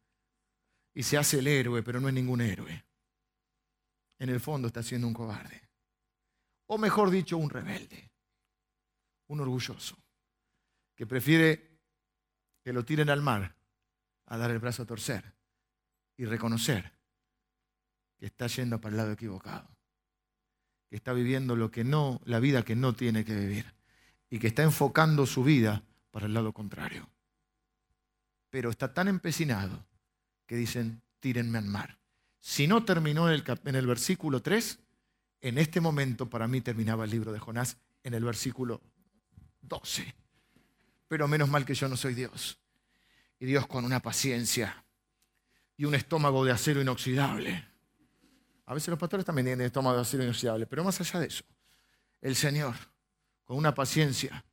Y 0.99 1.03
se 1.03 1.17
hace 1.17 1.39
el 1.39 1.47
héroe, 1.47 1.81
pero 1.81 2.01
no 2.01 2.09
es 2.09 2.13
ningún 2.13 2.41
héroe. 2.41 2.83
En 4.19 4.27
el 4.27 4.41
fondo 4.41 4.67
está 4.67 4.83
siendo 4.83 5.07
un 5.07 5.13
cobarde. 5.13 5.61
O 6.65 6.77
mejor 6.77 7.09
dicho, 7.09 7.37
un 7.37 7.49
rebelde. 7.49 8.11
Un 9.27 9.39
orgulloso. 9.39 9.97
Que 10.93 11.07
prefiere 11.07 11.79
que 12.61 12.73
lo 12.73 12.83
tiren 12.83 13.09
al 13.09 13.21
mar 13.21 13.55
a 14.25 14.37
dar 14.37 14.51
el 14.51 14.59
brazo 14.59 14.83
a 14.83 14.87
torcer 14.87 15.23
y 16.17 16.25
reconocer 16.25 16.91
que 18.17 18.25
está 18.25 18.47
yendo 18.47 18.81
para 18.81 18.91
el 18.91 18.97
lado 18.97 19.13
equivocado, 19.13 19.69
que 20.89 20.97
está 20.97 21.13
viviendo 21.13 21.55
lo 21.55 21.71
que 21.71 21.85
no, 21.85 22.19
la 22.25 22.41
vida 22.41 22.65
que 22.65 22.75
no 22.75 22.93
tiene 22.93 23.23
que 23.23 23.35
vivir 23.35 23.73
y 24.29 24.37
que 24.37 24.47
está 24.47 24.63
enfocando 24.63 25.25
su 25.25 25.45
vida 25.45 25.81
para 26.11 26.25
el 26.25 26.33
lado 26.33 26.51
contrario. 26.51 27.09
Pero 28.49 28.69
está 28.69 28.93
tan 28.93 29.07
empecinado 29.07 29.87
que 30.49 30.55
dicen, 30.55 31.01
tírenme 31.19 31.59
al 31.59 31.65
mar. 31.65 31.99
Si 32.39 32.67
no 32.67 32.83
terminó 32.83 33.29
en 33.29 33.35
el, 33.35 33.43
en 33.65 33.75
el 33.75 33.85
versículo 33.85 34.41
3, 34.41 34.79
en 35.41 35.59
este 35.59 35.79
momento 35.79 36.27
para 36.27 36.47
mí 36.47 36.59
terminaba 36.61 37.05
el 37.05 37.11
libro 37.11 37.31
de 37.31 37.37
Jonás 37.37 37.77
en 38.03 38.15
el 38.15 38.23
versículo 38.23 38.81
12. 39.61 40.15
Pero 41.07 41.27
menos 41.27 41.49
mal 41.49 41.65
que 41.65 41.75
yo 41.75 41.87
no 41.87 41.95
soy 41.95 42.15
Dios. 42.15 42.57
Y 43.39 43.45
Dios 43.45 43.67
con 43.67 43.85
una 43.85 44.01
paciencia 44.01 44.83
y 45.77 45.85
un 45.85 45.93
estómago 45.93 46.43
de 46.43 46.51
acero 46.51 46.81
inoxidable 46.81 47.69
a 48.69 48.75
veces 48.75 48.89
los 48.89 48.99
pastores 48.99 49.25
también 49.25 49.47
tienen 49.47 49.65
estómago 49.65 49.95
de 49.95 50.03
acero 50.03 50.21
inoxidable, 50.21 50.67
pero 50.67 50.83
más 50.83 51.01
allá 51.01 51.19
de 51.19 51.25
eso, 51.25 51.43
el 52.21 52.35
Señor, 52.35 52.75
con 53.43 53.57
una 53.57 53.73
paciencia 53.73 54.45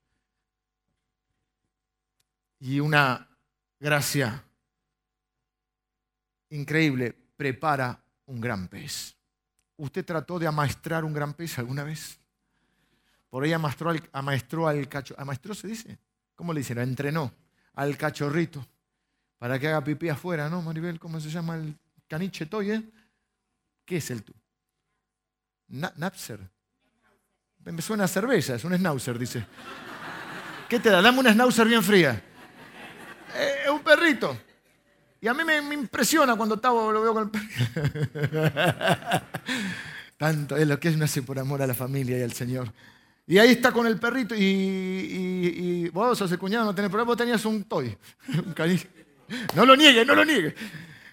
y 2.59 2.81
una 2.81 3.29
gracia 3.79 4.43
increíble, 6.51 7.17
prepara 7.37 8.03
un 8.27 8.41
gran 8.41 8.69
pez. 8.69 9.17
¿Usted 9.77 10.05
trató 10.05 10.39
de 10.39 10.47
amaestrar 10.47 11.05
un 11.05 11.13
gran 11.13 11.35
pez 11.35 11.59
alguna 11.59 11.85
vez? 11.85 12.19
Por 13.29 13.45
ahí 13.45 13.53
amaestró 13.53 13.91
al, 13.91 14.03
amaestró 14.13 14.67
al 14.69 14.89
cachorrito. 14.89 15.23
¿Amaestró 15.23 15.55
se 15.55 15.69
dice? 15.69 15.99
¿Cómo 16.35 16.53
le 16.53 16.61
dicen? 16.61 16.79
Entrenó 16.79 17.33
al 17.75 17.97
cachorrito 17.97 18.67
para 19.39 19.59
que 19.59 19.69
haga 19.69 19.85
pipí 19.85 20.09
afuera, 20.09 20.49
¿no, 20.49 20.63
Maribel? 20.63 20.99
¿Cómo 20.99 21.21
se 21.21 21.29
llama 21.29 21.57
el 21.57 21.77
caniche 22.09 22.47
toy, 22.47 22.71
eh? 22.71 22.83
¿Qué 23.85 23.99
es 23.99 24.11
el 24.11 24.23
tú? 24.23 24.33
Napser. 25.69 26.41
Me 27.65 27.83
suena 27.83 28.05
a 28.05 28.09
cerveza, 28.09 28.55
es 28.55 28.65
un 28.65 28.75
schnauzer, 28.75 29.19
dice. 29.19 29.45
¿Qué 30.69 30.79
te 30.79 30.89
da? 30.89 31.03
Dame 31.03 31.19
una 31.19 31.33
schnauzer 31.33 31.67
bien 31.67 31.83
fría. 31.83 32.23
Eh, 33.35 33.57
es 33.65 33.71
un 33.71 33.83
perrito. 33.83 34.39
Y 35.27 35.29
a 35.29 35.35
mí 35.35 35.43
me, 35.43 35.75
impresiona 35.75 36.37
cuando 36.37 36.57
Tavo 36.57 36.93
lo 36.93 37.03
veo 37.03 37.13
con 37.13 37.25
el. 37.25 37.31
Tanto 40.17 40.57
es 40.57 40.69
lo 40.69 40.79
que 40.79 40.87
es 40.87 40.97
no 40.97 41.05
hace 41.05 41.21
por 41.21 41.37
amor 41.37 41.61
a 41.61 41.67
la 41.67 41.75
familia 41.75 42.17
y 42.17 42.23
al 42.23 42.33
Señor. 42.33 42.73
Y 43.27 43.37
ahí 43.39 43.51
está 43.51 43.73
con 43.73 43.89
el 43.89 43.99
perrito 43.99 44.37
y, 44.39 45.89
vos 45.89 46.17
sos 46.17 46.33
cuñado, 46.37 46.67
no 46.67 46.77
tenés 46.77 46.93
problema, 46.93 47.09
vos 47.09 47.17
tenías 47.17 47.45
un 47.45 47.65
toy. 47.65 47.99
Un 48.29 48.55
no 49.57 49.67
lo 49.67 49.75
niegue, 49.75 50.05
no 50.05 50.15
lo 50.15 50.25
niegue. 50.25 50.55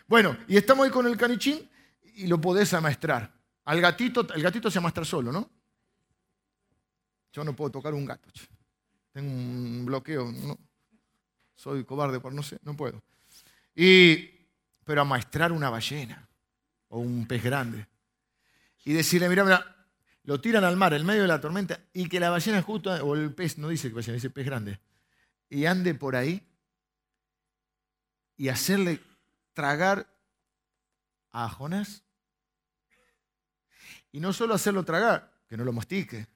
Bueno, 0.08 0.38
y 0.48 0.58
estamos 0.58 0.86
ahí 0.86 0.92
con 0.92 1.08
el 1.08 1.18
canichín 1.18 1.68
y 2.14 2.28
lo 2.28 2.40
podés 2.40 2.72
amaestrar. 2.76 3.34
Al 3.66 3.82
gatito, 3.82 4.32
el 4.32 4.44
gatito 4.44 4.70
se 4.70 4.78
amaestra 4.78 5.04
solo, 5.04 5.32
¿no? 5.32 5.50
Yo 7.32 7.44
no 7.44 7.56
puedo 7.56 7.72
tocar 7.72 7.96
un 7.96 8.06
gato. 8.06 8.30
Tengo 9.12 9.32
un 9.32 9.86
bloqueo. 9.88 10.32
No. 10.32 10.60
Soy 11.56 11.84
cobarde 11.84 12.20
por 12.20 12.32
no 12.32 12.44
sé, 12.44 12.60
no 12.62 12.78
puedo. 12.78 13.02
Y, 13.76 14.30
pero 14.84 15.02
amaestrar 15.02 15.52
una 15.52 15.70
ballena 15.70 16.28
o 16.90 17.00
un 17.00 17.28
pez 17.28 17.44
grande. 17.44 17.88
Y 18.86 18.94
decirle, 18.94 19.30
mira, 19.30 19.44
mira, 19.44 19.88
lo 20.24 20.40
tiran 20.40 20.64
al 20.64 20.78
mar 20.78 20.94
en 20.94 21.06
medio 21.06 21.24
de 21.24 21.28
la 21.28 21.42
tormenta 21.42 21.80
y 21.94 22.08
que 22.08 22.20
la 22.20 22.30
ballena 22.30 22.62
justo, 22.62 22.92
o 22.92 23.16
el 23.16 23.34
pez, 23.34 23.58
no 23.58 23.70
dice 23.70 23.90
que 23.90 23.96
ballena, 23.96 24.16
dice 24.16 24.30
pez 24.30 24.46
grande, 24.46 24.80
y 25.50 25.66
ande 25.66 25.96
por 25.96 26.16
ahí 26.16 26.42
y 28.38 28.50
hacerle 28.50 29.00
tragar 29.54 30.08
a 31.32 31.50
Jonás. 31.50 32.04
Y 34.12 34.20
no 34.20 34.34
solo 34.34 34.54
hacerlo 34.54 34.84
tragar, 34.84 35.34
que 35.48 35.58
no 35.58 35.64
lo 35.64 35.74
mastique. 35.74 36.28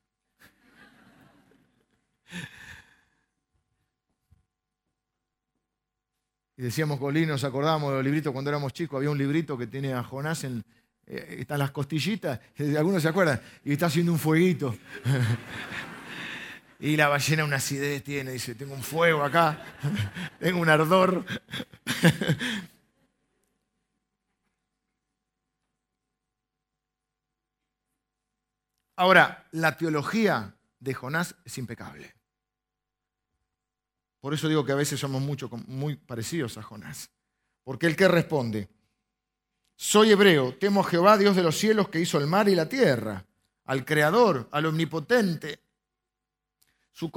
Y 6.57 6.63
decíamos, 6.63 6.99
Colín, 6.99 7.29
nos 7.29 7.43
acordamos 7.43 7.91
de 7.91 7.97
los 7.97 8.03
libritos 8.03 8.33
cuando 8.33 8.49
éramos 8.49 8.73
chicos, 8.73 8.97
había 8.97 9.11
un 9.11 9.17
librito 9.17 9.55
que 9.55 9.67
tiene 9.67 9.93
a 9.93 10.03
Jonás 10.03 10.43
en, 10.43 10.63
eh, 11.05 11.37
están 11.39 11.59
las 11.59 11.69
costillitas, 11.69 12.39
algunos 12.77 13.03
se 13.03 13.09
acuerdan, 13.09 13.39
y 13.63 13.73
está 13.73 13.85
haciendo 13.85 14.11
un 14.11 14.17
fueguito. 14.17 14.75
y 16.79 16.97
la 16.97 17.09
ballena 17.09 17.45
una 17.45 17.57
acidez 17.57 18.03
tiene, 18.03 18.31
dice, 18.31 18.55
tengo 18.55 18.73
un 18.73 18.81
fuego 18.81 19.23
acá, 19.23 19.63
tengo 20.39 20.59
un 20.59 20.69
ardor. 20.69 21.23
Ahora, 28.95 29.45
la 29.51 29.77
teología 29.77 30.55
de 30.79 30.93
Jonás 30.95 31.35
es 31.45 31.55
impecable. 31.59 32.16
Por 34.27 34.33
eso 34.33 34.49
digo 34.49 34.65
que 34.65 34.73
a 34.73 34.75
veces 34.75 34.99
somos 34.99 35.21
mucho, 35.21 35.49
muy 35.67 35.95
parecidos 35.95 36.57
a 36.57 36.61
Jonás. 36.61 37.09
Porque 37.63 37.85
el 37.85 37.95
que 37.95 38.09
responde, 38.09 38.67
soy 39.77 40.11
hebreo, 40.11 40.53
temo 40.57 40.81
a 40.81 40.83
Jehová, 40.83 41.17
Dios 41.17 41.33
de 41.33 41.43
los 41.43 41.57
cielos, 41.57 41.87
que 41.87 42.01
hizo 42.01 42.17
el 42.17 42.27
mar 42.27 42.49
y 42.49 42.53
la 42.53 42.67
tierra, 42.67 43.25
al 43.63 43.85
Creador, 43.85 44.49
al 44.51 44.65
Omnipotente. 44.65 45.61
Su, 46.91 47.09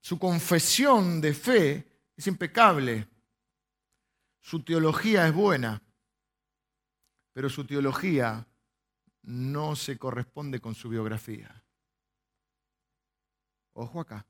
su 0.00 0.18
confesión 0.20 1.20
de 1.20 1.34
fe 1.34 1.88
es 2.16 2.24
impecable. 2.28 3.08
Su 4.42 4.62
teología 4.62 5.26
es 5.26 5.34
buena, 5.34 5.82
pero 7.32 7.50
su 7.50 7.66
teología 7.66 8.46
no 9.22 9.74
se 9.74 9.98
corresponde 9.98 10.60
con 10.60 10.76
su 10.76 10.88
biografía. 10.88 11.64
Ojo 13.72 13.98
acá. 13.98 14.24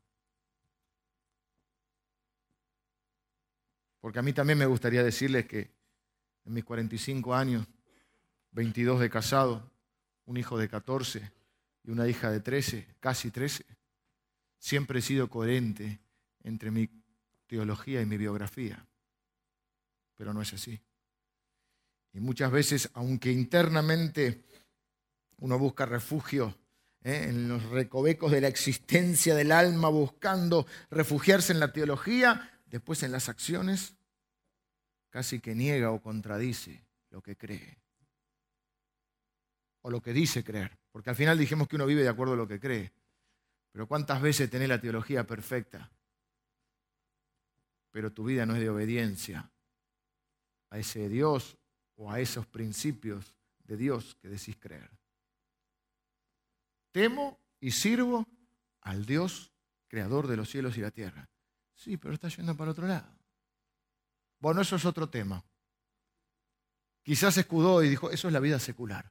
Porque 4.05 4.19
a 4.19 4.23
mí 4.23 4.35
también 4.35 4.59
me 4.59 4.67
gustaría 4.67 5.03
decirles 5.03 5.47
que 5.47 5.71
en 6.45 6.53
mis 6.53 6.63
45 6.63 7.35
años, 7.35 7.67
22 8.51 9.01
de 9.01 9.09
casado, 9.09 9.71
un 10.27 10.37
hijo 10.37 10.59
de 10.59 10.69
14 10.69 11.33
y 11.85 11.91
una 11.91 12.07
hija 12.07 12.31
de 12.31 12.41
13, 12.41 12.87
casi 13.01 13.31
13, 13.31 13.65
siempre 14.59 14.99
he 14.99 15.03
sido 15.03 15.31
coherente 15.31 16.01
entre 16.43 16.71
mi 16.71 16.91
teología 17.47 18.03
y 18.03 18.05
mi 18.05 18.19
biografía. 18.19 18.87
pero 20.17 20.35
no 20.35 20.43
es 20.43 20.53
así. 20.53 20.79
Y 22.13 22.21
muchas 22.21 22.53
veces, 22.53 22.91
aunque 22.93 23.33
internamente 23.33 24.45
uno 25.39 25.59
busca 25.59 25.87
refugio 25.87 26.55
¿eh? 27.05 27.29
en 27.31 27.49
los 27.49 27.63
recovecos 27.71 28.33
de 28.33 28.43
la 28.43 28.49
existencia 28.49 29.35
del 29.35 29.51
alma, 29.51 29.89
buscando 29.89 30.67
refugiarse 30.91 31.55
en 31.55 31.61
la 31.61 31.73
teología, 31.73 32.51
después 32.75 33.05
en 33.05 33.13
las 33.13 33.29
acciones 33.29 33.95
casi 35.09 35.39
que 35.39 35.55
niega 35.55 35.93
o 35.93 36.03
contradice 36.03 36.85
lo 37.11 37.23
que 37.23 37.37
cree. 37.37 37.79
O 39.83 39.91
lo 39.93 40.03
que 40.03 40.13
dice 40.13 40.43
creer. 40.43 40.77
Porque 40.91 41.09
al 41.09 41.15
final 41.15 41.39
dijimos 41.39 41.69
que 41.69 41.77
uno 41.77 41.87
vive 41.87 42.03
de 42.03 42.09
acuerdo 42.09 42.33
a 42.33 42.37
lo 42.37 42.49
que 42.49 42.59
cree. 42.59 42.93
Pero 43.71 43.87
¿cuántas 43.87 44.21
veces 44.21 44.51
tenés 44.51 44.69
la 44.69 44.81
teología 44.81 45.25
perfecta? 45.25 45.89
Pero 47.93 48.13
tu 48.13 48.25
vida 48.25 48.45
no 48.45 48.57
es 48.57 48.61
de 48.61 48.71
obediencia 48.71 49.49
a 50.71 50.77
ese 50.77 51.09
Dios 51.09 51.57
o 51.95 52.11
a 52.11 52.19
esos 52.19 52.45
principios 52.49 53.37
de 53.63 53.77
Dios 53.77 54.17
que 54.17 54.27
decís 54.27 54.57
creer. 54.59 54.91
Temo 56.91 57.39
y 57.61 57.71
sirvo 57.71 58.27
al 58.81 59.07
Dios 59.07 59.53
creador 59.87 60.27
de 60.27 60.37
los 60.37 60.51
cielos 60.51 60.77
y 60.77 60.81
la 60.81 60.91
tierra. 60.91 61.29
Sí, 61.75 61.97
pero 61.97 62.15
está 62.15 62.29
yendo 62.29 62.57
para 62.57 62.71
otro 62.71 62.87
lado. 62.87 63.09
Bueno, 64.39 64.61
eso 64.61 64.77
es 64.77 64.85
otro 64.85 65.09
tema. 65.09 65.43
Quizás 67.03 67.37
escudó 67.37 67.83
y 67.83 67.89
dijo, 67.89 68.11
eso 68.11 68.29
es 68.29 68.33
la 68.33 68.41
vida 68.41 68.59
secular. 68.59 69.11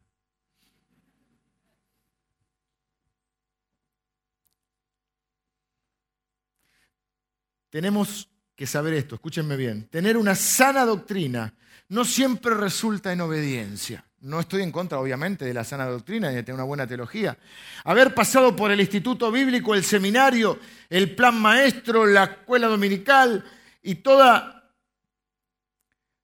Tenemos 7.69 8.29
que 8.55 8.67
saber 8.67 8.93
esto, 8.93 9.15
escúchenme 9.15 9.57
bien. 9.57 9.87
Tener 9.89 10.17
una 10.17 10.35
sana 10.35 10.85
doctrina 10.85 11.55
no 11.89 12.05
siempre 12.05 12.53
resulta 12.53 13.11
en 13.11 13.21
obediencia. 13.21 14.05
No 14.23 14.39
estoy 14.39 14.61
en 14.61 14.71
contra, 14.71 14.99
obviamente, 14.99 15.43
de 15.43 15.53
la 15.53 15.65
sana 15.65 15.85
doctrina 15.85 16.31
y 16.31 16.35
de 16.35 16.43
tener 16.43 16.55
una 16.55 16.63
buena 16.63 16.87
teología. 16.87 17.37
Haber 17.83 18.15
pasado 18.15 18.55
por 18.55 18.71
el 18.71 18.79
instituto 18.79 19.29
bíblico, 19.29 19.75
el 19.75 19.83
seminario, 19.83 20.59
el 20.89 21.13
plan 21.13 21.41
maestro, 21.41 22.05
la 22.05 22.23
escuela 22.23 22.67
dominical 22.67 23.43
y 23.81 23.95
toda, 23.95 24.71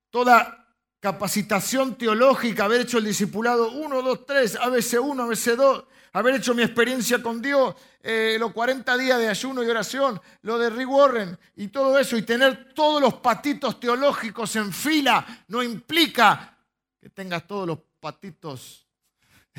toda 0.10 0.66
capacitación 1.02 1.96
teológica, 1.96 2.64
haber 2.64 2.82
hecho 2.82 3.00
el 3.00 3.04
discipulado 3.04 3.70
1, 3.74 4.02
2, 4.02 4.26
3, 4.26 4.56
ABC 4.56 5.02
1, 5.02 5.24
ABC 5.24 5.46
2, 5.58 5.84
haber 6.14 6.36
hecho 6.36 6.54
mi 6.54 6.64
experiencia 6.64 7.22
con 7.22 7.42
Dios, 7.42 7.76
eh, 8.02 8.38
los 8.40 8.54
40 8.54 8.98
días 8.98 9.20
de 9.20 9.28
ayuno 9.28 9.62
y 9.62 9.68
oración, 9.68 10.22
lo 10.44 10.58
de 10.58 10.70
Rick 10.70 10.90
Warren 10.90 11.38
y 11.58 11.68
todo 11.68 12.00
eso, 12.00 12.16
y 12.16 12.22
tener 12.22 12.74
todos 12.74 13.02
los 13.02 13.16
patitos 13.16 13.78
teológicos 13.78 14.56
en 14.56 14.72
fila, 14.72 15.44
no 15.50 15.62
implica 15.62 16.56
que 17.02 17.10
tengas 17.10 17.46
todos 17.46 17.68
los 17.68 17.89
patitos 18.00 18.88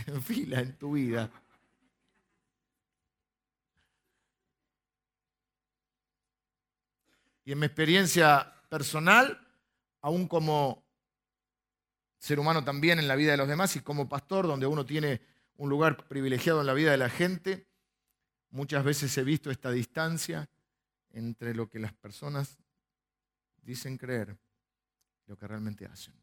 en 0.06 0.22
fila 0.22 0.60
en 0.60 0.76
tu 0.76 0.92
vida. 0.92 1.30
Y 7.44 7.52
en 7.52 7.58
mi 7.58 7.66
experiencia 7.66 8.52
personal, 8.68 9.38
aún 10.02 10.28
como 10.28 10.84
ser 12.18 12.38
humano 12.38 12.62
también 12.62 12.98
en 12.98 13.08
la 13.08 13.16
vida 13.16 13.32
de 13.32 13.38
los 13.38 13.48
demás 13.48 13.74
y 13.76 13.80
como 13.80 14.08
pastor, 14.08 14.46
donde 14.46 14.66
uno 14.66 14.84
tiene 14.84 15.20
un 15.56 15.68
lugar 15.68 16.06
privilegiado 16.06 16.60
en 16.60 16.66
la 16.66 16.74
vida 16.74 16.90
de 16.90 16.98
la 16.98 17.08
gente, 17.08 17.66
muchas 18.50 18.84
veces 18.84 19.16
he 19.18 19.24
visto 19.24 19.50
esta 19.50 19.70
distancia 19.70 20.48
entre 21.10 21.54
lo 21.54 21.68
que 21.68 21.78
las 21.78 21.92
personas 21.92 22.58
dicen 23.62 23.96
creer 23.96 24.38
y 25.26 25.30
lo 25.30 25.36
que 25.36 25.48
realmente 25.48 25.86
hacen. 25.86 26.19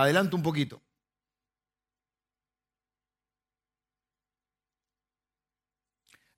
Adelanto 0.00 0.36
un 0.36 0.42
poquito. 0.42 0.80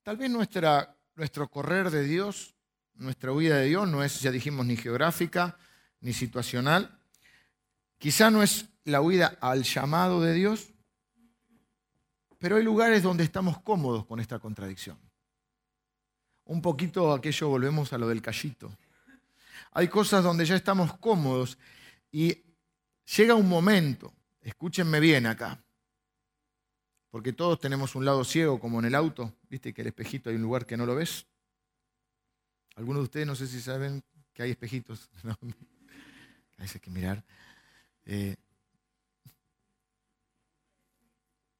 Tal 0.02 0.16
vez 0.16 0.28
nuestra, 0.28 0.96
nuestro 1.14 1.48
correr 1.48 1.88
de 1.90 2.02
Dios, 2.02 2.56
nuestra 2.94 3.30
huida 3.30 3.58
de 3.58 3.66
Dios 3.66 3.88
no 3.88 4.02
es, 4.02 4.20
ya 4.20 4.32
dijimos, 4.32 4.66
ni 4.66 4.76
geográfica 4.76 5.56
ni 6.00 6.12
situacional. 6.12 6.98
Quizá 7.98 8.28
no 8.28 8.42
es 8.42 8.66
la 8.82 9.00
huida 9.00 9.38
al 9.40 9.62
llamado 9.62 10.20
de 10.20 10.34
Dios, 10.34 10.72
pero 12.38 12.56
hay 12.56 12.64
lugares 12.64 13.04
donde 13.04 13.22
estamos 13.22 13.60
cómodos 13.62 14.04
con 14.04 14.18
esta 14.18 14.40
contradicción. 14.40 14.98
Un 16.44 16.60
poquito 16.60 17.12
aquello 17.12 17.48
volvemos 17.48 17.92
a 17.92 17.98
lo 17.98 18.08
del 18.08 18.20
callito. 18.20 18.76
Hay 19.70 19.86
cosas 19.86 20.24
donde 20.24 20.44
ya 20.44 20.56
estamos 20.56 20.98
cómodos 20.98 21.56
y 22.10 22.42
Llega 23.06 23.34
un 23.34 23.48
momento, 23.48 24.12
escúchenme 24.40 24.98
bien 24.98 25.26
acá, 25.26 25.62
porque 27.10 27.32
todos 27.32 27.60
tenemos 27.60 27.94
un 27.94 28.04
lado 28.04 28.24
ciego 28.24 28.58
como 28.58 28.78
en 28.78 28.86
el 28.86 28.94
auto, 28.94 29.34
viste 29.48 29.74
que 29.74 29.82
el 29.82 29.88
espejito 29.88 30.30
hay 30.30 30.36
un 30.36 30.42
lugar 30.42 30.66
que 30.66 30.76
no 30.76 30.86
lo 30.86 30.94
ves. 30.94 31.26
Algunos 32.76 33.02
de 33.02 33.04
ustedes 33.04 33.26
no 33.26 33.36
sé 33.36 33.46
si 33.46 33.60
saben 33.60 34.02
que 34.32 34.42
hay 34.42 34.50
espejitos, 34.50 35.10
¿no? 35.22 35.38
hay 36.58 36.68
que 36.68 36.90
mirar. 36.90 37.22
Eh, 38.06 38.36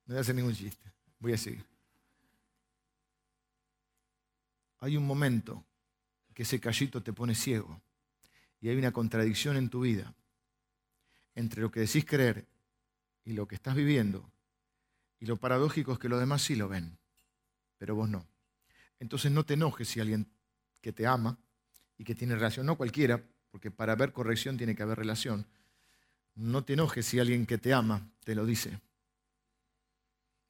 no 0.06 0.14
voy 0.14 0.18
a 0.18 0.20
hacer 0.20 0.34
ningún 0.34 0.54
chiste, 0.54 0.90
voy 1.18 1.34
a 1.34 1.38
seguir. 1.38 1.64
Hay 4.80 4.96
un 4.96 5.06
momento 5.06 5.64
que 6.34 6.42
ese 6.42 6.58
callito 6.58 7.02
te 7.02 7.12
pone 7.12 7.34
ciego 7.34 7.80
y 8.60 8.68
hay 8.70 8.76
una 8.76 8.92
contradicción 8.92 9.56
en 9.56 9.68
tu 9.68 9.80
vida 9.80 10.14
entre 11.34 11.62
lo 11.62 11.70
que 11.70 11.80
decís 11.80 12.04
creer 12.04 12.46
y 13.24 13.32
lo 13.32 13.48
que 13.48 13.54
estás 13.54 13.74
viviendo, 13.74 14.30
y 15.18 15.26
lo 15.26 15.36
paradójico 15.36 15.92
es 15.92 15.98
que 15.98 16.08
los 16.08 16.20
demás 16.20 16.42
sí 16.42 16.54
lo 16.54 16.68
ven, 16.68 16.98
pero 17.78 17.94
vos 17.94 18.08
no. 18.08 18.26
Entonces 18.98 19.32
no 19.32 19.44
te 19.44 19.54
enojes 19.54 19.88
si 19.88 20.00
alguien 20.00 20.26
que 20.80 20.92
te 20.92 21.06
ama 21.06 21.38
y 21.96 22.04
que 22.04 22.14
tiene 22.14 22.34
relación, 22.34 22.66
no 22.66 22.76
cualquiera, 22.76 23.22
porque 23.50 23.70
para 23.70 23.92
haber 23.92 24.12
corrección 24.12 24.56
tiene 24.56 24.74
que 24.74 24.82
haber 24.82 24.98
relación, 24.98 25.46
no 26.34 26.64
te 26.64 26.74
enojes 26.74 27.06
si 27.06 27.18
alguien 27.18 27.46
que 27.46 27.58
te 27.58 27.72
ama 27.72 28.10
te 28.24 28.34
lo 28.34 28.44
dice. 28.44 28.80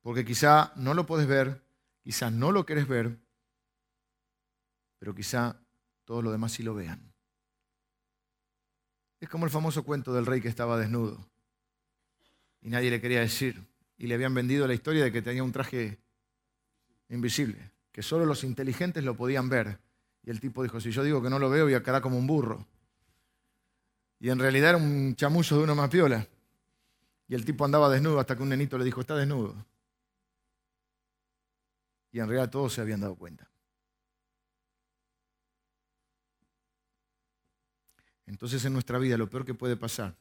Porque 0.03 0.25
quizá 0.25 0.73
no 0.77 0.93
lo 0.93 1.07
puedes 1.07 1.27
ver, 1.27 1.63
quizá 2.03 2.31
no 2.31 2.53
lo 2.53 2.67
querés 2.67 2.89
ver, 2.89 3.19
pero 4.99 5.15
quizá 5.15 5.61
todos 6.05 6.25
los 6.25 6.33
demás 6.33 6.53
sí 6.53 6.63
lo 6.63 6.75
vean. 6.75 7.14
Es 9.21 9.29
como 9.29 9.45
el 9.45 9.51
famoso 9.51 9.85
cuento 9.85 10.13
del 10.13 10.27
rey 10.27 10.41
que 10.41 10.49
estaba 10.49 10.79
desnudo 10.79 11.25
y 12.65 12.71
nadie 12.71 12.91
le 12.91 13.01
quería 13.01 13.21
decir. 13.21 13.63
Y 13.97 14.09
le 14.09 14.15
habían 14.15 14.35
vendido 14.35 14.67
la 14.67 14.75
historia 14.75 15.05
de 15.05 15.13
que 15.13 15.23
tenía 15.23 15.45
un 15.45 15.53
traje 15.53 15.99
invisible, 17.11 17.71
que 17.93 18.03
solo 18.03 18.27
los 18.27 18.43
inteligentes 18.43 19.05
lo 19.05 19.15
podían 19.15 19.49
ver. 19.49 19.79
Y 20.25 20.31
el 20.31 20.41
tipo 20.41 20.63
dijo, 20.63 20.81
si 20.81 20.91
yo 20.91 21.05
digo 21.05 21.23
que 21.23 21.31
no 21.31 21.39
lo 21.39 21.49
veo, 21.49 21.65
voy 21.65 21.75
a 21.75 21.83
quedar 21.83 22.03
como 22.03 22.19
un 22.19 22.27
burro. 22.27 22.67
Y 24.19 24.31
en 24.31 24.39
realidad 24.39 24.71
era 24.71 24.79
un 24.79 25.15
chamullo 25.15 25.59
de 25.59 25.63
una 25.63 25.75
más 25.75 25.91
piola. 25.91 26.27
Y 27.29 27.35
el 27.35 27.45
tipo 27.45 27.65
andaba 27.65 27.89
desnudo 27.91 28.19
hasta 28.19 28.35
que 28.35 28.43
un 28.43 28.49
nenito 28.49 28.79
le 28.79 28.85
dijo, 28.85 29.03
está 29.03 29.15
desnudo. 29.15 29.55
Y 32.11 32.19
en 32.19 32.29
realidad 32.29 32.51
todos 32.51 32.73
se 32.73 32.81
habían 32.81 33.01
dado 33.01 33.15
cuenta. 33.15 33.49
Entonces 38.27 38.65
en 38.65 38.73
nuestra 38.73 38.99
vida 38.99 39.19
lo 39.19 39.29
peor 39.29 39.45
que 39.45 39.55
puede 39.55 39.77
pasar 39.77 40.17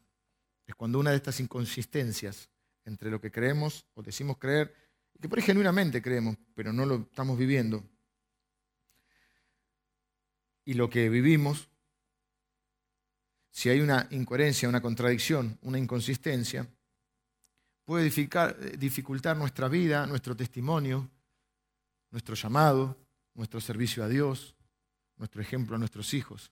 es 0.65 0.75
cuando 0.75 0.99
una 0.99 1.11
de 1.11 1.17
estas 1.17 1.39
inconsistencias 1.39 2.49
entre 2.85 3.09
lo 3.09 3.19
que 3.19 3.31
creemos 3.31 3.85
o 3.93 4.01
decimos 4.01 4.37
creer, 4.37 4.73
que 5.21 5.29
por 5.29 5.39
ahí 5.39 5.45
genuinamente 5.45 6.01
creemos, 6.01 6.35
pero 6.53 6.73
no 6.73 6.85
lo 6.85 6.95
estamos 6.95 7.37
viviendo, 7.37 7.83
y 10.65 10.73
lo 10.73 10.89
que 10.89 11.09
vivimos, 11.09 11.69
si 13.51 13.69
hay 13.69 13.81
una 13.81 14.07
incoherencia, 14.11 14.69
una 14.69 14.81
contradicción, 14.81 15.57
una 15.61 15.77
inconsistencia, 15.77 16.67
puede 17.85 18.09
dificultar 18.77 19.37
nuestra 19.37 19.67
vida, 19.67 20.07
nuestro 20.07 20.35
testimonio, 20.35 21.09
nuestro 22.11 22.35
llamado, 22.35 22.97
nuestro 23.33 23.59
servicio 23.59 24.03
a 24.03 24.07
Dios, 24.07 24.55
nuestro 25.17 25.41
ejemplo 25.41 25.75
a 25.75 25.79
nuestros 25.79 26.13
hijos. 26.13 26.51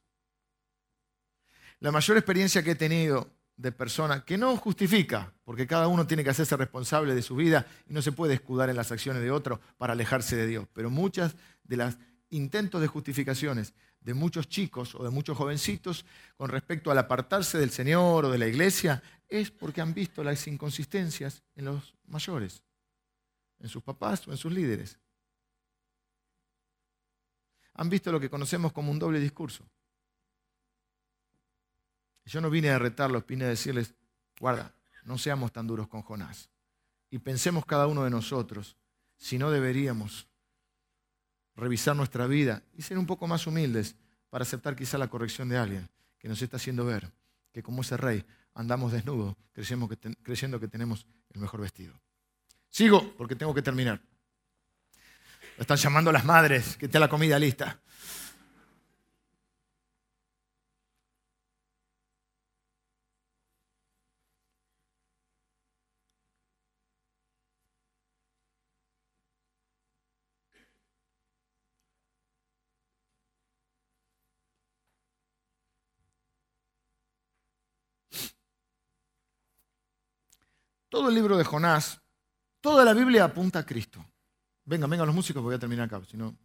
La 1.81 1.91
mayor 1.91 2.15
experiencia 2.15 2.61
que 2.63 2.71
he 2.71 2.75
tenido 2.75 3.27
de 3.57 3.71
personas 3.71 4.23
que 4.23 4.37
no 4.37 4.55
justifica, 4.55 5.33
porque 5.43 5.65
cada 5.65 5.87
uno 5.87 6.05
tiene 6.05 6.23
que 6.23 6.29
hacerse 6.29 6.55
responsable 6.55 7.15
de 7.15 7.23
su 7.23 7.35
vida 7.35 7.65
y 7.87 7.93
no 7.93 8.03
se 8.03 8.11
puede 8.11 8.35
escudar 8.35 8.69
en 8.69 8.75
las 8.75 8.91
acciones 8.91 9.23
de 9.23 9.31
otro 9.31 9.59
para 9.77 9.93
alejarse 9.93 10.35
de 10.35 10.45
Dios. 10.45 10.67
Pero 10.73 10.91
muchas 10.91 11.35
de 11.63 11.77
las 11.77 11.97
intentos 12.29 12.81
de 12.81 12.87
justificaciones 12.87 13.73
de 13.99 14.13
muchos 14.13 14.47
chicos 14.47 14.93
o 14.93 15.03
de 15.03 15.09
muchos 15.09 15.35
jovencitos 15.35 16.05
con 16.37 16.49
respecto 16.49 16.91
al 16.91 16.99
apartarse 16.99 17.57
del 17.57 17.71
Señor 17.71 18.25
o 18.25 18.31
de 18.31 18.37
la 18.37 18.47
iglesia 18.47 19.01
es 19.27 19.49
porque 19.49 19.81
han 19.81 19.95
visto 19.95 20.23
las 20.23 20.45
inconsistencias 20.47 21.43
en 21.55 21.65
los 21.65 21.95
mayores, 22.05 22.61
en 23.59 23.69
sus 23.69 23.81
papás 23.81 24.27
o 24.27 24.31
en 24.31 24.37
sus 24.37 24.51
líderes. 24.51 24.99
Han 27.73 27.89
visto 27.89 28.11
lo 28.11 28.19
que 28.19 28.29
conocemos 28.29 28.71
como 28.71 28.91
un 28.91 28.99
doble 28.99 29.19
discurso. 29.19 29.67
Yo 32.25 32.41
no 32.41 32.49
vine 32.49 32.69
a 32.69 32.79
retarlos, 32.79 33.25
vine 33.25 33.45
a 33.45 33.49
decirles, 33.49 33.93
guarda, 34.39 34.73
no 35.03 35.17
seamos 35.17 35.51
tan 35.51 35.67
duros 35.67 35.87
con 35.87 36.01
Jonás. 36.01 36.49
Y 37.09 37.19
pensemos 37.19 37.65
cada 37.65 37.87
uno 37.87 38.03
de 38.03 38.09
nosotros 38.09 38.77
si 39.17 39.37
no 39.37 39.51
deberíamos 39.51 40.27
revisar 41.55 41.95
nuestra 41.95 42.27
vida 42.27 42.63
y 42.73 42.81
ser 42.81 42.97
un 42.97 43.05
poco 43.05 43.27
más 43.27 43.45
humildes 43.47 43.95
para 44.29 44.43
aceptar 44.43 44.75
quizá 44.75 44.97
la 44.97 45.09
corrección 45.09 45.49
de 45.49 45.57
alguien 45.57 45.89
que 46.17 46.27
nos 46.27 46.41
está 46.41 46.57
haciendo 46.57 46.85
ver 46.85 47.11
que 47.51 47.61
como 47.61 47.81
ese 47.81 47.97
rey 47.97 48.23
andamos 48.53 48.91
desnudos 48.91 49.35
creyendo 49.51 50.59
que, 50.59 50.67
tenemos 50.67 51.05
el 51.29 51.41
mejor 51.41 51.61
vestido. 51.61 51.93
Sigo 52.69 53.13
porque 53.17 53.35
tengo 53.35 53.53
que 53.53 53.61
terminar. 53.61 54.01
están 55.57 55.77
llamando 55.77 56.11
las 56.11 56.23
madres, 56.23 56.77
que 56.77 56.85
esté 56.85 56.99
la 56.99 57.09
comida 57.09 57.37
lista. 57.37 57.79
Todo 80.91 81.07
el 81.07 81.15
libro 81.15 81.37
de 81.37 81.45
Jonás, 81.45 82.01
toda 82.59 82.83
la 82.83 82.93
Biblia 82.93 83.23
apunta 83.23 83.59
a 83.59 83.65
Cristo. 83.65 84.05
Venga, 84.65 84.87
vengan 84.87 85.07
los 85.07 85.15
músicos, 85.15 85.41
voy 85.41 85.55
a 85.55 85.57
terminar 85.57 85.85
acá. 85.85 86.01
Si 86.05 86.17
no, 86.17 86.35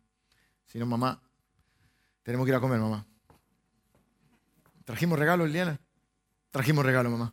si 0.64 0.78
no, 0.78 0.86
mamá, 0.86 1.20
tenemos 2.22 2.46
que 2.46 2.52
ir 2.52 2.54
a 2.54 2.60
comer, 2.60 2.78
mamá. 2.78 3.04
¿Trajimos 4.84 5.18
regalo, 5.18 5.44
Liliana? 5.44 5.80
Trajimos 6.52 6.86
regalo, 6.86 7.10
mamá. 7.10 7.32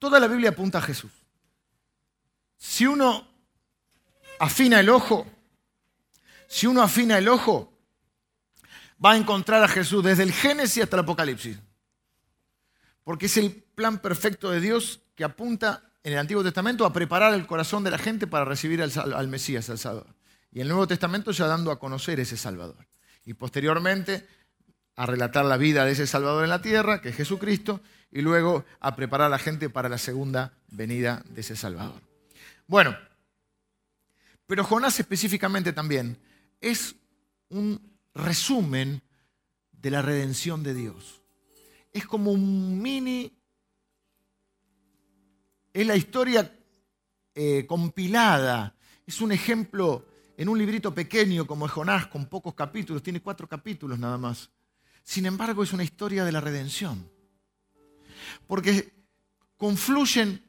Toda 0.00 0.18
la 0.18 0.26
Biblia 0.26 0.50
apunta 0.50 0.78
a 0.78 0.82
Jesús. 0.82 1.12
Si 2.58 2.84
uno 2.84 3.28
afina 4.40 4.80
el 4.80 4.88
ojo, 4.88 5.24
si 6.52 6.66
uno 6.66 6.82
afina 6.82 7.16
el 7.16 7.30
ojo, 7.30 7.72
va 9.02 9.12
a 9.12 9.16
encontrar 9.16 9.64
a 9.64 9.68
Jesús 9.68 10.04
desde 10.04 10.22
el 10.22 10.34
Génesis 10.34 10.82
hasta 10.82 10.96
el 10.96 11.02
Apocalipsis. 11.02 11.58
Porque 13.04 13.24
es 13.24 13.38
el 13.38 13.54
plan 13.74 14.00
perfecto 14.00 14.50
de 14.50 14.60
Dios 14.60 15.00
que 15.14 15.24
apunta 15.24 15.82
en 16.02 16.12
el 16.12 16.18
Antiguo 16.18 16.44
Testamento 16.44 16.84
a 16.84 16.92
preparar 16.92 17.32
el 17.32 17.46
corazón 17.46 17.84
de 17.84 17.90
la 17.90 17.96
gente 17.96 18.26
para 18.26 18.44
recibir 18.44 18.82
al, 18.82 19.28
Mesías, 19.28 19.70
al 19.70 19.78
Salvador. 19.78 20.14
Y 20.52 20.58
en 20.58 20.64
el 20.64 20.68
Nuevo 20.68 20.86
Testamento 20.86 21.30
ya 21.30 21.46
dando 21.46 21.70
a 21.70 21.78
conocer 21.78 22.20
ese 22.20 22.36
Salvador. 22.36 22.86
Y 23.24 23.32
posteriormente 23.32 24.28
a 24.96 25.06
relatar 25.06 25.46
la 25.46 25.56
vida 25.56 25.86
de 25.86 25.92
ese 25.92 26.06
Salvador 26.06 26.44
en 26.44 26.50
la 26.50 26.60
tierra, 26.60 27.00
que 27.00 27.08
es 27.08 27.16
Jesucristo, 27.16 27.80
y 28.10 28.20
luego 28.20 28.66
a 28.78 28.94
preparar 28.94 29.28
a 29.28 29.30
la 29.30 29.38
gente 29.38 29.70
para 29.70 29.88
la 29.88 29.96
segunda 29.96 30.52
venida 30.68 31.24
de 31.30 31.40
ese 31.40 31.56
Salvador. 31.56 32.02
Bueno, 32.66 32.94
pero 34.46 34.64
Jonás 34.64 35.00
específicamente 35.00 35.72
también 35.72 36.18
es 36.62 36.94
un 37.50 37.78
resumen 38.14 39.02
de 39.72 39.90
la 39.90 40.00
redención 40.00 40.62
de 40.62 40.72
Dios. 40.72 41.20
Es 41.92 42.06
como 42.06 42.30
un 42.30 42.80
mini, 42.80 43.30
es 45.74 45.86
la 45.86 45.96
historia 45.96 46.58
eh, 47.34 47.66
compilada, 47.66 48.74
es 49.06 49.20
un 49.20 49.32
ejemplo 49.32 50.06
en 50.36 50.48
un 50.48 50.56
librito 50.56 50.94
pequeño 50.94 51.46
como 51.46 51.68
Jonás, 51.68 52.06
con 52.06 52.26
pocos 52.26 52.54
capítulos, 52.54 53.02
tiene 53.02 53.20
cuatro 53.20 53.46
capítulos 53.48 53.98
nada 53.98 54.16
más. 54.16 54.50
Sin 55.02 55.26
embargo, 55.26 55.62
es 55.62 55.72
una 55.72 55.84
historia 55.84 56.24
de 56.24 56.32
la 56.32 56.40
redención. 56.40 57.10
Porque 58.46 58.94
confluyen 59.56 60.42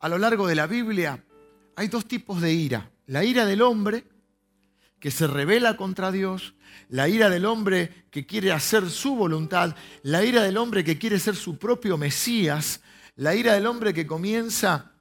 a 0.00 0.08
lo 0.08 0.18
largo 0.18 0.46
de 0.46 0.56
la 0.56 0.66
Biblia, 0.66 1.24
hay 1.76 1.88
dos 1.88 2.06
tipos 2.06 2.40
de 2.40 2.52
ira. 2.52 2.90
La 3.06 3.24
ira 3.24 3.46
del 3.46 3.62
hombre, 3.62 4.04
que 5.00 5.10
se 5.10 5.26
revela 5.26 5.76
contra 5.76 6.10
Dios, 6.10 6.54
la 6.88 7.08
ira 7.08 7.28
del 7.28 7.44
hombre 7.44 8.06
que 8.10 8.26
quiere 8.26 8.52
hacer 8.52 8.90
su 8.90 9.14
voluntad, 9.14 9.76
la 10.02 10.24
ira 10.24 10.42
del 10.42 10.56
hombre 10.56 10.84
que 10.84 10.98
quiere 10.98 11.18
ser 11.18 11.36
su 11.36 11.58
propio 11.58 11.98
Mesías, 11.98 12.80
la 13.16 13.34
ira 13.34 13.54
del 13.54 13.66
hombre 13.66 13.92
que 13.92 14.06
comienza 14.06 14.92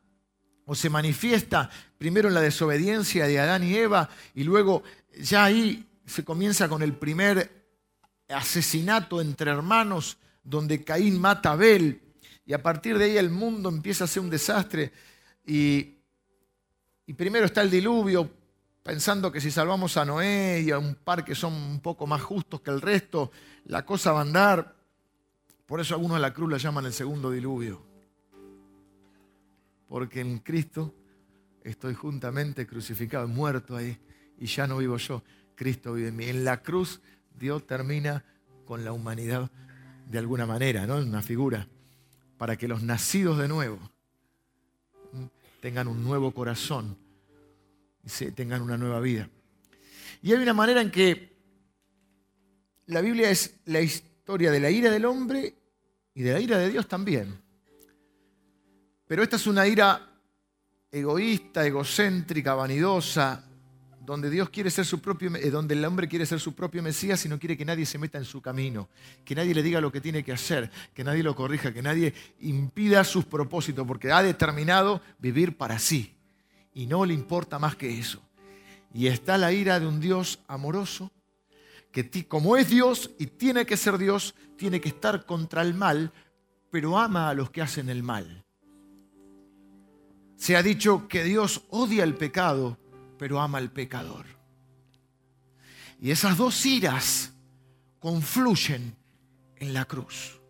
o 0.66 0.76
se 0.76 0.90
manifiesta 0.90 1.70
primero 1.98 2.28
en 2.28 2.34
la 2.34 2.42
desobediencia 2.42 3.28
de 3.28 3.40
Adán 3.40 3.64
y 3.64 3.76
Eva 3.76 4.10
y 4.34 4.44
luego 4.44 4.84
ya 5.20 5.46
ahí 5.46 5.86
se 6.06 6.24
comienza 6.24 6.68
con 6.68 6.82
el 6.82 6.94
primer 6.94 7.68
asesinato 8.30 9.22
entre 9.22 9.52
hermanos 9.52 10.18
donde 10.44 10.84
Caín 10.84 11.20
mata 11.20 11.50
a 11.50 11.54
Abel 11.54 12.02
y 12.46 12.54
a 12.54 12.62
partir 12.62 12.98
de 12.98 13.06
ahí 13.06 13.18
el 13.18 13.30
mundo 13.30 13.70
empieza 13.70 14.04
a 14.04 14.08
ser 14.08 14.24
un 14.24 14.30
desastre 14.30 14.92
y, 15.46 15.98
y 17.06 17.14
primero 17.14 17.46
está 17.46 17.62
el 17.62 17.70
diluvio, 17.72 18.30
pensando 18.86 19.32
que 19.32 19.42
si 19.42 19.50
salvamos 19.50 19.98
a 19.98 20.06
Noé 20.06 20.62
y 20.62 20.70
a 20.70 20.78
un 20.78 20.94
par 20.94 21.26
que 21.26 21.34
son 21.34 21.54
un 21.54 21.80
poco 21.80 22.06
más 22.06 22.22
justos 22.22 22.62
que 22.62 22.70
el 22.70 22.82
resto, 22.82 23.32
la 23.66 23.84
cosa 23.84 24.12
va 24.12 24.20
a 24.20 24.22
andar. 24.22 24.76
Por 25.66 25.80
eso 25.80 25.96
algunos 25.96 26.18
de 26.18 26.22
la 26.22 26.32
cruz 26.32 26.52
la 26.52 26.58
llaman 26.60 26.86
el 26.86 26.94
segundo 26.94 27.32
diluvio. 27.32 27.82
Porque 29.90 30.22
en 30.22 30.38
Cristo 30.38 30.94
estoy 31.64 31.96
juntamente 31.96 32.68
crucificado, 32.68 33.28
muerto 33.28 33.76
ahí, 33.76 33.98
y 34.38 34.46
ya 34.46 34.68
no 34.68 34.78
vivo 34.78 34.98
yo, 34.98 35.24
Cristo 35.56 35.94
vive 35.94 36.10
en 36.10 36.16
mí. 36.16 36.26
En 36.26 36.46
la 36.46 36.62
cruz 36.62 37.02
Dios 37.40 37.66
termina 37.66 38.24
con 38.66 38.86
la 38.86 38.92
humanidad 38.92 39.50
de 40.08 40.20
alguna 40.20 40.46
manera, 40.46 40.86
¿no? 40.86 40.98
Una 40.98 41.24
figura, 41.24 41.68
para 42.38 42.56
que 42.56 42.68
los 42.68 42.84
nacidos 42.84 43.40
de 43.40 43.48
nuevo 43.48 43.80
tengan 45.60 45.88
un 45.88 46.04
nuevo 46.04 46.36
corazón 46.36 47.04
y 48.06 48.32
tengan 48.32 48.62
una 48.62 48.78
nueva 48.78 49.00
vida. 49.00 49.30
Y 50.22 50.32
hay 50.32 50.42
una 50.42 50.54
manera 50.54 50.82
en 50.82 50.92
que 50.92 51.36
la 52.88 53.02
Biblia 53.02 53.30
es 53.30 53.56
la 53.66 53.82
historia 53.82 54.52
de 54.52 54.60
la 54.60 54.70
ira 54.70 54.92
del 54.92 55.06
hombre 55.06 55.56
y 56.14 56.22
de 56.22 56.34
la 56.34 56.40
ira 56.40 56.58
de 56.58 56.70
Dios 56.70 56.88
también. 56.88 57.42
Pero 59.08 59.24
esta 59.24 59.36
es 59.36 59.48
una 59.48 59.68
ira 59.68 60.20
egoísta, 60.92 61.66
egocéntrica, 61.66 62.54
vanidosa, 62.54 63.44
donde 64.00 64.30
Dios 64.30 64.50
quiere 64.50 64.70
ser 64.70 64.86
su 64.86 65.02
propio, 65.02 65.36
eh, 65.36 65.50
donde 65.50 65.74
el 65.74 65.84
hombre 65.84 66.08
quiere 66.08 66.26
ser 66.26 66.40
su 66.40 66.54
propio 66.54 66.82
Mesías 66.84 67.26
y 67.26 67.30
no 67.30 67.40
quiere 67.40 67.58
que 67.58 67.66
nadie 67.66 67.86
se 67.86 67.98
meta 67.98 68.20
en 68.20 68.26
su 68.26 68.42
camino, 68.42 68.88
que 69.24 69.36
nadie 69.36 69.54
le 69.54 69.64
diga 69.64 69.82
lo 69.82 69.92
que 69.92 70.00
tiene 70.00 70.24
que 70.24 70.32
hacer, 70.32 70.70
que 70.94 71.04
nadie 71.04 71.24
lo 71.24 71.36
corrija, 71.36 71.74
que 71.74 71.82
nadie 71.82 72.14
impida 72.40 73.04
sus 73.04 73.26
propósitos, 73.26 73.86
porque 73.86 74.12
ha 74.12 74.22
determinado 74.22 75.02
vivir 75.20 75.58
para 75.58 75.80
sí 75.80 76.15
y 76.76 76.86
no 76.86 77.04
le 77.06 77.16
importa 77.16 77.58
más 77.58 77.76
que 77.76 77.98
eso. 77.98 78.22
Y 78.94 79.08
está 79.08 79.40
la 79.40 79.52
ira 79.52 79.80
de 79.80 79.88
un 79.88 80.00
Dios 80.00 80.40
amoroso 80.48 81.12
que 81.92 82.28
como 82.28 82.58
es 82.58 82.70
Dios 82.70 83.12
y 83.18 83.28
tiene 83.28 83.66
que 83.66 83.78
ser 83.78 83.98
Dios, 83.98 84.36
tiene 84.58 84.82
que 84.82 84.90
estar 84.90 85.26
contra 85.26 85.62
el 85.62 85.74
mal, 85.74 86.12
pero 86.70 86.98
ama 86.98 87.30
a 87.30 87.34
los 87.34 87.50
que 87.52 87.62
hacen 87.62 87.88
el 87.88 88.04
mal. 88.04 88.44
Se 90.36 90.58
ha 90.58 90.62
dicho 90.62 91.08
que 91.08 91.24
Dios 91.24 91.64
odia 91.70 92.04
el 92.04 92.16
pecado, 92.16 92.78
pero 93.18 93.40
ama 93.40 93.60
al 93.60 93.72
pecador. 93.72 94.26
Y 96.02 96.12
esas 96.12 96.38
dos 96.38 96.66
iras 96.66 97.32
confluyen 98.00 98.98
en 99.56 99.74
la 99.74 99.86
cruz. 99.86 100.42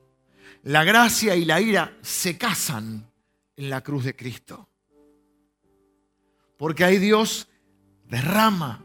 La 0.64 0.84
gracia 0.84 1.36
y 1.36 1.46
la 1.46 1.62
ira 1.62 1.96
se 2.02 2.40
casan 2.40 3.08
en 3.56 3.70
la 3.70 3.82
cruz 3.82 4.04
de 4.04 4.16
Cristo. 4.16 4.68
Porque 6.58 6.84
ahí 6.84 6.98
Dios 6.98 7.48
derrama 8.08 8.84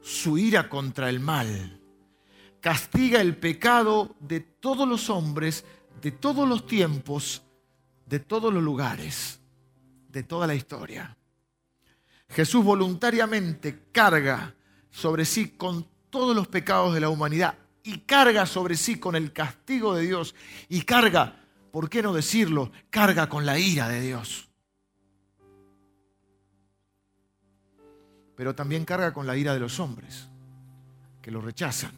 su 0.00 0.38
ira 0.38 0.68
contra 0.68 1.10
el 1.10 1.20
mal, 1.20 1.80
castiga 2.60 3.20
el 3.20 3.36
pecado 3.36 4.14
de 4.20 4.40
todos 4.40 4.88
los 4.88 5.10
hombres, 5.10 5.64
de 6.00 6.12
todos 6.12 6.48
los 6.48 6.66
tiempos, 6.66 7.42
de 8.06 8.20
todos 8.20 8.52
los 8.52 8.62
lugares, 8.62 9.40
de 10.08 10.22
toda 10.22 10.46
la 10.46 10.54
historia. 10.54 11.16
Jesús 12.28 12.64
voluntariamente 12.64 13.88
carga 13.92 14.54
sobre 14.90 15.24
sí 15.24 15.50
con 15.50 15.86
todos 16.10 16.34
los 16.34 16.48
pecados 16.48 16.94
de 16.94 17.00
la 17.00 17.08
humanidad 17.08 17.58
y 17.82 17.98
carga 17.98 18.46
sobre 18.46 18.76
sí 18.76 18.98
con 18.98 19.14
el 19.16 19.32
castigo 19.32 19.94
de 19.94 20.06
Dios 20.06 20.34
y 20.68 20.82
carga, 20.82 21.40
¿por 21.70 21.88
qué 21.88 22.02
no 22.02 22.12
decirlo? 22.12 22.72
Carga 22.90 23.28
con 23.28 23.46
la 23.46 23.58
ira 23.58 23.88
de 23.88 24.00
Dios. 24.00 24.45
Pero 28.36 28.54
también 28.54 28.84
carga 28.84 29.12
con 29.12 29.26
la 29.26 29.36
ira 29.36 29.54
de 29.54 29.60
los 29.60 29.80
hombres, 29.80 30.28
que 31.22 31.30
lo 31.30 31.40
rechazan, 31.40 31.92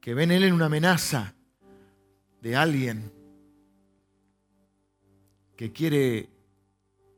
que 0.00 0.12
ven 0.12 0.30
él 0.30 0.44
en 0.44 0.52
una 0.52 0.66
amenaza 0.66 1.32
de 2.42 2.56
alguien 2.56 3.12
que 5.56 5.72
quiere 5.72 6.28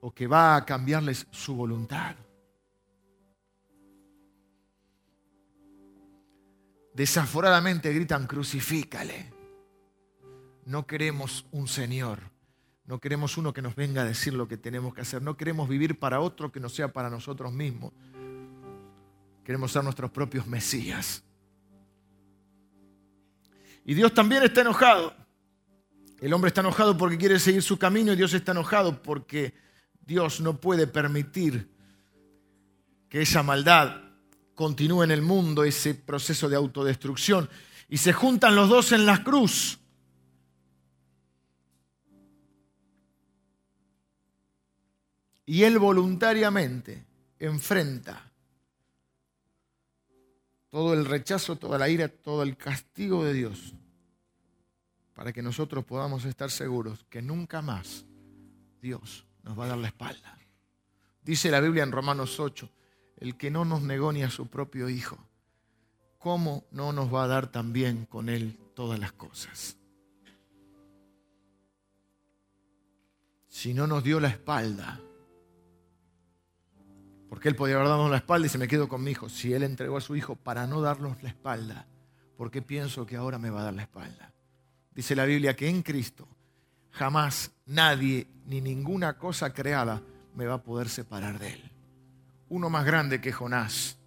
o 0.01 0.12
que 0.12 0.26
va 0.26 0.57
a 0.57 0.64
cambiarles 0.64 1.26
su 1.30 1.57
voluntad. 1.57 2.14
desaforadamente 6.97 7.93
gritan, 7.93 8.26
crucifícale. 8.26 9.30
No 10.64 10.87
queremos 10.87 11.47
un 11.53 11.68
Señor, 11.68 12.20
no 12.87 13.01
queremos 13.01 13.37
uno 13.37 13.53
que 13.53 13.62
nos 13.62 13.74
venga 13.74 14.03
a 14.03 14.05
decir 14.05 14.32
lo 14.32 14.47
que 14.47 14.57
tenemos 14.57 14.95
que 14.95 15.01
hacer, 15.01 15.20
no 15.20 15.37
queremos 15.37 15.68
vivir 15.68 15.99
para 15.99 16.20
otro 16.20 16.53
que 16.53 16.61
no 16.61 16.68
sea 16.68 16.93
para 16.93 17.11
nosotros 17.11 17.53
mismos. 17.53 17.93
Queremos 19.45 19.72
ser 19.72 19.82
nuestros 19.82 20.11
propios 20.11 20.47
Mesías. 20.47 21.22
Y 23.84 23.95
Dios 23.95 24.12
también 24.14 24.43
está 24.43 24.62
enojado. 24.62 25.14
El 26.20 26.32
hombre 26.32 26.49
está 26.49 26.61
enojado 26.61 26.97
porque 26.97 27.18
quiere 27.18 27.39
seguir 27.39 27.62
su 27.62 27.78
camino 27.78 28.12
y 28.12 28.16
Dios 28.16 28.34
está 28.34 28.53
enojado 28.53 29.03
porque 29.03 29.55
Dios 30.01 30.41
no 30.41 30.61
puede 30.61 30.87
permitir 30.87 31.68
que 33.09 33.22
esa 33.22 33.43
maldad 33.43 34.01
continúa 34.55 35.05
en 35.05 35.11
el 35.11 35.22
mundo 35.22 35.62
ese 35.62 35.95
proceso 35.95 36.49
de 36.49 36.57
autodestrucción. 36.57 37.49
Y 37.89 37.99
se 37.99 38.12
juntan 38.12 38.57
los 38.57 38.68
dos 38.68 38.93
en 38.93 39.07
la 39.07 39.22
cruz. 39.22 39.78
Y 45.47 45.62
él 45.62 45.78
voluntariamente 45.78 47.07
enfrenta 47.38 48.32
todo 50.68 50.92
el 50.92 51.07
rechazo, 51.07 51.57
toda 51.57 51.78
la 51.78 51.88
ira, 51.88 52.09
todo 52.09 52.42
el 52.42 52.57
castigo 52.57 53.24
de 53.24 53.32
Dios, 53.32 53.72
para 55.14 55.32
que 55.32 55.40
nosotros 55.42 55.84
podamos 55.84 56.24
estar 56.24 56.51
seguros 56.51 57.07
que 57.09 57.22
nunca 57.22 57.62
más 57.62 58.05
Dios 58.82 59.24
nos 59.44 59.59
va 59.59 59.64
a 59.64 59.68
dar 59.68 59.78
la 59.78 59.86
espalda. 59.86 60.36
Dice 61.22 61.51
la 61.51 61.61
Biblia 61.61 61.84
en 61.84 61.92
Romanos 61.92 62.38
8, 62.38 62.68
el 63.18 63.36
que 63.36 63.51
no 63.51 63.64
nos 63.64 63.82
negó 63.82 64.12
ni 64.12 64.22
a 64.22 64.30
su 64.30 64.49
propio 64.49 64.88
Hijo, 64.88 65.16
¿cómo 66.18 66.66
no 66.72 66.92
nos 66.92 67.12
va 67.12 67.24
a 67.24 67.28
dar 67.28 67.51
también 67.51 68.05
con 68.05 68.28
Él 68.28 68.59
todas 68.74 68.99
las 68.99 69.12
cosas? 69.12 69.76
Si 73.49 73.72
no 73.72 73.86
nos 73.86 74.05
dio 74.05 74.20
la 74.20 74.28
espalda, 74.28 75.01
porque 77.29 77.49
Él 77.49 77.57
podía 77.57 77.77
haber 77.77 77.89
dado 77.89 78.09
la 78.09 78.18
espalda 78.18 78.47
y 78.47 78.51
se 78.51 78.59
me 78.59 78.68
quedó 78.68 78.89
con 78.89 79.03
mi 79.03 79.12
hijo. 79.12 79.29
Si 79.29 79.53
Él 79.53 79.62
entregó 79.62 79.97
a 79.97 80.01
su 80.01 80.16
hijo 80.16 80.37
para 80.37 80.66
no 80.66 80.81
darnos 80.81 81.22
la 81.22 81.29
espalda, 81.29 81.87
¿por 82.37 82.51
qué 82.51 82.62
pienso 82.62 83.07
que 83.07 83.16
ahora 83.16 83.39
me 83.39 83.51
va 83.51 83.61
a 83.61 83.64
dar 83.64 83.74
la 83.74 83.83
espalda? 83.83 84.33
Dice 84.95 85.14
la 85.14 85.24
Biblia 85.24 85.55
que 85.55 85.68
en 85.68 85.83
Cristo 85.83 86.29
jamás 86.91 87.53
nadie 87.66 88.27
ni 88.47 88.61
ninguna 88.61 89.18
cosa 89.18 89.53
creada 89.53 90.03
me 90.35 90.47
va 90.47 90.55
a 90.55 90.62
poder 90.62 90.89
separar 90.89 91.39
de 91.39 91.53
Él 91.53 91.70
uno 92.49 92.70
más 92.70 92.85
grande 92.85 93.20
que 93.20 93.33
Jonás 93.33 93.99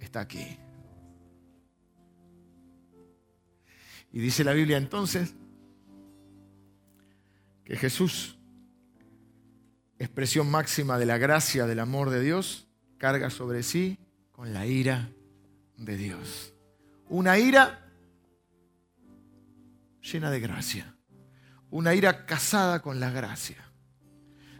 está 0.00 0.20
aquí. 0.20 0.58
Y 4.12 4.20
dice 4.20 4.44
la 4.44 4.52
Biblia 4.52 4.76
entonces 4.76 5.34
que 7.64 7.76
Jesús, 7.76 8.38
expresión 10.04 10.50
máxima 10.50 10.98
de 10.98 11.06
la 11.06 11.18
gracia, 11.18 11.66
del 11.66 11.80
amor 11.80 12.10
de 12.10 12.20
Dios, 12.20 12.68
carga 12.98 13.30
sobre 13.30 13.62
sí 13.62 13.98
con 14.30 14.52
la 14.52 14.66
ira 14.66 15.10
de 15.76 15.96
Dios. 15.96 16.54
Una 17.08 17.38
ira 17.38 17.90
llena 20.00 20.30
de 20.30 20.40
gracia. 20.40 20.94
Una 21.70 21.94
ira 21.94 22.26
casada 22.26 22.82
con 22.82 23.00
la 23.00 23.10
gracia. 23.10 23.58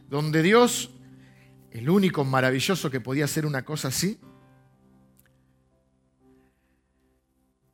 Donde 0.09 0.43
Dios 0.43 0.91
el 1.73 1.89
único 1.89 2.25
maravilloso 2.25 2.91
que 2.91 3.01
podía 3.01 3.25
hacer 3.25 3.47
una 3.47 3.65
cosa 3.65 3.89
así, 3.89 4.19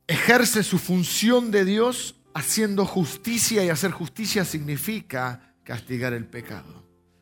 ejerce 0.07 0.63
su 0.63 0.79
función 0.79 1.51
de 1.51 1.65
Dios 1.65 2.15
haciendo 2.33 2.85
justicia 2.85 3.63
y 3.63 3.69
hacer 3.69 3.91
justicia 3.91 4.45
significa 4.45 5.53
castigar 5.63 6.13
el 6.13 6.25
pecado. 6.25 6.78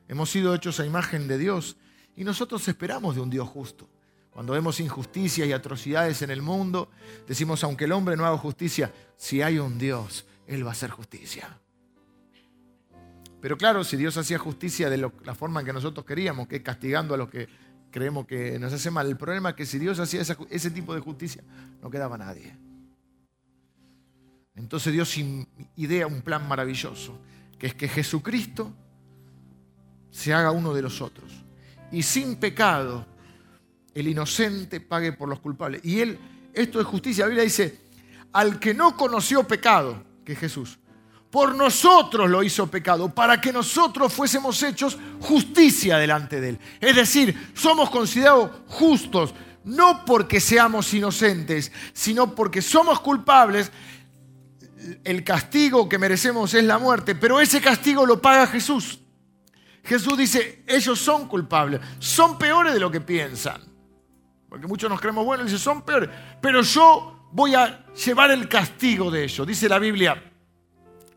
Hemos 0.07 0.29
sido 0.29 0.55
hechos 0.55 0.79
a 0.79 0.85
imagen 0.85 1.27
de 1.27 1.37
Dios 1.37 1.77
y 2.15 2.23
nosotros 2.23 2.67
esperamos 2.67 3.15
de 3.15 3.21
un 3.21 3.29
Dios 3.29 3.47
justo. 3.47 3.89
Cuando 4.31 4.53
vemos 4.53 4.79
injusticias 4.79 5.47
y 5.47 5.51
atrocidades 5.51 6.21
en 6.21 6.29
el 6.29 6.41
mundo, 6.41 6.89
decimos, 7.27 7.63
aunque 7.63 7.85
el 7.85 7.91
hombre 7.91 8.15
no 8.15 8.25
haga 8.25 8.37
justicia, 8.37 8.93
si 9.15 9.41
hay 9.41 9.57
un 9.57 9.77
Dios, 9.77 10.25
Él 10.45 10.63
va 10.63 10.69
a 10.69 10.71
hacer 10.73 10.91
justicia. 10.91 11.59
Pero 13.41 13.57
claro, 13.57 13.83
si 13.83 13.97
Dios 13.97 14.17
hacía 14.17 14.37
justicia 14.37 14.89
de 14.89 14.97
la 14.97 15.35
forma 15.35 15.59
en 15.59 15.65
que 15.65 15.73
nosotros 15.73 16.05
queríamos, 16.05 16.47
que 16.47 16.61
castigando 16.61 17.13
a 17.13 17.17
los 17.17 17.29
que 17.29 17.47
creemos 17.91 18.25
que 18.27 18.59
nos 18.59 18.73
hace 18.73 18.91
mal, 18.91 19.07
el 19.07 19.17
problema 19.17 19.49
es 19.49 19.55
que 19.55 19.65
si 19.65 19.79
Dios 19.79 19.99
hacía 19.99 20.21
ese 20.21 20.71
tipo 20.71 20.93
de 20.93 21.01
justicia, 21.01 21.43
no 21.81 21.89
quedaba 21.89 22.17
nadie. 22.17 22.55
Entonces 24.55 24.91
Dios 24.91 25.15
idea 25.75 26.07
un 26.07 26.21
plan 26.21 26.47
maravilloso, 26.47 27.19
que 27.59 27.67
es 27.67 27.75
que 27.75 27.87
Jesucristo 27.87 28.73
se 30.11 30.33
haga 30.33 30.51
uno 30.51 30.73
de 30.73 30.81
los 30.81 31.01
otros. 31.01 31.31
Y 31.91 32.03
sin 32.03 32.35
pecado, 32.37 33.05
el 33.93 34.07
inocente 34.07 34.79
pague 34.79 35.13
por 35.13 35.29
los 35.29 35.39
culpables. 35.39 35.81
Y 35.83 36.01
él, 36.01 36.19
esto 36.53 36.79
es 36.79 36.85
justicia. 36.85 37.23
La 37.23 37.29
Biblia 37.29 37.43
dice, 37.43 37.81
al 38.33 38.59
que 38.59 38.73
no 38.73 38.95
conoció 38.95 39.47
pecado, 39.47 40.03
que 40.23 40.33
es 40.33 40.39
Jesús, 40.39 40.77
por 41.31 41.55
nosotros 41.55 42.29
lo 42.29 42.43
hizo 42.43 42.67
pecado, 42.67 43.13
para 43.13 43.41
que 43.41 43.51
nosotros 43.51 44.13
fuésemos 44.13 44.61
hechos 44.63 44.97
justicia 45.19 45.97
delante 45.97 46.39
de 46.39 46.49
Él. 46.49 46.59
Es 46.79 46.95
decir, 46.95 47.51
somos 47.53 47.89
considerados 47.89 48.51
justos, 48.67 49.33
no 49.63 50.05
porque 50.05 50.39
seamos 50.39 50.93
inocentes, 50.93 51.71
sino 51.93 52.33
porque 52.33 52.61
somos 52.61 53.01
culpables. 53.01 53.71
El 55.03 55.23
castigo 55.23 55.89
que 55.89 55.97
merecemos 55.97 56.53
es 56.53 56.63
la 56.63 56.77
muerte, 56.77 57.15
pero 57.15 57.41
ese 57.41 57.59
castigo 57.59 58.05
lo 58.05 58.21
paga 58.21 58.47
Jesús. 58.47 58.99
Jesús 59.87 60.17
dice, 60.17 60.63
ellos 60.67 60.99
son 60.99 61.29
culpables, 61.29 61.79
son 61.97 62.37
peores 62.37 62.73
de 62.73 62.79
lo 62.79 62.91
que 62.91 62.99
piensan. 62.99 63.61
Porque 64.49 64.67
muchos 64.67 64.89
nos 64.89 64.99
creemos 64.99 65.23
buenos 65.23 65.51
y 65.51 65.57
son 65.57 65.81
peores, 65.83 66.09
pero 66.41 66.61
yo 66.61 67.29
voy 67.31 67.55
a 67.55 67.85
llevar 67.93 68.31
el 68.31 68.49
castigo 68.49 69.09
de 69.09 69.23
ellos. 69.23 69.47
Dice 69.47 69.69
la 69.69 69.79
Biblia, 69.79 70.21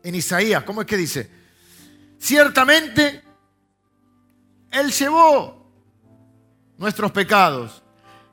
en 0.01 0.15
Isaías, 0.15 0.63
¿cómo 0.63 0.81
es 0.81 0.87
que 0.87 0.95
dice? 0.95 1.29
Ciertamente, 2.17 3.21
Él 4.71 4.89
llevó 4.91 5.69
nuestros 6.77 7.11
pecados, 7.11 7.83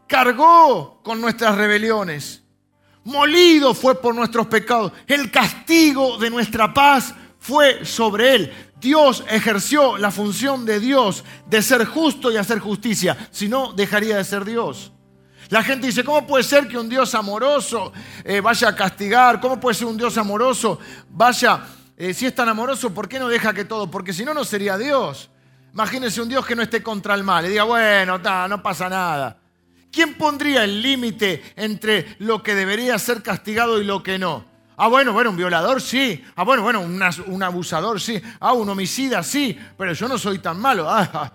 cargó 0.06 1.02
con 1.02 1.20
nuestras 1.20 1.56
rebeliones, 1.56 2.44
molido 3.02 3.74
fue 3.74 4.00
por 4.00 4.14
nuestros 4.14 4.46
pecados, 4.46 4.92
el 5.08 5.32
castigo 5.32 6.16
de 6.16 6.30
nuestra 6.30 6.72
paz 6.72 7.12
fue 7.40 7.84
sobre 7.84 8.34
Él. 8.34 8.67
Dios 8.80 9.24
ejerció 9.28 9.98
la 9.98 10.10
función 10.10 10.64
de 10.64 10.78
Dios 10.80 11.24
de 11.46 11.62
ser 11.62 11.84
justo 11.84 12.30
y 12.30 12.36
hacer 12.36 12.60
justicia, 12.60 13.16
si 13.30 13.48
no 13.48 13.72
dejaría 13.72 14.16
de 14.16 14.24
ser 14.24 14.44
Dios. 14.44 14.92
La 15.48 15.62
gente 15.62 15.86
dice, 15.86 16.04
¿cómo 16.04 16.26
puede 16.26 16.44
ser 16.44 16.68
que 16.68 16.78
un 16.78 16.88
Dios 16.88 17.14
amoroso 17.14 17.92
eh, 18.22 18.40
vaya 18.40 18.68
a 18.68 18.76
castigar? 18.76 19.40
¿Cómo 19.40 19.58
puede 19.58 19.74
ser 19.74 19.86
un 19.86 19.96
Dios 19.96 20.18
amoroso 20.18 20.78
vaya, 21.08 21.64
eh, 21.96 22.12
si 22.12 22.26
es 22.26 22.34
tan 22.34 22.48
amoroso, 22.48 22.92
¿por 22.92 23.08
qué 23.08 23.18
no 23.18 23.28
deja 23.28 23.54
que 23.54 23.64
todo? 23.64 23.90
Porque 23.90 24.12
si 24.12 24.24
no, 24.24 24.34
no 24.34 24.44
sería 24.44 24.76
Dios. 24.76 25.30
Imagínense 25.72 26.20
un 26.20 26.28
Dios 26.28 26.44
que 26.44 26.54
no 26.54 26.62
esté 26.62 26.82
contra 26.82 27.14
el 27.14 27.24
mal 27.24 27.46
y 27.46 27.50
diga, 27.50 27.64
bueno, 27.64 28.18
no 28.18 28.62
pasa 28.62 28.88
nada. 28.88 29.38
¿Quién 29.90 30.14
pondría 30.14 30.64
el 30.64 30.82
límite 30.82 31.42
entre 31.56 32.16
lo 32.18 32.42
que 32.42 32.54
debería 32.54 32.98
ser 32.98 33.22
castigado 33.22 33.80
y 33.80 33.84
lo 33.84 34.02
que 34.02 34.18
no? 34.18 34.44
Ah, 34.80 34.86
bueno, 34.86 35.12
bueno, 35.12 35.30
un 35.30 35.36
violador 35.36 35.82
sí. 35.82 36.24
Ah, 36.36 36.44
bueno, 36.44 36.62
bueno, 36.62 36.80
un, 36.80 37.42
abusador 37.42 38.00
sí. 38.00 38.22
Ah, 38.38 38.52
un 38.52 38.68
homicida 38.68 39.24
sí. 39.24 39.58
Pero 39.76 39.92
yo 39.92 40.06
no 40.06 40.16
soy 40.16 40.38
tan 40.38 40.60
malo. 40.60 40.88
Ah, 40.88 41.32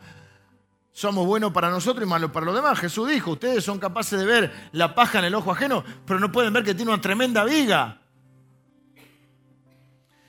somos 0.93 1.27
buenos 1.27 1.51
para 1.51 1.69
nosotros 1.69 2.05
y 2.05 2.09
malos 2.09 2.31
para 2.31 2.45
los 2.45 2.55
demás. 2.55 2.79
Jesús 2.79 3.09
dijo, 3.09 3.31
ustedes 3.31 3.61
son 3.61 3.79
capaces 3.79 4.17
de 4.17 4.25
ver 4.25 4.69
la 4.71 4.95
paja 4.95 5.19
en 5.19 5.25
el 5.25 5.35
ojo 5.35 5.51
ajeno, 5.51 5.83
pero 6.05 6.21
no 6.21 6.31
pueden 6.31 6.53
ver 6.53 6.63
que 6.63 6.73
tiene 6.73 6.91
una 6.91 7.01
tremenda 7.01 7.43
viga. 7.43 7.99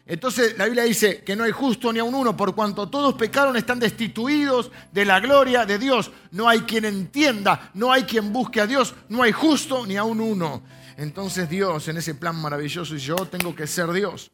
Entonces 0.07 0.59
la 0.59 0.65
Biblia 0.65 0.83
dice 0.83 1.23
que 1.23 1.37
no 1.37 1.45
hay 1.45 1.53
justo 1.53 1.93
ni 1.93 2.01
a 2.01 2.05
un 2.05 2.17
uno, 2.17 2.37
por 2.37 2.55
cuanto 2.55 2.89
todos 2.89 3.15
pecaron 3.15 3.57
están 3.57 3.79
destituidos 3.79 4.73
de 4.91 5.05
la 5.05 5.21
gloria 5.21 5.65
de 5.65 5.79
Dios. 5.79 6.11
No 6.33 6.49
hay 6.49 6.63
quien 6.63 6.85
entienda, 6.85 7.71
no 7.75 7.93
hay 7.93 8.03
quien 8.03 8.33
busque 8.33 8.61
a 8.61 8.67
Dios, 8.67 8.93
no 9.09 9.23
hay 9.23 9.31
justo 9.31 9.87
ni 9.87 9.97
a 9.97 10.03
un 10.03 10.21
uno. 10.21 10.65
Entonces 10.97 11.49
Dios 11.49 11.89
en 11.89 11.97
ese 11.97 12.15
plan 12.15 12.37
maravilloso 12.37 12.95
y 12.95 12.99
yo 12.99 13.17
tengo 13.17 13.55
que 13.55 13.67
ser 13.67 13.91
Dios. 13.93 14.31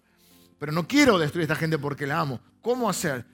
Pero 0.58 0.72
no 0.72 0.86
quiero 0.86 1.18
destruir 1.18 1.42
a 1.42 1.52
esta 1.52 1.56
gente 1.56 1.78
porque 1.78 2.06
la 2.06 2.20
amo. 2.20 2.40
¿Cómo 2.60 2.88
hacer? 2.88 3.24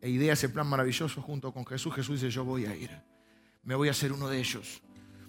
E 0.00 0.10
idea 0.10 0.34
ese 0.34 0.50
plan 0.50 0.66
maravilloso 0.66 1.22
junto 1.22 1.52
con 1.52 1.64
Jesús. 1.64 1.94
Jesús 1.94 2.20
dice, 2.20 2.30
yo 2.30 2.44
voy 2.44 2.66
a 2.66 2.76
ir. 2.76 2.90
Me 3.62 3.74
voy 3.74 3.88
a 3.88 3.94
ser 3.94 4.12
uno 4.12 4.28
de 4.28 4.38
ellos. 4.38 4.82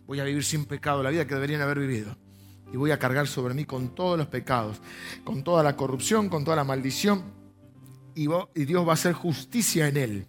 Voy 0.06 0.20
a 0.20 0.24
vivir 0.24 0.44
sin 0.44 0.66
pecado, 0.66 1.02
la 1.02 1.10
vida 1.10 1.26
que 1.26 1.34
deberían 1.34 1.62
haber 1.62 1.80
vivido 1.80 2.16
y 2.76 2.78
voy 2.78 2.92
a 2.92 3.00
cargar 3.00 3.28
sobre 3.28 3.54
mí 3.54 3.66
con 3.66 3.96
todos 3.96 4.18
los 4.18 4.28
pecados, 4.28 4.82
con 5.24 5.44
toda 5.44 5.64
la 5.64 5.76
corrupción, 5.76 6.30
con 6.30 6.44
toda 6.44 6.58
la 6.58 6.64
maldición, 6.64 7.24
y, 8.16 8.28
Dios 8.66 8.86
va 8.88 8.92
a 8.92 8.94
hacer 8.94 9.14
justicia 9.14 9.88
en 9.88 9.98
él. 9.98 10.28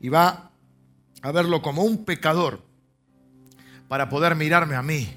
Y 0.00 0.08
va 0.08 0.50
a 1.22 1.32
verlo 1.32 1.62
como 1.62 1.82
un 1.82 2.04
pecador 2.04 2.62
para 3.88 4.08
poder 4.08 4.34
mirarme 4.34 4.74
a 4.74 4.82
mí 4.82 5.08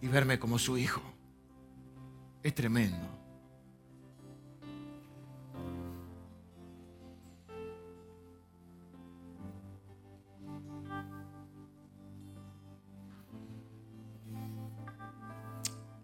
y 0.00 0.08
verme 0.08 0.38
como 0.38 0.58
su 0.58 0.78
hijo. 0.78 1.02
Es 2.42 2.54
tremendo. 2.54 3.18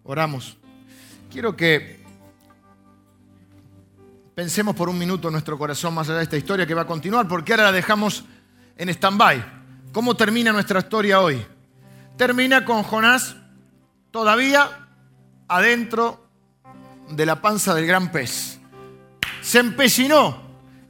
Oramos. 0.03 0.57
Quiero 1.31 1.55
que 1.55 1.99
pensemos 4.35 4.75
por 4.75 4.87
un 4.87 4.97
minuto 4.99 5.31
nuestro 5.31 5.57
corazón 5.57 5.95
más 5.95 6.07
allá 6.07 6.19
de 6.19 6.23
esta 6.25 6.37
historia 6.37 6.67
que 6.67 6.75
va 6.75 6.83
a 6.83 6.87
continuar, 6.87 7.27
porque 7.27 7.53
ahora 7.53 7.65
la 7.65 7.71
dejamos 7.71 8.23
en 8.77 8.89
stand-by. 8.89 9.43
¿Cómo 9.91 10.15
termina 10.15 10.51
nuestra 10.51 10.79
historia 10.79 11.21
hoy? 11.21 11.43
Termina 12.17 12.65
con 12.65 12.83
Jonás 12.83 13.35
todavía 14.15 14.69
adentro 15.49 16.29
de 17.09 17.25
la 17.25 17.41
panza 17.41 17.75
del 17.75 17.85
gran 17.85 18.13
pez. 18.13 18.61
Se 19.41 19.59
empecinó 19.59 20.41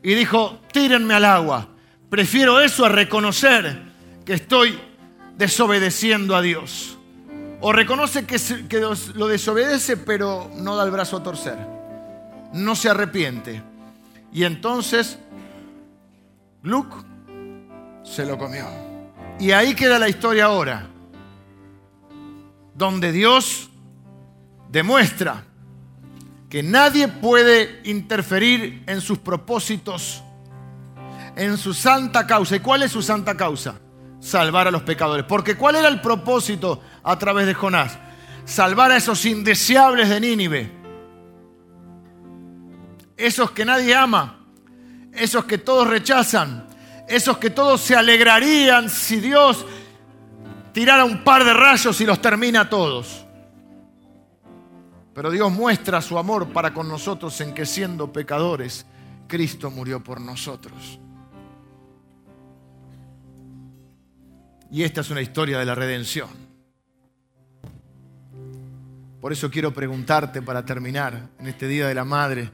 y 0.03 0.13
dijo, 0.13 0.59
tírenme 0.71 1.15
al 1.15 1.25
agua. 1.25 1.67
Prefiero 2.07 2.61
eso 2.61 2.85
a 2.85 2.89
reconocer 2.89 3.81
que 4.23 4.33
estoy 4.33 4.79
desobedeciendo 5.39 6.35
a 6.35 6.43
Dios. 6.43 6.99
O 7.61 7.73
reconoce 7.73 8.27
que, 8.27 8.39
lo 9.15 9.27
desobedece, 9.27 9.97
pero 9.97 10.51
no 10.57 10.75
da 10.75 10.85
el 10.85 10.91
brazo 10.91 11.17
a 11.17 11.23
torcer. 11.23 11.57
No 12.53 12.75
se 12.75 12.89
arrepiente. 12.91 13.59
Y 14.31 14.43
entonces, 14.43 15.17
Luke 16.61 16.95
se 18.03 18.23
lo 18.23 18.37
comió. 18.37 18.67
Y 19.39 19.49
ahí 19.49 19.73
queda 19.73 19.97
la 19.97 20.09
historia 20.09 20.45
ahora. 20.45 20.89
Donde 22.75 23.11
Dios 23.11 23.69
demuestra 24.69 25.45
que 26.49 26.61
nadie 26.61 27.07
puede 27.07 27.81
interferir 27.85 28.83
en 28.85 29.01
sus 29.01 29.17
propósitos, 29.17 30.23
en 31.35 31.57
su 31.57 31.73
santa 31.73 32.27
causa. 32.27 32.55
¿Y 32.55 32.59
cuál 32.59 32.83
es 32.83 32.91
su 32.91 33.01
santa 33.01 33.35
causa? 33.35 33.79
salvar 34.25 34.67
a 34.67 34.71
los 34.71 34.81
pecadores. 34.81 35.25
Porque 35.25 35.55
¿cuál 35.55 35.75
era 35.75 35.87
el 35.87 36.01
propósito 36.01 36.81
a 37.03 37.17
través 37.17 37.45
de 37.45 37.53
Jonás? 37.53 37.97
Salvar 38.43 38.91
a 38.91 38.97
esos 38.97 39.23
indeseables 39.25 40.09
de 40.09 40.19
Nínive. 40.19 40.71
Esos 43.15 43.51
que 43.51 43.65
nadie 43.65 43.95
ama. 43.95 44.39
Esos 45.13 45.45
que 45.45 45.57
todos 45.57 45.87
rechazan. 45.87 46.67
Esos 47.07 47.37
que 47.37 47.51
todos 47.51 47.81
se 47.81 47.95
alegrarían 47.95 48.89
si 48.89 49.19
Dios 49.19 49.65
tirara 50.75 51.05
un 51.05 51.23
par 51.23 51.45
de 51.45 51.53
rayos 51.53 52.01
y 52.01 52.05
los 52.05 52.21
termina 52.21 52.61
a 52.61 52.69
todos. 52.69 53.25
Pero 55.13 55.31
Dios 55.31 55.49
muestra 55.49 56.01
su 56.01 56.17
amor 56.17 56.51
para 56.51 56.73
con 56.73 56.89
nosotros 56.89 57.39
en 57.39 57.53
que 57.53 57.65
siendo 57.65 58.11
pecadores, 58.11 58.85
Cristo 59.25 59.71
murió 59.71 60.03
por 60.03 60.19
nosotros. 60.19 60.99
Y 64.69 64.83
esta 64.83 64.99
es 64.99 65.09
una 65.09 65.21
historia 65.21 65.59
de 65.59 65.65
la 65.65 65.75
redención. 65.75 66.27
Por 69.21 69.31
eso 69.31 69.49
quiero 69.49 69.73
preguntarte 69.73 70.41
para 70.41 70.65
terminar 70.65 71.29
en 71.39 71.47
este 71.47 71.69
Día 71.69 71.87
de 71.87 71.95
la 71.95 72.03
Madre. 72.03 72.51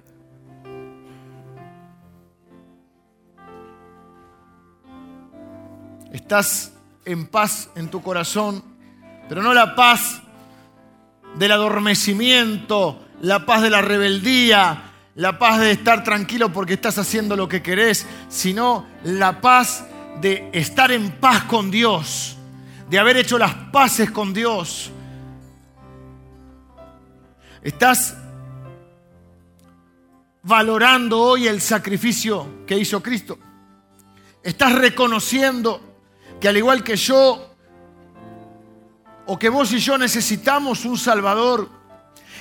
Estás 6.13 6.73
en 7.05 7.27
paz 7.27 7.69
en 7.75 7.89
tu 7.89 8.01
corazón, 8.01 8.63
pero 9.27 9.41
no 9.41 9.53
la 9.53 9.75
paz 9.75 10.21
del 11.35 11.51
adormecimiento, 11.51 12.99
la 13.21 13.45
paz 13.45 13.61
de 13.61 13.69
la 13.69 13.81
rebeldía, 13.81 14.91
la 15.15 15.37
paz 15.37 15.59
de 15.59 15.71
estar 15.71 16.03
tranquilo 16.03 16.51
porque 16.51 16.73
estás 16.73 16.97
haciendo 16.97 17.35
lo 17.35 17.47
que 17.47 17.61
querés, 17.61 18.05
sino 18.29 18.85
la 19.03 19.41
paz 19.41 19.85
de 20.19 20.49
estar 20.53 20.91
en 20.91 21.11
paz 21.11 21.43
con 21.43 21.71
Dios, 21.71 22.37
de 22.89 22.99
haber 22.99 23.17
hecho 23.17 23.37
las 23.37 23.53
paces 23.71 24.11
con 24.11 24.33
Dios. 24.33 24.91
Estás 27.61 28.17
valorando 30.43 31.19
hoy 31.19 31.47
el 31.47 31.61
sacrificio 31.61 32.65
que 32.65 32.77
hizo 32.77 33.01
Cristo. 33.01 33.37
Estás 34.43 34.73
reconociendo 34.73 35.90
que 36.41 36.49
al 36.49 36.57
igual 36.57 36.83
que 36.83 36.97
yo, 36.97 37.55
o 39.25 39.39
que 39.39 39.47
vos 39.47 39.71
y 39.71 39.79
yo 39.79 39.97
necesitamos 39.97 40.83
un 40.83 40.97
Salvador, 40.97 41.69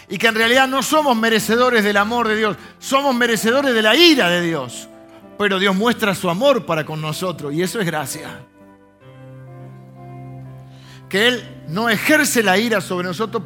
y 0.08 0.18
que 0.18 0.26
en 0.26 0.34
realidad 0.34 0.66
no 0.66 0.82
somos 0.82 1.16
merecedores 1.16 1.84
del 1.84 1.98
amor 1.98 2.26
de 2.26 2.34
Dios, 2.34 2.56
somos 2.80 3.14
merecedores 3.14 3.72
de 3.72 3.82
la 3.82 3.94
ira 3.94 4.28
de 4.28 4.40
Dios 4.42 4.88
pero 5.40 5.58
Dios 5.58 5.74
muestra 5.74 6.14
su 6.14 6.28
amor 6.28 6.66
para 6.66 6.84
con 6.84 7.00
nosotros 7.00 7.54
y 7.54 7.62
eso 7.62 7.80
es 7.80 7.86
gracia. 7.86 8.28
Que 11.08 11.28
Él 11.28 11.64
no 11.68 11.88
ejerce 11.88 12.42
la 12.42 12.58
ira 12.58 12.82
sobre 12.82 13.08
nosotros 13.08 13.42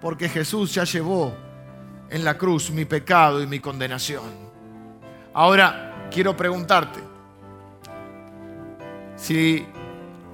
porque 0.00 0.28
Jesús 0.28 0.74
ya 0.74 0.82
llevó 0.82 1.36
en 2.10 2.24
la 2.24 2.36
cruz 2.36 2.72
mi 2.72 2.84
pecado 2.84 3.40
y 3.40 3.46
mi 3.46 3.60
condenación. 3.60 4.24
Ahora 5.34 6.08
quiero 6.10 6.36
preguntarte 6.36 6.98
si 9.18 9.66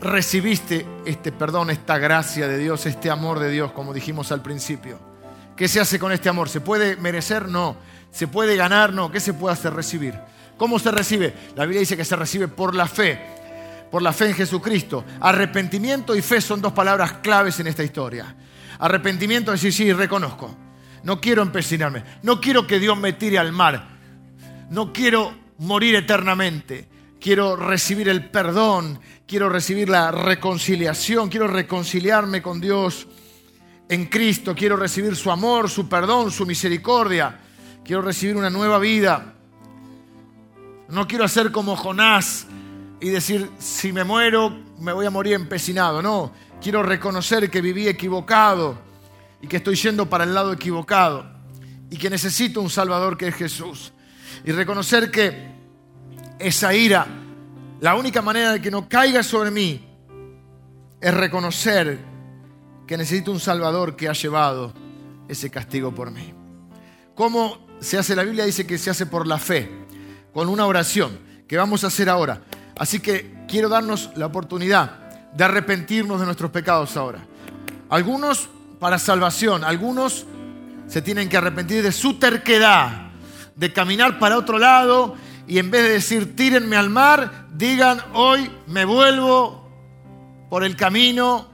recibiste 0.01 0.87
este 1.05 1.33
perdón, 1.33 1.71
esta 1.71 1.99
gracia 1.99 2.47
de 2.47 2.59
Dios, 2.59 2.87
este 2.87 3.11
amor 3.11 3.41
de 3.41 3.51
Dios, 3.51 3.73
como 3.73 3.93
dijimos 3.93 4.31
al 4.31 4.43
principio. 4.43 5.01
¿Qué 5.57 5.69
se 5.69 5.81
hace 5.81 5.99
con 5.99 6.13
este 6.13 6.29
amor? 6.29 6.49
¿Se 6.49 6.61
puede 6.61 6.97
merecer? 6.97 7.49
No. 7.49 7.77
¿Se 8.11 8.29
puede 8.29 8.57
ganar? 8.57 8.93
No. 8.93 9.11
¿Qué 9.11 9.21
se 9.21 9.35
puede 9.35 9.55
hacer 9.55 9.73
recibir? 9.73 10.15
¿Cómo 10.57 10.79
se 10.79 10.91
recibe? 10.91 11.35
La 11.57 11.65
Biblia 11.65 11.81
dice 11.81 11.97
que 11.97 12.05
se 12.05 12.17
recibe 12.17 12.49
por 12.49 12.75
la 12.75 12.87
fe, 12.87 13.19
por 13.91 14.03
la 14.03 14.13
fe 14.13 14.29
en 14.29 14.35
Jesucristo. 14.35 15.05
Arrepentimiento 15.21 16.15
y 16.15 16.23
fe 16.23 16.41
son 16.41 16.61
dos 16.61 16.73
palabras 16.73 17.15
claves 17.15 17.59
en 17.61 17.69
esta 17.69 17.83
historia. 17.83 18.37
Arrepentimiento 18.79 19.53
es 19.53 19.63
decir, 19.63 19.87
sí, 19.87 19.93
reconozco. 19.93 20.55
No 21.05 21.21
quiero 21.21 21.43
empecinarme. 21.43 22.03
No 22.23 22.41
quiero 22.41 22.67
que 22.67 22.79
Dios 22.79 22.99
me 22.99 23.13
tire 23.13 23.39
al 23.39 23.53
mar. 23.53 23.89
No 24.71 24.93
quiero 24.93 25.33
morir 25.59 25.95
eternamente. 25.95 26.89
Quiero 27.25 27.57
recibir 27.57 28.11
el 28.11 28.29
perdón. 28.29 29.01
Quiero 29.27 29.49
recibir 29.49 29.89
la 29.89 30.11
reconciliación. 30.11 31.31
Quiero 31.31 31.47
reconciliarme 31.47 32.43
con 32.43 32.61
Dios 32.61 33.07
en 33.89 34.05
Cristo. 34.05 34.55
Quiero 34.55 34.77
recibir 34.77 35.17
su 35.17 35.31
amor, 35.31 35.71
su 35.71 35.89
perdón, 35.89 36.31
su 36.31 36.45
misericordia. 36.45 37.41
Quiero 37.83 38.03
recibir 38.03 38.37
una 38.37 38.51
nueva 38.51 38.79
vida. 38.79 39.37
No 40.91 41.09
quiero 41.09 41.25
hacer 41.25 41.51
como 41.51 41.77
Jonás 41.77 42.47
y 43.01 43.09
decir, 43.09 43.49
si 43.59 43.91
me 43.91 44.05
muero, 44.05 44.55
me 44.79 44.93
voy 44.93 45.07
a 45.07 45.11
morir 45.11 45.33
empecinado. 45.33 46.03
No, 46.03 46.31
quiero 46.61 46.83
reconocer 46.83 47.49
que 47.49 47.63
viví 47.63 47.89
equivocado 47.89 48.77
y 49.41 49.47
que 49.47 49.57
estoy 49.57 49.77
yendo 49.77 50.11
para 50.11 50.25
el 50.25 50.35
lado 50.35 50.53
equivocado 50.53 51.25
y 51.89 51.97
que 51.97 52.11
necesito 52.11 52.61
un 52.61 52.69
Salvador 52.69 53.17
que 53.17 53.29
es 53.29 53.35
Jesús. 53.35 53.95
Y 54.45 54.53
reconocer 54.53 55.11
que 55.11 55.54
esa 56.45 56.75
ira, 56.75 57.07
la 57.81 57.95
única 57.95 58.21
manera 58.21 58.53
de 58.53 58.61
que 58.61 58.71
no 58.71 58.87
caiga 58.87 59.23
sobre 59.23 59.51
mí 59.51 59.83
es 61.01 61.15
reconocer 61.15 61.99
que 62.87 62.99
necesito 62.99 63.33
un 63.33 63.41
Salvador 63.41 63.97
que 63.97 64.11
ha 64.11 64.13
llevado 64.13 64.75
ese 65.27 65.51
castigo 65.51 65.95
por 65.95 66.11
mí. 66.11 66.35
¿Cómo 67.15 67.67
se 67.81 67.97
hace? 67.97 68.15
La 68.15 68.25
Biblia 68.25 68.45
dice 68.45 68.67
que 68.67 68.77
se 68.77 68.91
hace 68.91 69.07
por 69.07 69.27
la 69.27 69.39
fe 69.39 69.71
con 70.35 70.51
una 70.51 70.67
oración 70.67 71.19
que 71.49 71.57
vamos 71.57 71.83
a 71.83 71.87
hacer 71.87 72.11
ahora. 72.11 72.43
Así 72.77 73.01
que 73.01 73.47
quiero 73.49 73.71
darnos 73.71 74.11
la 74.15 74.27
oportunidad 74.27 75.33
de 75.33 75.45
arrepentirnos 75.45 76.21
de 76.21 76.27
nuestros 76.27 76.51
pecados 76.51 76.95
ahora. 76.99 77.21
Algunos 77.89 78.51
para 78.79 78.99
salvación, 78.99 79.65
algunos 79.65 80.27
se 80.89 81.01
tienen 81.01 81.31
que 81.31 81.39
arrepentir 81.39 81.83
de 81.83 81.91
su 81.91 82.19
terquedad, 82.19 83.13
de 83.57 83.73
caminar 83.73 84.19
para 84.19 84.37
otro 84.37 84.59
lado 84.59 85.17
y 85.47 85.59
en 85.59 85.71
vez 85.71 85.83
de 85.83 85.91
decir 85.91 86.37
tírenme 86.37 86.77
al 86.77 86.91
mar, 86.91 87.49
digan 87.53 88.01
hoy 88.15 88.51
me 88.67 88.85
vuelvo 88.85 89.69
por 90.51 90.65
el 90.65 90.77
camino, 90.77 91.49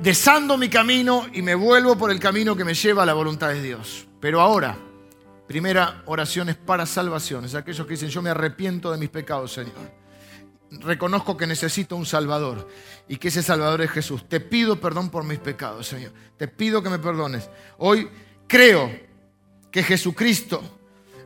desando 0.00 0.56
mi 0.56 0.68
camino 0.68 1.26
y 1.32 1.42
me 1.42 1.54
vuelvo 1.54 1.96
por 1.96 2.10
el 2.10 2.20
camino 2.20 2.56
que 2.56 2.64
me 2.64 2.74
lleva 2.74 3.02
a 3.02 3.06
la 3.06 3.14
voluntad 3.14 3.48
de 3.48 3.62
Dios. 3.62 4.06
Pero 4.20 4.40
ahora, 4.40 4.76
primera 5.46 6.02
oración 6.06 6.48
es 6.48 6.56
para 6.56 6.86
salvación, 6.86 7.44
es 7.44 7.54
aquellos 7.54 7.86
que 7.86 7.94
dicen 7.94 8.08
yo 8.08 8.22
me 8.22 8.30
arrepiento 8.30 8.92
de 8.92 8.98
mis 8.98 9.10
pecados, 9.10 9.52
Señor 9.52 10.04
reconozco 10.80 11.36
que 11.36 11.46
necesito 11.46 11.96
un 11.96 12.06
Salvador 12.06 12.68
y 13.08 13.16
que 13.16 13.28
ese 13.28 13.42
Salvador 13.42 13.82
es 13.82 13.90
Jesús. 13.90 14.28
Te 14.28 14.40
pido 14.40 14.80
perdón 14.80 15.10
por 15.10 15.24
mis 15.24 15.38
pecados, 15.38 15.86
Señor. 15.86 16.12
Te 16.36 16.48
pido 16.48 16.82
que 16.82 16.90
me 16.90 16.98
perdones. 16.98 17.48
Hoy 17.78 18.08
creo 18.46 18.90
que 19.74 19.82
Jesucristo 19.82 20.62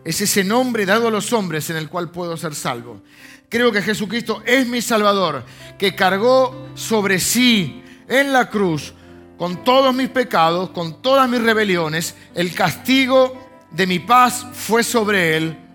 es 0.03 0.23
ese 0.23 0.43
nombre 0.43 0.87
dado 0.87 1.09
a 1.09 1.11
los 1.11 1.35
hombres 1.35 1.69
en 1.69 1.77
el 1.77 1.91
cual 1.91 2.11
puedo 2.11 2.35
ser 2.39 2.55
salvo. 2.55 3.03
Creo 3.51 3.71
que 3.71 3.83
Jesucristo 3.83 4.43
es 4.47 4.67
mi 4.67 4.81
Salvador, 4.81 5.45
que 5.79 5.95
cargó 5.95 6.71
sobre 6.75 7.21
sí 7.21 7.83
en 8.09 8.33
la 8.33 8.49
cruz 8.49 8.95
con 9.37 9.65
todos 9.65 9.95
mis 9.95 10.09
pecados, 10.09 10.71
con 10.71 11.03
todas 11.03 11.29
mis 11.29 11.43
rebeliones. 11.43 12.15
El 12.35 12.55
castigo 12.55 13.67
de 13.71 13.87
mi 13.87 13.99
paz 13.99 14.47
fue 14.55 14.83
sobre 14.83 15.37
él 15.37 15.69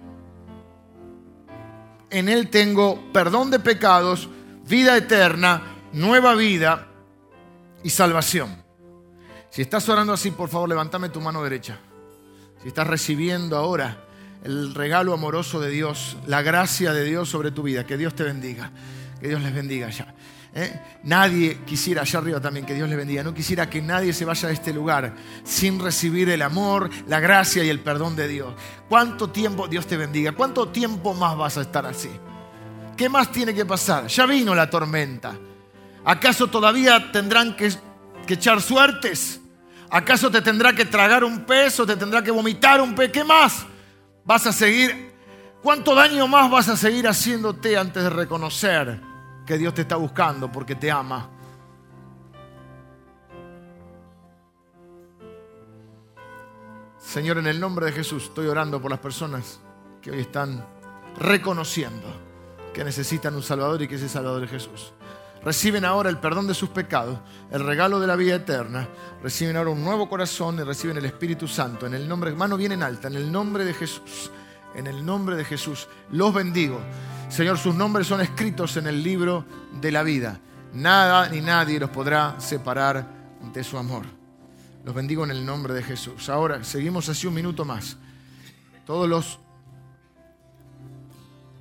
en 2.10 2.28
Él 2.28 2.50
tengo 2.50 3.12
perdón 3.12 3.52
de 3.52 3.60
pecados, 3.60 4.30
vida 4.68 4.98
eterna, 4.98 5.76
nueva 5.94 6.34
vida 6.34 6.88
y 7.84 7.92
salvación. 7.92 8.64
Si 9.52 9.62
estás 9.62 9.88
orando 9.90 10.14
así, 10.14 10.32
por 10.32 10.50
favor, 10.50 10.70
levántame 10.70 11.10
tu 11.10 11.22
mano 11.22 11.44
derecha. 11.44 11.80
Si 12.64 12.70
estás 12.70 12.88
recibiendo 12.88 13.58
ahora 13.58 14.06
el 14.42 14.74
regalo 14.74 15.14
amoroso 15.14 15.60
de 15.60 15.70
Dios, 15.70 16.16
la 16.28 16.42
gracia 16.42 16.94
de 16.94 17.04
Dios 17.04 17.28
sobre 17.28 17.52
tu 17.52 17.64
vida, 17.64 17.86
que 17.86 17.98
Dios 17.98 18.16
te 18.16 18.24
bendiga, 18.24 18.72
que 19.20 19.28
Dios 19.28 19.42
les 19.42 19.54
bendiga 19.54 19.90
ya. 19.90 20.16
¿eh? 20.56 20.80
Nadie 21.04 21.60
quisiera, 21.66 22.04
allá 22.04 22.20
arriba 22.20 22.40
también, 22.40 22.66
que 22.66 22.74
Dios 22.74 22.88
le 22.88 22.96
bendiga, 22.96 23.22
no 23.22 23.34
quisiera 23.34 23.70
que 23.70 23.82
nadie 23.82 24.14
se 24.14 24.24
vaya 24.24 24.48
de 24.48 24.54
este 24.54 24.72
lugar 24.72 25.14
sin 25.44 25.78
recibir 25.78 26.30
el 26.30 26.42
amor, 26.42 26.90
la 27.10 27.20
gracia 27.20 27.66
y 27.66 27.70
el 27.70 27.82
perdón 27.82 28.16
de 28.16 28.30
Dios. 28.30 28.54
¿Cuánto 28.88 29.30
tiempo, 29.30 29.68
Dios 29.68 29.86
te 29.86 29.98
bendiga, 29.98 30.32
cuánto 30.32 30.70
tiempo 30.70 31.14
más 31.14 31.36
vas 31.36 31.58
a 31.58 31.64
estar 31.64 31.86
así? 31.86 32.12
¿Qué 32.96 33.10
más 33.10 33.30
tiene 33.30 33.54
que 33.54 33.66
pasar? 33.66 34.08
Ya 34.08 34.26
vino 34.26 34.56
la 34.56 34.70
tormenta. 34.70 35.36
¿Acaso 36.06 36.48
todavía 36.48 37.12
tendrán 37.12 37.58
que, 37.58 37.74
que 38.26 38.36
echar 38.36 38.62
suertes? 38.62 39.42
¿Acaso 39.94 40.32
te 40.32 40.42
tendrá 40.42 40.74
que 40.74 40.86
tragar 40.86 41.24
un 41.24 41.46
pez 41.46 41.80
o 41.80 41.86
te 41.86 41.96
tendrá 41.96 42.24
que 42.24 42.32
vomitar 42.32 42.82
un 42.82 42.96
pez? 42.96 43.12
¿Qué 43.12 43.24
más? 43.24 43.66
¿Vas 44.26 44.48
a 44.48 44.52
seguir? 44.52 45.14
¿Cuánto 45.62 45.94
daño 45.94 46.28
más 46.28 46.50
vas 46.50 46.68
a 46.68 46.76
seguir 46.76 47.08
haciéndote 47.08 47.78
antes 47.78 48.04
de 48.04 48.10
reconocer 48.10 49.00
que 49.46 49.58
Dios 49.58 49.74
te 49.74 49.82
está 49.82 49.96
buscando 49.96 50.52
porque 50.52 50.76
te 50.76 50.90
ama. 50.90 51.30
Señor, 56.98 57.38
en 57.38 57.48
el 57.48 57.60
nombre 57.60 57.86
de 57.88 57.92
Jesús 57.92 58.24
estoy 58.24 58.48
orando 58.48 58.82
por 58.82 58.90
las 58.90 59.00
personas 59.00 59.60
que 60.02 60.12
hoy 60.12 60.22
están 60.22 60.66
reconociendo 61.20 62.08
que 62.74 62.84
necesitan 62.84 63.36
un 63.36 63.44
Salvador 63.44 63.82
y 63.84 63.88
que 63.88 63.96
ese 63.96 64.10
Salvador 64.10 64.44
es 64.46 64.50
Jesús. 64.50 64.94
Reciben 65.44 65.84
ahora 65.84 66.10
el 66.10 66.20
perdón 66.20 66.48
de 66.48 66.54
sus 66.54 66.70
pecados, 66.70 67.20
el 67.52 67.66
regalo 67.66 68.00
de 68.00 68.08
la 68.08 68.16
vida 68.16 68.36
eterna, 68.36 68.88
reciben 69.22 69.58
ahora 69.58 69.72
un 69.72 69.84
nuevo 69.84 70.08
corazón 70.08 70.58
y 70.58 70.64
reciben 70.64 70.98
el 70.98 71.06
Espíritu 71.06 71.48
Santo. 71.48 71.86
En 71.86 71.94
el 71.94 72.08
nombre, 72.08 72.30
hermano, 72.30 72.56
bien 72.56 72.72
en 72.72 72.82
alta, 72.82 73.10
en 73.10 73.16
el 73.16 73.30
nombre 73.30 73.66
de 73.66 73.74
Jesús, 73.74 74.32
en 74.74 74.88
el 74.88 75.06
nombre 75.06 75.36
de 75.36 75.44
Jesús, 75.44 75.90
los 76.12 76.34
bendigo. 76.34 76.80
Señor, 77.28 77.58
sus 77.58 77.76
nombres 77.76 78.08
son 78.08 78.22
escritos 78.22 78.78
en 78.78 78.88
el 78.88 79.04
libro 79.04 79.46
de 79.82 79.92
la 79.92 80.04
vida. 80.04 80.40
Nada 80.74 81.28
ni 81.28 81.42
nadie 81.42 81.80
los 81.80 81.90
podrá 81.90 82.40
separar 82.40 83.06
de 83.54 83.64
su 83.64 83.78
amor. 83.78 84.06
Los 84.86 84.96
bendigo 84.96 85.24
en 85.24 85.32
el 85.32 85.46
nombre 85.46 85.74
de 85.74 85.84
Jesús. 85.84 86.30
Ahora 86.30 86.64
seguimos 86.64 87.10
así 87.10 87.28
un 87.28 87.34
minuto 87.34 87.66
más. 87.66 87.98
Todos 88.86 89.10
los 89.10 89.40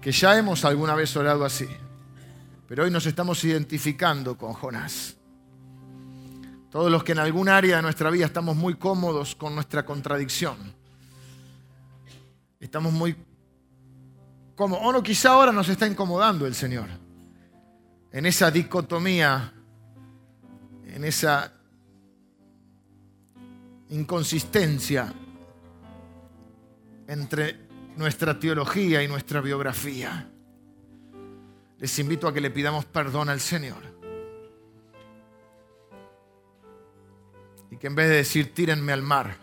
que 0.01 0.13
ya 0.13 0.37
hemos 0.37 0.65
alguna 0.65 0.95
vez 0.95 1.17
orado 1.17 1.45
así, 1.45 1.69
pero 2.73 2.85
hoy 2.85 2.91
nos 2.91 3.05
estamos 3.05 3.45
identificando 3.45 4.39
con 4.39 4.55
Jonás. 4.55 5.15
Todos 6.71 6.91
los 6.91 7.05
que 7.05 7.13
en 7.13 7.19
algún 7.19 7.51
área 7.51 7.77
de 7.77 7.83
nuestra 7.83 8.09
vida 8.09 8.25
estamos 8.25 8.57
muy 8.57 8.77
cómodos 8.77 9.37
con 9.37 9.55
nuestra 9.55 9.85
contradicción. 9.85 10.57
Estamos 12.59 12.95
muy 12.95 13.15
como, 14.55 14.79
o 14.79 14.91
no, 14.91 15.03
quizá 15.03 15.33
ahora 15.33 15.53
nos 15.53 15.69
está 15.69 15.87
incomodando 15.87 16.47
el 16.47 16.55
Señor. 16.55 16.89
En 18.11 18.25
esa 18.25 18.51
dicotomía, 18.51 19.53
en 20.87 21.05
esa 21.05 21.53
inconsistencia 23.91 25.13
entre 27.07 27.69
nuestra 27.99 28.41
teología 28.41 29.03
y 29.03 29.09
nuestra 29.09 29.43
biografía. 29.43 30.32
Les 31.83 31.99
invito 31.99 32.27
a 32.27 32.33
que 32.33 32.41
le 32.41 32.51
pidamos 32.51 32.87
perdón 32.87 33.29
al 33.29 33.41
Señor. 33.41 33.83
Y 37.71 37.77
que 37.77 37.89
en 37.89 37.95
vez 37.95 38.09
de 38.09 38.17
decir 38.17 38.55
tírenme 38.55 38.93
al 38.93 39.03
mar, 39.03 39.37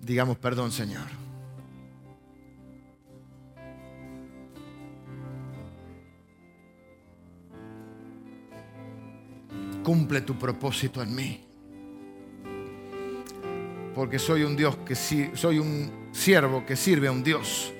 digamos 0.00 0.36
perdón 0.36 0.72
Señor. 0.72 1.06
cumple 9.82 10.20
tu 10.20 10.38
propósito 10.38 11.02
en 11.02 11.14
mí. 11.14 11.40
Porque 13.94 14.18
soy 14.18 14.44
un 14.44 14.56
Dios 14.56 14.76
que 14.86 14.94
soy 14.94 15.58
un 15.58 16.08
siervo 16.12 16.64
que 16.64 16.76
sirve 16.76 17.08
a 17.08 17.12
un 17.12 17.24
Dios, 17.24 17.72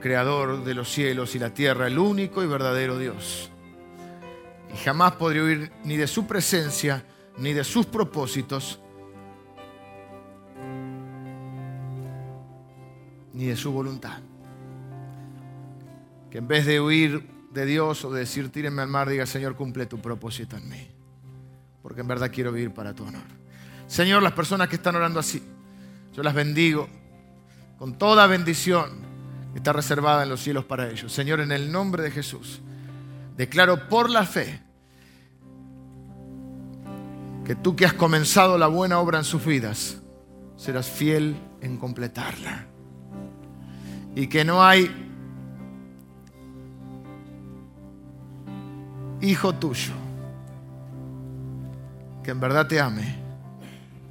creador 0.00 0.64
de 0.64 0.74
los 0.74 0.90
cielos 0.90 1.34
y 1.34 1.38
la 1.38 1.52
tierra, 1.52 1.86
el 1.86 1.98
único 1.98 2.42
y 2.42 2.46
verdadero 2.46 2.98
Dios. 2.98 3.50
Y 4.72 4.76
jamás 4.78 5.12
podré 5.12 5.42
huir 5.42 5.72
ni 5.84 5.96
de 5.96 6.06
su 6.06 6.26
presencia, 6.26 7.04
ni 7.38 7.52
de 7.52 7.64
sus 7.64 7.86
propósitos, 7.86 8.80
ni 13.32 13.46
de 13.46 13.56
su 13.56 13.72
voluntad. 13.72 14.20
Que 16.30 16.38
en 16.38 16.48
vez 16.48 16.66
de 16.66 16.80
huir 16.80 17.28
de 17.50 17.64
Dios 17.64 18.04
o 18.04 18.12
de 18.12 18.20
decir 18.20 18.50
tírenme 18.50 18.82
al 18.82 18.88
mar, 18.88 19.08
diga 19.08 19.26
Señor, 19.26 19.56
cumple 19.56 19.86
tu 19.86 19.98
propósito 19.98 20.56
en 20.56 20.68
mí 20.68 20.98
porque 21.88 22.02
en 22.02 22.06
verdad 22.06 22.30
quiero 22.30 22.52
vivir 22.52 22.70
para 22.72 22.92
tu 22.94 23.02
honor. 23.02 23.22
Señor, 23.86 24.22
las 24.22 24.32
personas 24.32 24.68
que 24.68 24.76
están 24.76 24.94
orando 24.96 25.20
así, 25.20 25.42
yo 26.12 26.22
las 26.22 26.34
bendigo 26.34 26.86
con 27.78 27.96
toda 27.96 28.26
bendición 28.26 29.07
está 29.54 29.72
reservada 29.72 30.22
en 30.22 30.28
los 30.28 30.40
cielos 30.40 30.64
para 30.64 30.88
ellos. 30.88 31.12
Señor, 31.12 31.40
en 31.40 31.52
el 31.52 31.70
nombre 31.72 32.02
de 32.02 32.10
Jesús, 32.10 32.60
declaro 33.36 33.88
por 33.88 34.10
la 34.10 34.24
fe 34.24 34.60
que 37.44 37.54
tú 37.54 37.74
que 37.74 37.86
has 37.86 37.94
comenzado 37.94 38.58
la 38.58 38.66
buena 38.66 38.98
obra 38.98 39.18
en 39.18 39.24
sus 39.24 39.44
vidas, 39.44 40.02
serás 40.56 40.88
fiel 40.88 41.36
en 41.60 41.78
completarla. 41.78 42.66
Y 44.14 44.26
que 44.26 44.44
no 44.44 44.62
hay 44.62 44.90
hijo 49.20 49.54
tuyo 49.54 49.94
que 52.22 52.32
en 52.32 52.40
verdad 52.40 52.66
te 52.66 52.78
ame, 52.78 53.16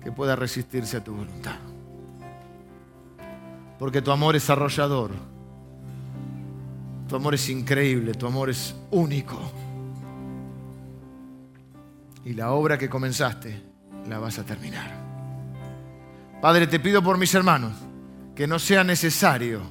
que 0.04 0.12
pueda 0.12 0.36
resistirse 0.36 0.98
a 0.98 1.04
tu 1.04 1.14
voluntad. 1.14 1.67
Porque 3.80 4.02
tu 4.02 4.12
amor 4.12 4.36
es 4.36 4.50
arrollador, 4.50 5.12
tu 7.08 7.16
amor 7.16 7.36
es 7.36 7.50
increíble, 7.50 8.14
tu 8.14 8.28
amor 8.28 8.50
es 8.50 8.76
único. 8.92 9.40
Y 12.26 12.34
la 12.34 12.52
obra 12.52 12.78
que 12.78 12.90
comenzaste 12.90 13.62
la 14.10 14.20
vas 14.20 14.40
a 14.40 14.44
terminar. 14.44 14.92
Padre, 16.42 16.68
te 16.68 16.80
pido 16.80 17.02
por 17.02 17.18
mis 17.18 17.34
hermanos 17.34 17.74
que 18.36 18.48
no 18.48 18.60
sea 18.60 18.84
necesario 18.84 19.62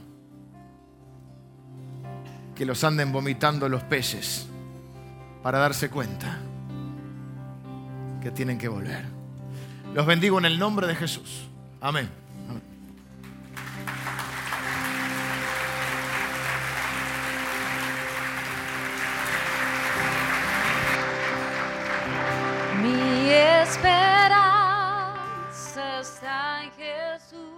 que 2.54 2.64
los 2.64 2.82
anden 2.82 3.12
vomitando 3.12 3.68
los 3.68 3.82
peces 3.82 4.46
para 5.42 5.58
darse 5.58 5.90
cuenta 5.90 6.38
que 8.20 8.30
tienen 8.30 8.58
que 8.58 8.66
volver. 8.66 9.04
Los 9.94 10.06
bendigo 10.06 10.38
en 10.38 10.46
el 10.46 10.58
nombre 10.58 10.86
de 10.86 10.96
Jesús. 10.96 11.48
Amén. 11.80 12.25
esperança 23.76 25.20
está 26.00 26.64
em 26.64 26.70
Jesus. 26.72 27.55